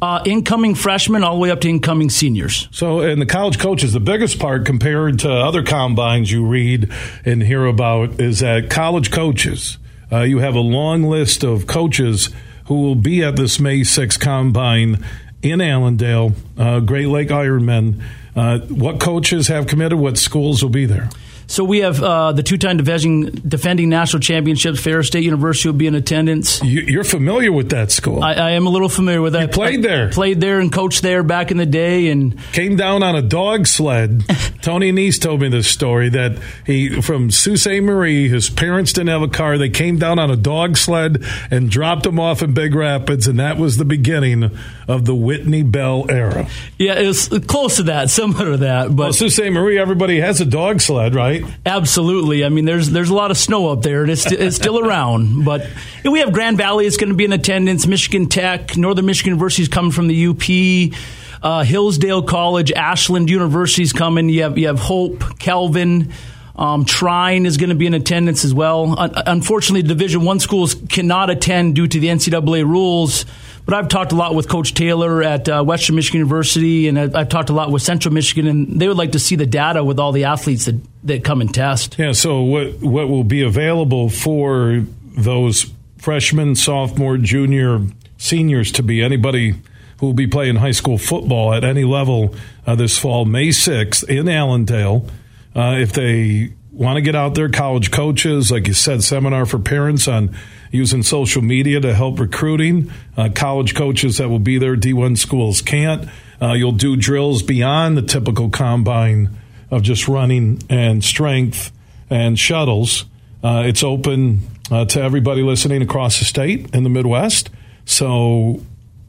Uh, 0.03 0.23
incoming 0.25 0.75
freshmen 0.75 1.23
all 1.23 1.35
the 1.35 1.41
way 1.41 1.51
up 1.51 1.61
to 1.61 1.69
incoming 1.69 2.09
seniors. 2.09 2.69
So, 2.71 3.01
and 3.01 3.21
the 3.21 3.27
college 3.27 3.59
coaches, 3.59 3.93
the 3.93 4.01
biggest 4.01 4.39
part 4.39 4.65
compared 4.65 5.19
to 5.21 5.31
other 5.31 5.63
combines 5.63 6.33
you 6.33 6.47
read 6.47 6.91
and 7.27 7.43
hear 7.43 7.67
about 7.67 8.19
is 8.19 8.41
that 8.41 8.71
college 8.71 9.11
coaches, 9.11 9.77
uh, 10.11 10.21
you 10.21 10.39
have 10.39 10.55
a 10.55 10.61
long 10.61 11.03
list 11.03 11.45
of 11.45 11.67
coaches 11.67 12.31
who 12.65 12.81
will 12.81 12.95
be 12.95 13.23
at 13.23 13.37
this 13.37 13.61
May 13.61 13.85
6 13.85 14.17
combine 14.17 15.05
in 15.43 15.61
Allendale, 15.61 16.33
uh, 16.57 16.81
Great 16.81 17.09
Lake 17.09 17.29
Ironmen. 17.29 18.01
Uh, 18.35 18.61
what 18.61 19.01
coaches 19.01 19.49
have 19.49 19.67
committed? 19.67 19.99
What 19.99 20.17
schools 20.17 20.63
will 20.63 20.71
be 20.71 20.87
there? 20.87 21.11
So 21.51 21.65
we 21.65 21.81
have 21.81 22.01
uh, 22.01 22.31
the 22.31 22.45
two-time 22.45 22.77
defending, 22.77 23.25
defending 23.25 23.89
national 23.89 24.21
championships. 24.21 24.79
Ferris 24.79 25.09
State 25.09 25.25
University 25.25 25.69
will 25.69 25.77
be 25.77 25.89
in 25.89 25.97
attendance. 25.97 26.63
You, 26.63 27.01
are 27.01 27.05
familiar 27.05 27.51
with 27.51 27.71
that 27.71 27.91
school. 27.91 28.23
I, 28.23 28.35
I, 28.35 28.51
am 28.53 28.69
a 28.69 28.71
little 28.71 28.89
familiar 28.89 29.21
with 29.21 29.33
that. 29.33 29.43
You 29.43 29.49
played 29.49 29.85
I 29.85 29.89
there. 29.89 30.09
Played 30.11 30.41
there 30.41 30.61
and 30.61 30.73
coached 30.73 31.03
there 31.03 31.25
back 31.25 31.51
in 31.51 31.57
the 31.57 31.67
day, 31.67 32.07
and 32.07 32.39
came 32.53 32.77
down 32.77 33.03
on 33.03 33.17
a 33.17 33.23
dog 33.23 33.67
sled. 33.67 34.23
Tony 34.63 34.93
Annese 34.93 35.21
told 35.21 35.41
me 35.41 35.49
this 35.49 35.67
story 35.67 36.09
that 36.11 36.41
he 36.65 37.03
from 37.03 37.33
Sault 37.33 37.59
Ste. 37.59 37.83
Marie. 37.83 38.29
His 38.29 38.49
parents 38.49 38.93
didn't 38.93 39.09
have 39.09 39.23
a 39.23 39.29
car. 39.29 39.59
They 39.59 39.71
came 39.71 39.99
down 39.99 40.21
on 40.21 40.31
a 40.31 40.37
dog 40.37 40.77
sled 40.77 41.25
and 41.51 41.69
dropped 41.69 42.07
him 42.07 42.21
off 42.21 42.43
in 42.43 42.55
Big 42.55 42.77
Rapids, 42.77 43.27
and 43.27 43.41
that 43.41 43.57
was 43.57 43.77
the 43.77 43.85
beginning 43.85 44.57
of 44.91 45.05
the 45.05 45.15
Whitney 45.15 45.63
Bell 45.63 46.07
era. 46.09 46.49
Yeah, 46.79 46.99
it 46.99 47.07
was 47.07 47.29
close 47.47 47.77
to 47.77 47.85
that, 47.85 48.11
similar 48.21 48.53
to 48.53 48.57
that. 48.59 48.89
But 48.89 48.97
well, 49.05 49.13
Sault 49.13 49.33
Ste. 49.33 49.51
Marie, 49.51 49.79
everybody 49.79 50.21
has 50.21 50.41
a 50.41 50.45
dog 50.45 50.81
sled, 50.81 51.15
right? 51.15 51.45
Absolutely. 51.65 52.45
I 52.45 52.49
mean, 52.49 52.65
there's 52.65 52.91
there's 52.91 53.11
a 53.11 53.15
lot 53.15 53.31
of 53.31 53.39
snow 53.39 53.69
up 53.69 53.83
there, 53.83 54.03
and 54.03 54.11
it's 54.11 54.31
it's 54.31 54.57
still 54.57 54.79
around. 54.79 55.45
But 55.51 55.67
we 56.05 56.21
have 56.21 56.33
Grand 56.33 56.59
Valley 56.59 56.87
is 56.87 56.97
going 56.97 57.09
to 57.09 57.17
be 57.17 57.25
in 57.25 57.33
attendance. 57.33 57.87
Michigan 57.87 58.29
Tech, 58.29 58.77
Northern 58.77 59.07
Michigan 59.07 59.31
University 59.33 59.63
is 59.63 59.69
coming 59.69 59.91
from 59.91 60.07
the 60.07 60.27
UP. 60.27 60.95
Uh, 61.43 61.65
Hillsdale 61.65 62.23
College, 62.23 62.71
Ashland 62.73 63.31
University 63.31 63.83
is 63.83 63.93
coming. 63.93 64.29
You 64.29 64.43
have 64.43 64.59
you 64.59 64.67
have 64.67 64.79
Hope, 64.79 65.39
Calvin. 65.39 66.13
Um, 66.57 66.85
Trine 66.85 67.47
is 67.47 67.57
going 67.57 67.71
to 67.71 67.75
be 67.77 67.87
in 67.87 67.95
attendance 67.95 68.45
as 68.45 68.53
well. 68.53 68.95
unfortunately, 68.99 69.83
Division 69.83 70.25
One 70.25 70.41
schools 70.41 70.77
cannot 70.91 71.31
attend 71.31 71.75
due 71.75 71.87
to 71.87 72.01
the 72.01 72.09
NCAA 72.09 72.65
rules. 72.65 73.25
But 73.65 73.75
I've 73.75 73.89
talked 73.89 74.13
a 74.13 74.17
lot 74.17 74.35
with 74.35 74.49
Coach 74.49 74.75
Taylor 74.75 75.23
at 75.23 75.49
uh, 75.49 75.63
Western 75.63 75.97
Michigan 75.97 76.19
University, 76.19 76.89
and 76.89 76.99
I've, 76.99 77.15
I've, 77.15 77.29
talked 77.29 77.51
a 77.51 77.53
lot 77.53 77.71
with 77.71 77.83
Central 77.83 78.13
Michigan, 78.13 78.47
and 78.47 78.81
they 78.81 78.89
would 78.89 78.97
like 78.97 79.13
to 79.13 79.19
see 79.19 79.37
the 79.37 79.47
data 79.47 79.85
with 79.85 79.99
all 79.99 80.13
the 80.13 80.25
athletes 80.25 80.65
that, 80.65 80.81
that 81.05 81.25
come 81.25 81.41
and 81.41 81.53
test. 81.53 81.99
Yeah. 81.99 82.13
So 82.13 82.41
what 82.43 82.81
what 82.81 83.09
will 83.09 83.25
be 83.25 83.43
available 83.43 84.09
for 84.09 84.85
those 85.17 85.73
freshmen, 85.99 86.57
sophomore, 86.57 87.19
junior, 87.19 87.81
seniors 88.17 88.73
to 88.73 88.83
be 88.83 89.03
anybody 89.03 89.55
who 89.99 90.07
will 90.07 90.15
be 90.15 90.27
playing 90.27 90.57
high 90.57 90.71
school 90.71 90.99
football 90.99 91.53
at 91.53 91.63
any 91.63 91.85
level 91.85 92.35
uh, 92.67 92.75
this 92.75 92.99
fall, 92.99 93.25
May 93.27 93.49
6th 93.49 94.09
in 94.09 94.29
Allendale. 94.29 95.07
Uh, 95.55 95.77
if 95.79 95.93
they 95.93 96.53
want 96.73 96.97
to 96.97 97.03
get 97.03 97.15
out 97.15 97.35
there, 97.35 97.51
college 97.51 97.91
coaches, 97.91 98.51
like 98.51 98.67
you 98.67 98.73
said, 98.73 99.03
seminar 99.03 99.45
for 99.45 99.59
parents 99.59 100.09
on 100.09 100.35
using 100.71 101.03
social 101.03 101.43
media 101.43 101.81
to 101.81 101.95
help 101.95 102.21
recruiting. 102.21 102.91
Uh, 103.17 103.29
college 103.35 103.75
coaches 103.75 104.19
that 104.19 104.29
will 104.29 104.39
be 104.39 104.59
there, 104.59 104.77
D1 104.77 105.19
schools 105.19 105.63
can't. 105.63 106.09
Uh, 106.41 106.53
you'll 106.53 106.73
do 106.73 106.97
drills 106.97 107.43
beyond 107.43 107.97
the 107.97 108.03
typical 108.03 108.49
combine 108.51 109.31
of 109.71 109.83
just 109.83 110.09
running 110.09 110.63
and 110.69 111.05
strength 111.05 111.73
and 112.09 112.39
shuttles. 112.39 113.05
Uh, 113.43 113.65
it's 113.67 113.83
open 113.83 114.41
uh, 114.71 114.85
to 114.85 115.01
everybody 115.01 115.43
listening 115.43 115.83
across 115.83 116.19
the 116.19 116.25
state 116.25 116.75
in 116.75 116.83
the 116.83 116.91
Midwest. 116.91 117.51
So 117.85 118.65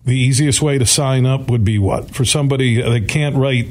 the 0.05 0.18
easiest 0.18 0.62
way 0.62 0.78
to 0.78 0.86
sign 0.86 1.26
up 1.26 1.49
would 1.49 1.64
be 1.64 1.78
what? 1.78 2.14
For 2.14 2.26
somebody 2.26 2.82
that 2.82 3.07
can't 3.07 3.36
write 3.36 3.68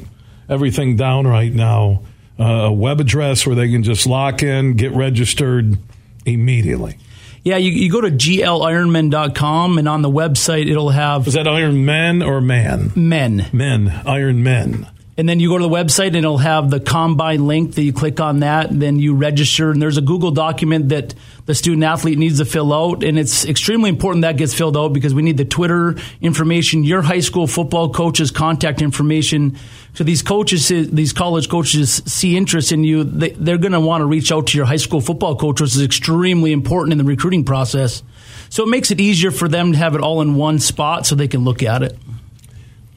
everything 0.49 0.95
down 0.95 1.27
right 1.27 1.51
now, 1.51 2.03
uh, 2.39 2.43
a 2.43 2.71
web 2.71 2.99
address 2.99 3.45
where 3.45 3.55
they 3.55 3.69
can 3.69 3.83
just 3.83 4.07
lock 4.07 4.41
in, 4.43 4.75
get 4.75 4.91
registered 4.93 5.77
immediately. 6.25 6.97
Yeah, 7.43 7.57
you, 7.57 7.71
you 7.71 7.91
go 7.91 8.01
to 8.01 8.11
glironmen.com 8.11 9.77
and 9.79 9.89
on 9.89 10.01
the 10.03 10.11
website 10.11 10.69
it'll 10.69 10.89
have. 10.89 11.27
Is 11.27 11.33
that 11.33 11.47
Iron 11.47 11.85
Men 11.85 12.21
or 12.21 12.39
Man? 12.39 12.91
Men. 12.95 13.47
Men. 13.51 14.01
Iron 14.05 14.43
Men. 14.43 14.87
And 15.21 15.29
then 15.29 15.39
you 15.39 15.49
go 15.49 15.59
to 15.59 15.63
the 15.63 15.69
website 15.69 16.07
and 16.07 16.15
it'll 16.15 16.39
have 16.39 16.71
the 16.71 16.79
combine 16.79 17.45
link 17.45 17.75
that 17.75 17.83
you 17.83 17.93
click 17.93 18.19
on 18.19 18.39
that, 18.39 18.71
and 18.71 18.81
then 18.81 18.97
you 18.97 19.13
register. 19.13 19.69
And 19.69 19.79
there's 19.79 19.97
a 19.97 20.01
Google 20.01 20.31
document 20.31 20.89
that 20.89 21.13
the 21.45 21.53
student 21.53 21.83
athlete 21.83 22.17
needs 22.17 22.39
to 22.39 22.45
fill 22.45 22.73
out. 22.73 23.03
And 23.03 23.19
it's 23.19 23.45
extremely 23.45 23.91
important 23.91 24.23
that 24.23 24.35
gets 24.35 24.55
filled 24.55 24.75
out 24.75 24.93
because 24.93 25.13
we 25.13 25.21
need 25.21 25.37
the 25.37 25.45
Twitter 25.45 25.95
information, 26.21 26.83
your 26.83 27.03
high 27.03 27.19
school 27.19 27.45
football 27.45 27.93
coach's 27.93 28.31
contact 28.31 28.81
information. 28.81 29.59
So 29.93 30.03
these 30.03 30.23
coaches, 30.23 30.69
these 30.69 31.13
college 31.13 31.49
coaches 31.49 32.01
see 32.07 32.35
interest 32.35 32.71
in 32.71 32.83
you. 32.83 33.03
They, 33.03 33.29
they're 33.29 33.59
going 33.59 33.73
to 33.73 33.79
want 33.79 34.01
to 34.01 34.07
reach 34.07 34.31
out 34.31 34.47
to 34.47 34.57
your 34.57 34.65
high 34.65 34.77
school 34.77 35.01
football 35.01 35.35
coach, 35.35 35.61
which 35.61 35.75
is 35.75 35.83
extremely 35.83 36.51
important 36.51 36.93
in 36.93 36.97
the 36.97 37.03
recruiting 37.03 37.45
process. 37.45 38.01
So 38.49 38.63
it 38.63 38.69
makes 38.69 38.89
it 38.89 38.99
easier 38.99 39.29
for 39.29 39.47
them 39.47 39.73
to 39.73 39.77
have 39.77 39.93
it 39.93 40.01
all 40.01 40.21
in 40.21 40.33
one 40.33 40.57
spot 40.57 41.05
so 41.05 41.13
they 41.13 41.27
can 41.27 41.43
look 41.43 41.61
at 41.61 41.83
it 41.83 41.95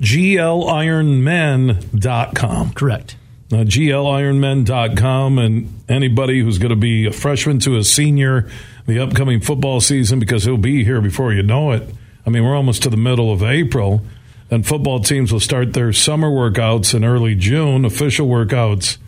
glironmen.com. 0.01 2.73
Correct. 2.73 3.17
Uh, 3.53 3.59
glironmen.com 3.59 5.39
and 5.39 5.83
anybody 5.89 6.41
who's 6.41 6.59
going 6.59 6.71
to 6.71 6.77
be 6.77 7.07
a 7.07 7.13
freshman 7.13 7.61
to 7.61 7.77
a 7.77 7.85
senior 7.85 8.49
the 8.87 8.99
upcoming 8.99 9.41
football 9.41 9.81
season 9.81 10.19
because 10.19 10.45
he'll 10.45 10.57
be 10.57 10.85
here 10.85 11.01
before 11.01 11.33
you 11.33 11.43
know 11.43 11.73
it. 11.73 11.89
I 12.27 12.31
mean, 12.31 12.45
we're 12.45 12.57
almost 12.57 12.83
to 12.85 12.91
the 12.91 12.97
middle 12.97 13.33
of 13.33 13.43
April, 13.43 14.03
and 14.51 14.67
football 14.67 15.01
teams 15.01 15.33
will 15.33 15.41
start 15.41 15.73
their 15.73 15.93
summer 15.93 16.31
workouts 16.31 16.95
in 16.95 17.05
early 17.05 17.35
June, 17.35 17.85
official 17.85 18.29
workouts 18.29 18.99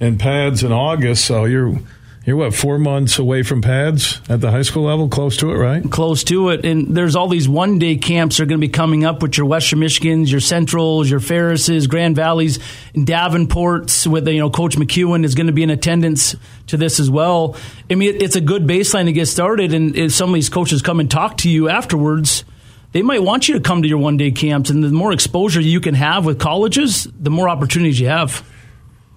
and 0.00 0.18
pads 0.18 0.62
in 0.62 0.72
August. 0.72 1.24
So 1.24 1.44
you're 1.44 1.78
you're 2.26 2.36
what 2.36 2.54
four 2.54 2.76
months 2.76 3.20
away 3.20 3.44
from 3.44 3.62
pads 3.62 4.20
at 4.28 4.40
the 4.40 4.50
high 4.50 4.62
school 4.62 4.82
level, 4.82 5.08
close 5.08 5.36
to 5.36 5.52
it, 5.52 5.54
right? 5.54 5.88
Close 5.88 6.24
to 6.24 6.48
it, 6.48 6.66
and 6.66 6.96
there's 6.96 7.14
all 7.14 7.28
these 7.28 7.48
one 7.48 7.78
day 7.78 7.96
camps 7.96 8.36
that 8.36 8.42
are 8.42 8.46
going 8.46 8.60
to 8.60 8.66
be 8.66 8.72
coming 8.72 9.04
up 9.04 9.22
with 9.22 9.38
your 9.38 9.46
Western 9.46 9.78
Michigans, 9.78 10.28
your 10.28 10.40
Centrals, 10.40 11.08
your 11.08 11.20
Ferrises, 11.20 11.88
Grand 11.88 12.16
Valleys, 12.16 12.58
and 12.94 13.06
Davenports. 13.06 14.08
With 14.08 14.26
you 14.26 14.40
know, 14.40 14.50
Coach 14.50 14.76
McEwen 14.76 15.24
is 15.24 15.36
going 15.36 15.46
to 15.46 15.52
be 15.52 15.62
in 15.62 15.70
attendance 15.70 16.34
to 16.66 16.76
this 16.76 16.98
as 16.98 17.08
well. 17.08 17.56
I 17.88 17.94
mean, 17.94 18.16
it's 18.20 18.34
a 18.34 18.40
good 18.40 18.66
baseline 18.66 19.04
to 19.04 19.12
get 19.12 19.26
started, 19.26 19.72
and 19.72 19.94
if 19.94 20.12
some 20.12 20.30
of 20.30 20.34
these 20.34 20.50
coaches 20.50 20.82
come 20.82 20.98
and 20.98 21.08
talk 21.08 21.38
to 21.38 21.48
you 21.48 21.68
afterwards 21.68 22.44
they 22.92 23.02
might 23.02 23.22
want 23.22 23.46
you 23.46 23.52
to 23.54 23.60
come 23.60 23.82
to 23.82 23.88
your 23.88 23.98
one 23.98 24.16
day 24.16 24.30
camps. 24.30 24.70
And 24.70 24.82
the 24.82 24.88
more 24.88 25.12
exposure 25.12 25.60
you 25.60 25.80
can 25.80 25.94
have 25.94 26.24
with 26.24 26.38
colleges, 26.38 27.06
the 27.20 27.28
more 27.28 27.46
opportunities 27.46 28.00
you 28.00 28.08
have. 28.08 28.42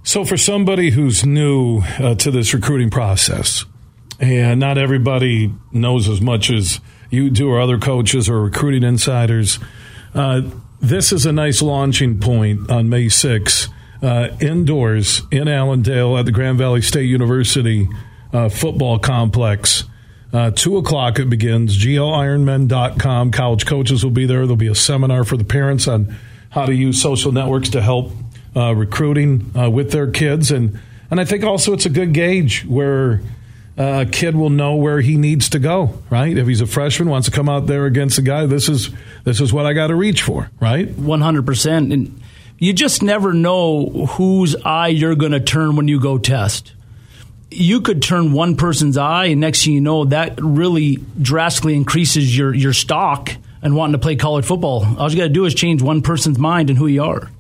So, 0.04 0.26
for 0.26 0.38
somebody 0.38 0.92
who's 0.92 1.26
new 1.26 1.82
uh, 2.00 2.16
to 2.16 2.32
this 2.32 2.54
recruiting 2.54 2.90
process, 2.90 3.66
and 4.20 4.60
not 4.60 4.78
everybody 4.78 5.54
knows 5.72 6.08
as 6.08 6.22
much 6.22 6.50
as 6.50 6.80
you 7.10 7.30
do 7.30 7.50
or 7.50 7.60
other 7.60 7.78
coaches 7.78 8.30
or 8.30 8.42
recruiting 8.42 8.84
insiders, 8.84 9.60
uh, 10.14 10.42
this 10.80 11.12
is 11.12 11.26
a 11.26 11.32
nice 11.32 11.62
launching 11.62 12.20
point 12.20 12.72
on 12.72 12.90
May 12.90 13.06
6th, 13.06 13.68
uh, 14.02 14.30
indoors 14.40 15.22
in 15.32 15.48
Allendale 15.48 16.18
at 16.18 16.26
the 16.26 16.32
Grand 16.32 16.58
Valley 16.58 16.82
State 16.82 17.06
University 17.06 17.88
uh, 18.32 18.50
football 18.50 19.00
complex. 19.00 19.84
Uh, 20.32 20.52
2 20.52 20.78
o'clock 20.78 21.20
it 21.20 21.30
begins. 21.30 21.84
GLIronmen.com. 21.84 23.32
College 23.32 23.66
coaches 23.66 24.04
will 24.04 24.12
be 24.12 24.26
there. 24.26 24.42
There'll 24.42 24.56
be 24.56 24.68
a 24.68 24.76
seminar 24.76 25.24
for 25.24 25.38
the 25.38 25.44
parents 25.44 25.88
on 25.88 26.16
how 26.52 26.66
to 26.66 26.74
use 26.74 27.02
social 27.02 27.32
networks 27.32 27.70
to 27.70 27.82
help 27.82 28.12
uh, 28.56 28.74
recruiting 28.76 29.52
uh, 29.56 29.70
with 29.70 29.92
their 29.92 30.10
kids, 30.10 30.52
and 30.52 30.80
and 31.12 31.20
I 31.20 31.26
think 31.26 31.44
also 31.44 31.74
it's 31.74 31.86
a 31.86 31.90
good 31.90 32.14
gauge 32.14 32.66
where 32.66 33.22
uh, 33.78 34.06
a 34.08 34.10
kid 34.10 34.36
will 34.36 34.50
know 34.50 34.76
where 34.76 35.02
he 35.02 35.18
needs 35.18 35.50
to 35.50 35.60
go. 35.60 36.02
Right, 36.10 36.38
if 36.38 36.48
he's 36.48 36.62
a 36.62 36.68
freshman, 36.68 37.10
wants 37.10 37.30
to 37.30 37.36
come 37.36 37.50
out 37.50 37.68
there 37.68 37.86
against 37.86 38.18
a 38.18 38.22
guy, 38.22 38.46
this 38.46 38.70
is 38.70 38.90
this 39.24 39.42
is 39.42 39.54
what 39.54 39.66
I 39.66 39.74
got 39.74 39.88
to 39.88 39.96
reach 39.96 40.22
for. 40.22 40.50
Right, 40.60 40.90
one 40.98 41.22
hundred 41.22 41.46
percent, 41.46 41.94
and 41.94 42.22
you 42.58 42.74
just 42.74 43.02
never 43.02 43.34
know 43.34 44.06
whose 44.18 44.56
eye 44.66 44.90
you're 44.90 45.16
going 45.16 45.32
to 45.32 45.40
turn 45.40 45.76
when 45.76 45.88
you 45.88 46.00
go 46.00 46.18
test. 46.18 46.74
You 47.52 47.82
could 47.82 48.04
turn 48.04 48.34
one 48.34 48.58
person's 48.58 48.98
eye, 48.98 49.26
and 49.26 49.42
next 49.42 49.64
thing 49.64 49.74
you 49.74 49.82
know, 49.82 50.06
that 50.06 50.40
really 50.40 50.98
drastically 51.20 51.76
increases 51.76 52.38
your 52.38 52.54
your 52.54 52.74
stock 52.74 53.32
and 53.62 53.76
wanting 53.76 53.94
to 53.94 54.00
play 54.00 54.16
college 54.16 54.46
football. 54.46 54.86
All 55.00 55.10
you 55.10 55.18
got 55.18 55.24
to 55.24 55.30
do 55.30 55.46
is 55.46 55.56
change 55.56 55.82
one 55.82 56.02
person's 56.02 56.38
mind 56.38 56.70
and 56.70 56.78
who 56.78 56.88
you 56.88 57.04
are. 57.04 57.32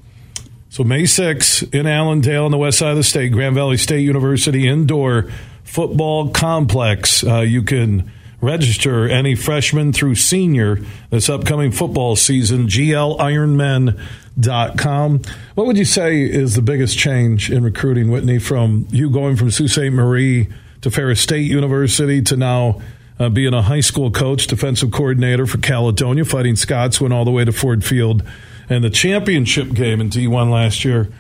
So 0.71 0.83
May 0.83 1.03
6th 1.03 1.73
in 1.73 1.87
Allendale 1.87 2.45
on 2.45 2.51
the 2.51 2.57
west 2.59 2.77
side 2.77 2.91
of 2.91 2.97
the 2.97 3.03
state, 3.03 3.31
Grand 3.31 3.55
Valley 3.55 3.75
State 3.75 4.01
University 4.01 4.67
indoor 4.67 5.31
football 5.63 6.29
complex. 6.29 7.23
Uh, 7.23 7.39
you 7.39 7.63
can 7.63 8.11
register 8.39 9.09
any 9.09 9.33
freshman 9.33 9.91
through 9.91 10.13
senior 10.13 10.77
this 11.09 11.27
upcoming 11.27 11.71
football 11.71 12.15
season, 12.15 12.67
glironmen.com. 12.67 15.21
What 15.55 15.65
would 15.65 15.77
you 15.77 15.85
say 15.85 16.21
is 16.21 16.53
the 16.53 16.61
biggest 16.61 16.99
change 16.99 17.51
in 17.51 17.63
recruiting, 17.63 18.11
Whitney, 18.11 18.37
from 18.37 18.85
you 18.91 19.09
going 19.09 19.37
from 19.37 19.49
Sault 19.49 19.71
Ste. 19.71 19.91
Marie 19.91 20.49
to 20.81 20.91
Ferris 20.91 21.19
State 21.19 21.49
University 21.49 22.21
to 22.21 22.37
now 22.37 22.79
uh, 23.19 23.29
being 23.29 23.55
a 23.55 23.63
high 23.63 23.79
school 23.79 24.11
coach, 24.11 24.45
defensive 24.45 24.91
coordinator 24.91 25.47
for 25.47 25.57
Caledonia, 25.57 26.25
fighting 26.25 26.55
Scots, 26.55 27.01
went 27.01 27.11
all 27.11 27.25
the 27.25 27.31
way 27.31 27.43
to 27.43 27.51
Ford 27.51 27.83
Field 27.83 28.21
and 28.69 28.83
the 28.83 28.89
championship 28.89 29.73
game 29.73 29.99
in 29.99 30.09
D1 30.09 30.51
last 30.51 30.85
year. 30.85 31.11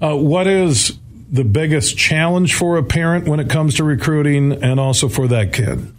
Uh, 0.00 0.16
what 0.16 0.46
is 0.46 0.98
the 1.30 1.44
biggest 1.44 1.96
challenge 1.96 2.54
for 2.54 2.76
a 2.76 2.82
parent 2.82 3.26
when 3.26 3.40
it 3.40 3.48
comes 3.48 3.76
to 3.76 3.84
recruiting 3.84 4.52
and 4.62 4.78
also 4.78 5.08
for 5.08 5.28
that 5.28 5.52
kid? 5.52 5.92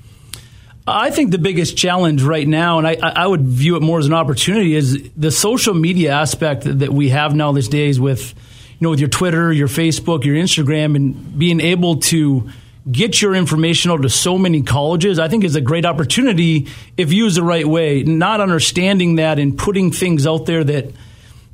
I 0.86 1.10
think 1.10 1.32
the 1.32 1.38
biggest 1.38 1.76
challenge 1.76 2.24
right 2.24 2.47
now, 2.47 2.78
and 2.78 2.88
I, 2.88 2.95
I, 3.01 3.28
would 3.28 3.41
view 3.41 3.76
it 3.76 3.82
more 3.82 3.99
as 3.99 4.05
an 4.05 4.14
opportunity, 4.14 4.74
is 4.74 5.10
the 5.18 5.32
social 5.32 5.74
media 5.74 6.14
aspect 6.14 6.64
that 6.64 6.93
we 6.93 7.10
have 7.10 7.36
now 7.36 7.51
these 7.51 7.68
days 7.68 7.99
with, 7.99 8.34
you 8.80 8.86
know, 8.86 8.91
with 8.91 9.01
your 9.01 9.10
Twitter, 9.10 9.51
your 9.51 9.68
Facebook, 9.68 10.24
your 10.24 10.36
Instagram, 10.36 10.95
and 10.95 11.38
being 11.38 11.60
able 11.60 11.97
to 11.97 12.49
get 12.91 13.21
your 13.21 13.35
information 13.35 13.91
out 13.91 14.01
to 14.01 14.09
so 14.09 14.38
many 14.38 14.61
colleges, 14.61 15.19
I 15.19 15.27
think 15.27 15.43
is 15.43 15.55
a 15.55 15.61
great 15.61 15.85
opportunity 15.85 16.67
if 16.95 17.11
used 17.11 17.38
the 17.38 17.43
right 17.43 17.67
way. 17.67 18.03
Not 18.03 18.41
understanding 18.41 19.15
that 19.15 19.39
and 19.39 19.57
putting 19.57 19.91
things 19.91 20.25
out 20.25 20.45
there 20.45 20.63
that 20.63 20.91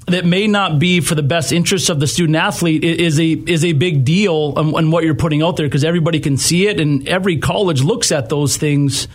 that 0.08 0.26
may 0.26 0.48
not 0.48 0.80
be 0.80 1.00
for 1.00 1.16
the 1.16 1.24
best 1.24 1.54
interest 1.54 1.90
of 1.90 2.00
the 2.00 2.08
student 2.08 2.36
athlete 2.36 2.84
is 2.84 3.20
a 3.20 3.32
is 3.32 3.64
a 3.64 3.72
big 3.74 4.04
deal 4.04 4.54
on, 4.58 4.76
on 4.76 4.92
what 4.92 5.06
you're 5.06 5.16
putting 5.16 5.42
out 5.42 5.56
there 5.56 5.66
because 5.66 5.86
everybody 5.86 6.20
can 6.20 6.38
see 6.38 6.68
it 6.68 6.80
and 6.80 7.08
every 7.08 7.38
college 7.38 7.82
looks 7.82 8.12
at 8.12 8.30
those 8.30 8.58
things. 8.58 9.08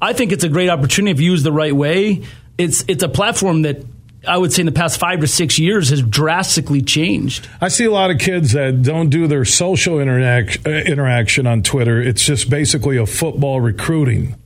I 0.00 0.12
think 0.12 0.30
it's 0.32 0.44
a 0.44 0.48
great 0.48 0.68
opportunity 0.68 1.10
if 1.10 1.20
used 1.20 1.44
the 1.44 1.52
right 1.52 1.74
way. 1.74 2.22
It's 2.58 2.84
it's 2.86 3.02
a 3.02 3.08
platform 3.08 3.62
that 3.62 3.84
I 4.26 4.36
would 4.36 4.52
say 4.52 4.60
in 4.60 4.66
the 4.66 4.72
past 4.72 4.98
five 4.98 5.20
to 5.20 5.26
six 5.26 5.58
years 5.58 5.90
has 5.90 6.02
drastically 6.02 6.82
changed. 6.82 7.48
I 7.60 7.68
see 7.68 7.84
a 7.84 7.90
lot 7.90 8.10
of 8.10 8.18
kids 8.18 8.52
that 8.52 8.82
don't 8.82 9.10
do 9.10 9.26
their 9.26 9.44
social 9.44 9.96
interac- 9.96 10.66
uh, 10.66 10.84
interaction 10.84 11.46
on 11.46 11.62
Twitter. 11.62 12.00
It's 12.00 12.24
just 12.24 12.50
basically 12.50 12.96
a 12.96 13.06
football 13.06 13.60
recruiting 13.60 14.36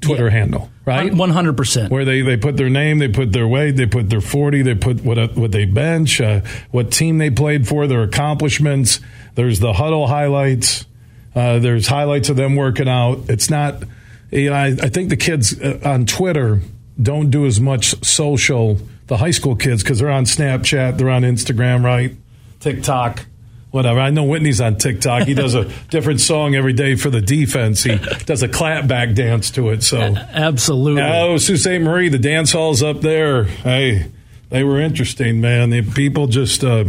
Twitter 0.00 0.24
yeah. 0.24 0.30
handle, 0.30 0.70
right? 0.84 1.12
One 1.12 1.30
hundred 1.30 1.56
percent. 1.56 1.92
Where 1.92 2.04
they, 2.04 2.22
they 2.22 2.36
put 2.36 2.56
their 2.56 2.70
name, 2.70 2.98
they 2.98 3.08
put 3.08 3.32
their 3.32 3.46
weight, 3.46 3.72
they 3.72 3.86
put 3.86 4.08
their 4.08 4.22
forty, 4.22 4.62
they 4.62 4.74
put 4.74 5.04
what 5.04 5.18
uh, 5.18 5.28
what 5.34 5.52
they 5.52 5.66
bench, 5.66 6.20
uh, 6.20 6.40
what 6.70 6.90
team 6.90 7.18
they 7.18 7.30
played 7.30 7.68
for, 7.68 7.86
their 7.86 8.02
accomplishments. 8.02 9.00
There's 9.34 9.60
the 9.60 9.74
huddle 9.74 10.06
highlights. 10.06 10.86
Uh, 11.34 11.58
there's 11.58 11.86
highlights 11.86 12.28
of 12.30 12.36
them 12.36 12.56
working 12.56 12.88
out. 12.88 13.28
It's 13.28 13.50
not. 13.50 13.82
You 14.30 14.50
know, 14.50 14.56
I, 14.56 14.66
I 14.68 14.88
think 14.88 15.10
the 15.10 15.16
kids 15.16 15.60
uh, 15.60 15.80
on 15.84 16.06
Twitter 16.06 16.60
don't 17.02 17.30
do 17.30 17.46
as 17.46 17.60
much 17.60 18.04
social 18.04 18.78
the 19.10 19.16
high 19.16 19.32
school 19.32 19.56
kids 19.56 19.82
because 19.82 19.98
they're 19.98 20.08
on 20.08 20.24
Snapchat, 20.24 20.96
they're 20.96 21.10
on 21.10 21.22
Instagram, 21.22 21.82
right? 21.82 22.14
TikTok, 22.60 23.26
whatever. 23.72 23.98
I 23.98 24.10
know 24.10 24.22
Whitney's 24.22 24.60
on 24.60 24.76
TikTok. 24.76 25.26
He 25.26 25.34
does 25.34 25.56
a 25.56 25.64
different 25.90 26.20
song 26.20 26.54
every 26.54 26.74
day 26.74 26.94
for 26.94 27.10
the 27.10 27.20
defense. 27.20 27.82
He 27.82 27.96
does 28.24 28.44
a 28.44 28.48
clapback 28.48 29.16
dance 29.16 29.50
to 29.52 29.70
it. 29.70 29.82
So 29.82 29.98
absolutely. 29.98 31.02
Oh, 31.02 31.38
Sault 31.38 31.58
Ste. 31.58 31.80
Marie, 31.80 32.08
the 32.08 32.20
dance 32.20 32.52
halls 32.52 32.84
up 32.84 33.00
there. 33.00 33.42
Hey, 33.42 34.12
they 34.48 34.62
were 34.62 34.80
interesting, 34.80 35.40
man. 35.40 35.70
The 35.70 35.82
people 35.82 36.28
just, 36.28 36.62
uh, 36.62 36.84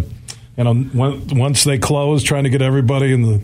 you 0.56 0.64
know, 0.64 0.86
once 0.94 1.64
they 1.64 1.80
closed, 1.80 2.28
trying 2.28 2.44
to 2.44 2.52
get 2.52 2.62
everybody 2.62 3.14
in 3.14 3.24
the 3.24 3.42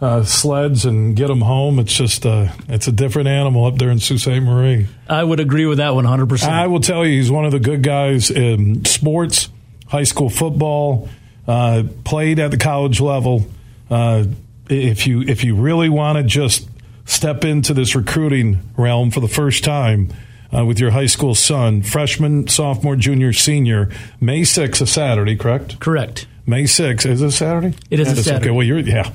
uh, 0.00 0.22
sleds 0.22 0.84
and 0.84 1.16
get 1.16 1.28
them 1.28 1.40
home. 1.40 1.78
It's 1.78 1.92
just 1.92 2.24
uh, 2.24 2.48
it's 2.68 2.88
a 2.88 2.92
different 2.92 3.28
animal 3.28 3.64
up 3.64 3.78
there 3.78 3.90
in 3.90 3.98
Sault 3.98 4.20
Ste. 4.20 4.40
Marie. 4.42 4.86
I 5.08 5.22
would 5.24 5.40
agree 5.40 5.66
with 5.66 5.78
that 5.78 5.92
100%. 5.92 6.48
I 6.48 6.66
will 6.66 6.80
tell 6.80 7.04
you, 7.04 7.18
he's 7.18 7.30
one 7.30 7.44
of 7.44 7.52
the 7.52 7.60
good 7.60 7.82
guys 7.82 8.30
in 8.30 8.84
sports, 8.84 9.48
high 9.86 10.04
school 10.04 10.30
football, 10.30 11.08
uh, 11.46 11.84
played 12.04 12.38
at 12.38 12.50
the 12.50 12.58
college 12.58 13.00
level. 13.00 13.46
Uh, 13.90 14.24
if 14.68 15.06
you 15.06 15.22
if 15.22 15.44
you 15.44 15.56
really 15.56 15.88
want 15.88 16.18
to 16.18 16.24
just 16.24 16.68
step 17.06 17.44
into 17.44 17.72
this 17.72 17.94
recruiting 17.96 18.58
realm 18.76 19.10
for 19.10 19.20
the 19.20 19.28
first 19.28 19.64
time 19.64 20.12
uh, 20.54 20.64
with 20.64 20.78
your 20.78 20.90
high 20.90 21.06
school 21.06 21.34
son, 21.34 21.82
freshman, 21.82 22.46
sophomore, 22.48 22.96
junior, 22.96 23.32
senior, 23.32 23.90
May 24.20 24.42
6th, 24.42 24.80
a 24.82 24.86
Saturday, 24.86 25.36
correct? 25.36 25.80
Correct. 25.80 26.26
May 26.48 26.62
6th. 26.62 27.04
Is 27.04 27.20
it 27.20 27.30
Saturday? 27.32 27.76
It 27.90 28.00
is 28.00 28.10
a 28.10 28.22
Saturday. 28.24 28.46
Okay, 28.46 28.50
well, 28.50 28.66
you're, 28.66 28.78
yeah. 28.78 29.12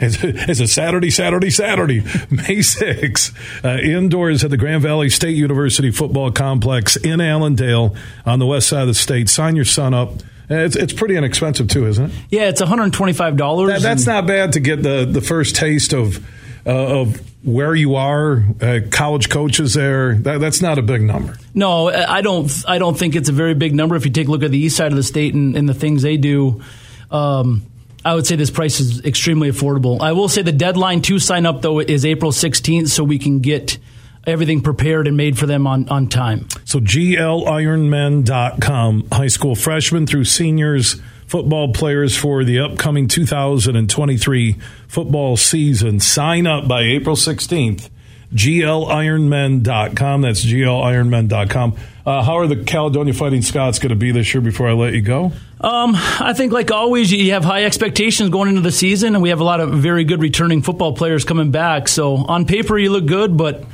It's, 0.00 0.18
it's 0.22 0.58
a 0.58 0.66
Saturday, 0.66 1.10
Saturday, 1.10 1.48
Saturday. 1.48 2.00
May 2.30 2.58
6th. 2.58 3.64
Uh, 3.64 3.80
indoors 3.80 4.42
at 4.42 4.50
the 4.50 4.56
Grand 4.56 4.82
Valley 4.82 5.08
State 5.08 5.36
University 5.36 5.92
Football 5.92 6.32
Complex 6.32 6.96
in 6.96 7.20
Allendale 7.20 7.94
on 8.26 8.40
the 8.40 8.46
west 8.46 8.68
side 8.68 8.82
of 8.82 8.88
the 8.88 8.94
state. 8.94 9.28
Sign 9.28 9.54
your 9.54 9.64
son 9.64 9.94
up. 9.94 10.14
It's, 10.50 10.74
it's 10.74 10.92
pretty 10.92 11.14
inexpensive, 11.14 11.68
too, 11.68 11.86
isn't 11.86 12.10
it? 12.10 12.16
Yeah, 12.30 12.48
it's 12.48 12.60
$125. 12.60 13.68
That, 13.68 13.80
that's 13.80 14.06
not 14.06 14.26
bad 14.26 14.54
to 14.54 14.60
get 14.60 14.82
the, 14.82 15.06
the 15.08 15.20
first 15.20 15.54
taste 15.54 15.94
of, 15.94 16.18
of 16.64 17.20
where 17.44 17.74
you 17.74 17.96
are, 17.96 18.44
uh, 18.60 18.80
college 18.90 19.28
coaches 19.28 19.74
there. 19.74 20.14
That, 20.14 20.40
that's 20.40 20.62
not 20.62 20.78
a 20.78 20.82
big 20.82 21.02
number. 21.02 21.36
No, 21.54 21.88
I 21.88 22.20
don't. 22.20 22.50
I 22.68 22.78
don't 22.78 22.96
think 22.96 23.16
it's 23.16 23.28
a 23.28 23.32
very 23.32 23.54
big 23.54 23.74
number. 23.74 23.96
If 23.96 24.04
you 24.04 24.12
take 24.12 24.28
a 24.28 24.30
look 24.30 24.42
at 24.42 24.50
the 24.50 24.58
east 24.58 24.76
side 24.76 24.92
of 24.92 24.96
the 24.96 25.02
state 25.02 25.34
and, 25.34 25.56
and 25.56 25.68
the 25.68 25.74
things 25.74 26.02
they 26.02 26.16
do, 26.16 26.62
um, 27.10 27.66
I 28.04 28.14
would 28.14 28.26
say 28.26 28.36
this 28.36 28.50
price 28.50 28.80
is 28.80 29.04
extremely 29.04 29.50
affordable. 29.50 30.00
I 30.00 30.12
will 30.12 30.28
say 30.28 30.42
the 30.42 30.52
deadline 30.52 31.02
to 31.02 31.18
sign 31.18 31.46
up 31.46 31.62
though 31.62 31.80
is 31.80 32.06
April 32.06 32.32
16th, 32.32 32.88
so 32.88 33.04
we 33.04 33.18
can 33.18 33.40
get 33.40 33.78
everything 34.26 34.60
prepared 34.60 35.06
and 35.08 35.16
made 35.16 35.38
for 35.38 35.46
them 35.46 35.66
on, 35.66 35.88
on 35.88 36.08
time. 36.08 36.46
So 36.64 36.80
glironmen.com, 36.80 39.08
high 39.10 39.28
school 39.28 39.54
freshmen 39.54 40.06
through 40.06 40.24
seniors 40.24 41.00
football 41.32 41.72
players 41.72 42.14
for 42.14 42.44
the 42.44 42.58
upcoming 42.58 43.08
2023 43.08 44.58
football 44.86 45.34
season. 45.38 45.98
Sign 45.98 46.46
up 46.46 46.68
by 46.68 46.82
April 46.82 47.16
16th. 47.16 47.88
GLIronmen.com. 48.34 50.20
That's 50.20 50.44
GLIronmen.com. 50.44 51.76
Uh, 52.04 52.22
how 52.22 52.36
are 52.36 52.46
the 52.46 52.62
Caledonia 52.64 53.14
Fighting 53.14 53.40
Scots 53.40 53.78
going 53.78 53.88
to 53.88 53.96
be 53.96 54.12
this 54.12 54.34
year 54.34 54.42
before 54.42 54.68
I 54.68 54.72
let 54.72 54.92
you 54.92 55.00
go? 55.00 55.32
Um, 55.62 55.92
I 55.96 56.34
think, 56.36 56.52
like 56.52 56.70
always, 56.70 57.10
you 57.10 57.32
have 57.32 57.44
high 57.44 57.64
expectations 57.64 58.28
going 58.28 58.50
into 58.50 58.60
the 58.60 58.72
season, 58.72 59.14
and 59.14 59.22
we 59.22 59.30
have 59.30 59.40
a 59.40 59.44
lot 59.44 59.60
of 59.60 59.70
very 59.72 60.04
good 60.04 60.20
returning 60.20 60.60
football 60.60 60.94
players 60.94 61.24
coming 61.24 61.50
back. 61.50 61.88
So, 61.88 62.16
on 62.16 62.44
paper, 62.44 62.78
you 62.78 62.90
look 62.90 63.06
good, 63.06 63.38
but 63.38 63.64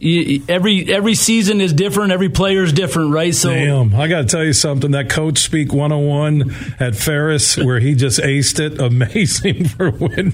every 0.00 0.92
every 0.92 1.14
season 1.14 1.60
is 1.60 1.72
different. 1.72 2.12
Every 2.12 2.28
player 2.28 2.62
is 2.62 2.72
different, 2.72 3.12
right? 3.12 3.34
So, 3.34 3.50
damn, 3.50 3.94
I 3.94 4.08
got 4.08 4.22
to 4.22 4.26
tell 4.26 4.44
you 4.44 4.52
something. 4.52 4.92
That 4.92 5.10
coach 5.10 5.38
speak 5.38 5.72
101 5.72 6.76
at 6.80 6.94
Ferris, 6.94 7.56
where 7.56 7.80
he 7.80 7.94
just 7.94 8.20
aced 8.20 8.60
it, 8.60 8.80
amazing 8.80 9.68
for 9.68 9.90
winning. 9.90 10.32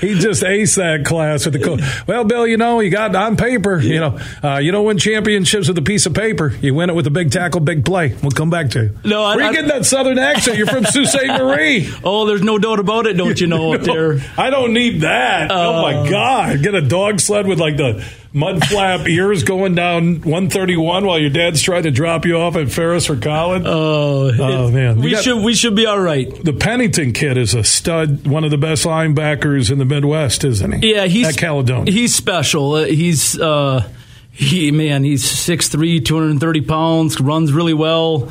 he 0.00 0.18
just 0.18 0.42
aced 0.42 0.76
that 0.76 1.04
class 1.04 1.44
with 1.44 1.54
the 1.54 1.60
coach. 1.60 1.80
Well, 2.06 2.24
Bill, 2.24 2.46
you 2.46 2.56
know, 2.56 2.80
you 2.80 2.90
got 2.90 3.14
on 3.14 3.36
paper. 3.36 3.78
You 3.80 4.00
know, 4.00 4.20
uh, 4.42 4.58
you 4.58 4.72
don't 4.72 4.84
win 4.84 4.98
championships 4.98 5.68
with 5.68 5.78
a 5.78 5.82
piece 5.82 6.06
of 6.06 6.14
paper. 6.14 6.54
You 6.60 6.74
win 6.74 6.90
it 6.90 6.94
with 6.94 7.06
a 7.06 7.10
big 7.10 7.30
tackle, 7.30 7.60
big 7.60 7.84
play. 7.84 8.14
We'll 8.22 8.30
come 8.30 8.50
back 8.50 8.70
to 8.70 8.84
you. 8.84 8.98
No, 9.04 9.22
I, 9.22 9.36
Where 9.36 9.46
you 9.46 9.52
getting 9.52 9.68
that 9.68 9.84
southern 9.84 10.18
accent? 10.18 10.56
You're 10.56 10.66
from 10.66 10.84
Sault 10.86 11.08
Ste. 11.08 11.26
Marie. 11.28 11.92
Oh, 12.04 12.26
there's 12.26 12.42
no 12.42 12.58
doubt 12.58 12.80
about 12.80 13.06
it. 13.06 13.14
Don't 13.14 13.40
you 13.40 13.46
know? 13.46 13.74
Up 13.74 13.80
there, 13.82 14.20
I 14.36 14.50
don't 14.50 14.72
need 14.72 15.02
that. 15.02 15.50
Uh, 15.50 15.54
oh 15.54 15.82
my 15.82 15.94
uh, 15.94 16.10
God, 16.10 16.62
get 16.62 16.74
a 16.74 16.82
dog 16.82 17.20
sled 17.20 17.46
with 17.46 17.58
like 17.58 17.76
the 17.76 18.04
mud 18.32 18.64
flap 18.64 19.08
ears 19.08 19.42
going 19.42 19.74
down 19.74 20.20
131 20.20 21.06
while 21.06 21.18
your 21.18 21.30
dad's 21.30 21.62
trying 21.62 21.84
to 21.84 21.90
drop 21.90 22.24
you 22.24 22.36
off 22.36 22.56
at 22.56 22.70
Ferris 22.70 23.08
or 23.08 23.16
Collin. 23.16 23.64
Oh, 23.66 24.30
oh 24.38 24.70
man, 24.70 25.00
we 25.00 25.12
got, 25.12 25.24
should 25.24 25.42
we 25.42 25.54
should 25.54 25.74
be 25.74 25.86
all 25.86 26.00
right. 26.00 26.28
The 26.44 26.52
Pennington 26.52 27.12
kid 27.12 27.36
is 27.36 27.54
a 27.54 27.64
stud, 27.64 28.26
one 28.26 28.44
of 28.44 28.50
the 28.50 28.58
best 28.58 28.84
linebackers 28.84 29.70
in 29.70 29.78
the 29.78 29.84
Midwest, 29.84 30.44
isn't 30.44 30.82
he? 30.82 30.94
Yeah, 30.94 31.06
he's 31.06 31.28
at 31.28 31.36
Caledonia. 31.36 31.92
He's 31.92 32.14
special. 32.14 32.72
Uh, 32.74 32.84
he's 32.84 33.38
uh, 33.38 33.88
he 34.30 34.70
man, 34.70 35.02
he's 35.04 35.24
6'3", 35.24 36.04
230 36.04 36.60
pounds, 36.62 37.20
runs 37.20 37.52
really 37.52 37.74
well 37.74 38.30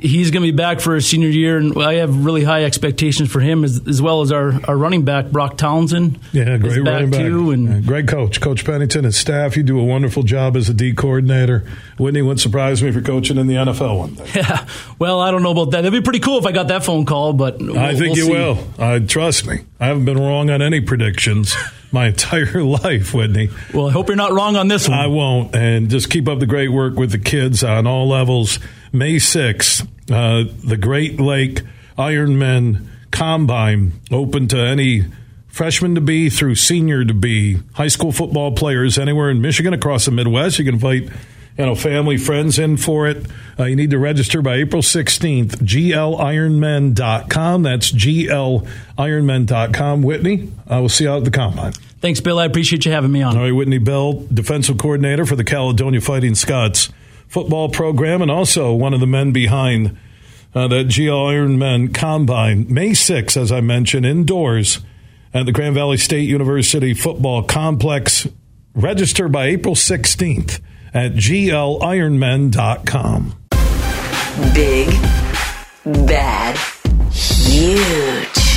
he's 0.00 0.30
going 0.30 0.42
to 0.44 0.52
be 0.52 0.56
back 0.56 0.80
for 0.80 0.94
his 0.94 1.06
senior 1.06 1.28
year, 1.28 1.58
and 1.58 1.76
I 1.82 1.94
have 1.94 2.24
really 2.24 2.42
high 2.42 2.64
expectations 2.64 3.30
for 3.30 3.40
him 3.40 3.64
as, 3.64 3.80
as 3.86 4.00
well 4.00 4.22
as 4.22 4.32
our, 4.32 4.52
our 4.64 4.76
running 4.76 5.04
back 5.04 5.30
Brock 5.30 5.56
Townsend. 5.56 6.18
Yeah, 6.32 6.56
great 6.58 6.82
running 6.82 7.10
back. 7.10 7.20
Too, 7.20 7.50
and 7.50 7.68
yeah, 7.68 7.80
great 7.80 8.08
coach, 8.08 8.40
Coach 8.40 8.64
Pennington 8.64 9.04
and 9.04 9.14
staff. 9.14 9.56
You 9.56 9.62
do 9.62 9.78
a 9.78 9.84
wonderful 9.84 10.22
job 10.22 10.56
as 10.56 10.68
a 10.68 10.74
D 10.74 10.92
coordinator. 10.92 11.64
Whitney 11.98 12.22
wouldn't 12.22 12.40
surprise 12.40 12.82
me 12.82 12.88
if 12.88 12.94
you're 12.94 13.04
coaching 13.04 13.36
in 13.38 13.46
the 13.46 13.54
NFL 13.54 13.98
one 13.98 14.14
day. 14.14 14.30
Yeah, 14.34 14.66
well, 14.98 15.20
I 15.20 15.30
don't 15.30 15.42
know 15.42 15.52
about 15.52 15.72
that. 15.72 15.80
It'd 15.80 15.92
be 15.92 16.00
pretty 16.00 16.20
cool 16.20 16.38
if 16.38 16.46
I 16.46 16.52
got 16.52 16.68
that 16.68 16.84
phone 16.84 17.06
call, 17.06 17.32
but 17.32 17.58
we'll, 17.58 17.78
I 17.78 17.94
think 17.94 18.16
we'll 18.16 18.26
you 18.26 18.32
will. 18.32 18.58
Uh, 18.78 19.00
trust 19.00 19.46
me, 19.46 19.60
I 19.78 19.86
haven't 19.86 20.04
been 20.04 20.18
wrong 20.18 20.50
on 20.50 20.62
any 20.62 20.80
predictions. 20.80 21.54
my 21.92 22.08
entire 22.08 22.62
life, 22.62 23.14
Whitney. 23.14 23.50
Well, 23.74 23.88
I 23.88 23.92
hope 23.92 24.08
you're 24.08 24.16
not 24.16 24.32
wrong 24.32 24.56
on 24.56 24.68
this 24.68 24.88
one. 24.88 24.98
I 24.98 25.06
won't. 25.06 25.54
And 25.54 25.90
just 25.90 26.10
keep 26.10 26.28
up 26.28 26.38
the 26.38 26.46
great 26.46 26.68
work 26.68 26.96
with 26.96 27.10
the 27.10 27.18
kids 27.18 27.64
on 27.64 27.86
all 27.86 28.08
levels. 28.08 28.58
May 28.92 29.16
6th, 29.16 29.86
uh, 30.10 30.44
the 30.64 30.76
Great 30.76 31.20
Lake 31.20 31.62
Ironman 31.96 32.88
Combine 33.10 33.92
open 34.10 34.48
to 34.48 34.58
any 34.58 35.04
freshman 35.48 35.94
to 35.96 36.00
be 36.00 36.30
through 36.30 36.54
senior 36.54 37.04
to 37.04 37.12
be 37.14 37.58
high 37.74 37.88
school 37.88 38.12
football 38.12 38.52
players 38.52 38.96
anywhere 38.98 39.28
in 39.30 39.42
Michigan 39.42 39.74
across 39.74 40.06
the 40.06 40.10
Midwest. 40.10 40.58
You 40.58 40.64
can 40.64 40.74
invite 40.74 41.10
you 41.58 41.66
know, 41.66 41.74
family, 41.74 42.16
friends 42.16 42.58
in 42.58 42.78
for 42.78 43.06
it. 43.08 43.26
Uh, 43.58 43.64
you 43.64 43.76
need 43.76 43.90
to 43.90 43.98
register 43.98 44.40
by 44.40 44.54
April 44.54 44.80
16th. 44.80 45.56
GLIronmen.com. 45.56 47.62
That's 47.62 47.92
GLIronmen.com. 47.92 50.02
Whitney, 50.02 50.50
I 50.66 50.80
will 50.80 50.88
see 50.88 51.04
you 51.04 51.10
out 51.10 51.18
at 51.18 51.24
the 51.24 51.30
combine. 51.30 51.72
Thanks, 52.00 52.20
Bill. 52.20 52.38
I 52.38 52.46
appreciate 52.46 52.86
you 52.86 52.92
having 52.92 53.12
me 53.12 53.20
on. 53.22 53.36
All 53.36 53.42
right, 53.42 53.52
Whitney 53.52 53.76
Bell, 53.78 54.24
defensive 54.32 54.78
coordinator 54.78 55.26
for 55.26 55.36
the 55.36 55.44
Caledonia 55.44 56.00
Fighting 56.00 56.34
Scots 56.34 56.88
football 57.30 57.70
program, 57.70 58.20
and 58.20 58.30
also 58.30 58.74
one 58.74 58.92
of 58.92 59.00
the 59.00 59.06
men 59.06 59.32
behind 59.32 59.96
uh, 60.54 60.68
that 60.68 60.88
GL 60.88 61.32
Ironman 61.32 61.94
Combine. 61.94 62.66
May 62.72 62.90
6th, 62.90 63.36
as 63.36 63.52
I 63.52 63.60
mentioned, 63.60 64.04
indoors 64.04 64.80
at 65.32 65.46
the 65.46 65.52
Grand 65.52 65.76
Valley 65.76 65.96
State 65.96 66.28
University 66.28 66.92
Football 66.92 67.44
Complex. 67.44 68.26
Register 68.74 69.28
by 69.28 69.46
April 69.46 69.74
16th 69.74 70.60
at 70.92 71.12
glironmen.com. 71.12 73.36
Big, 74.54 74.88
bad, 76.06 76.56
huge. 77.12 78.49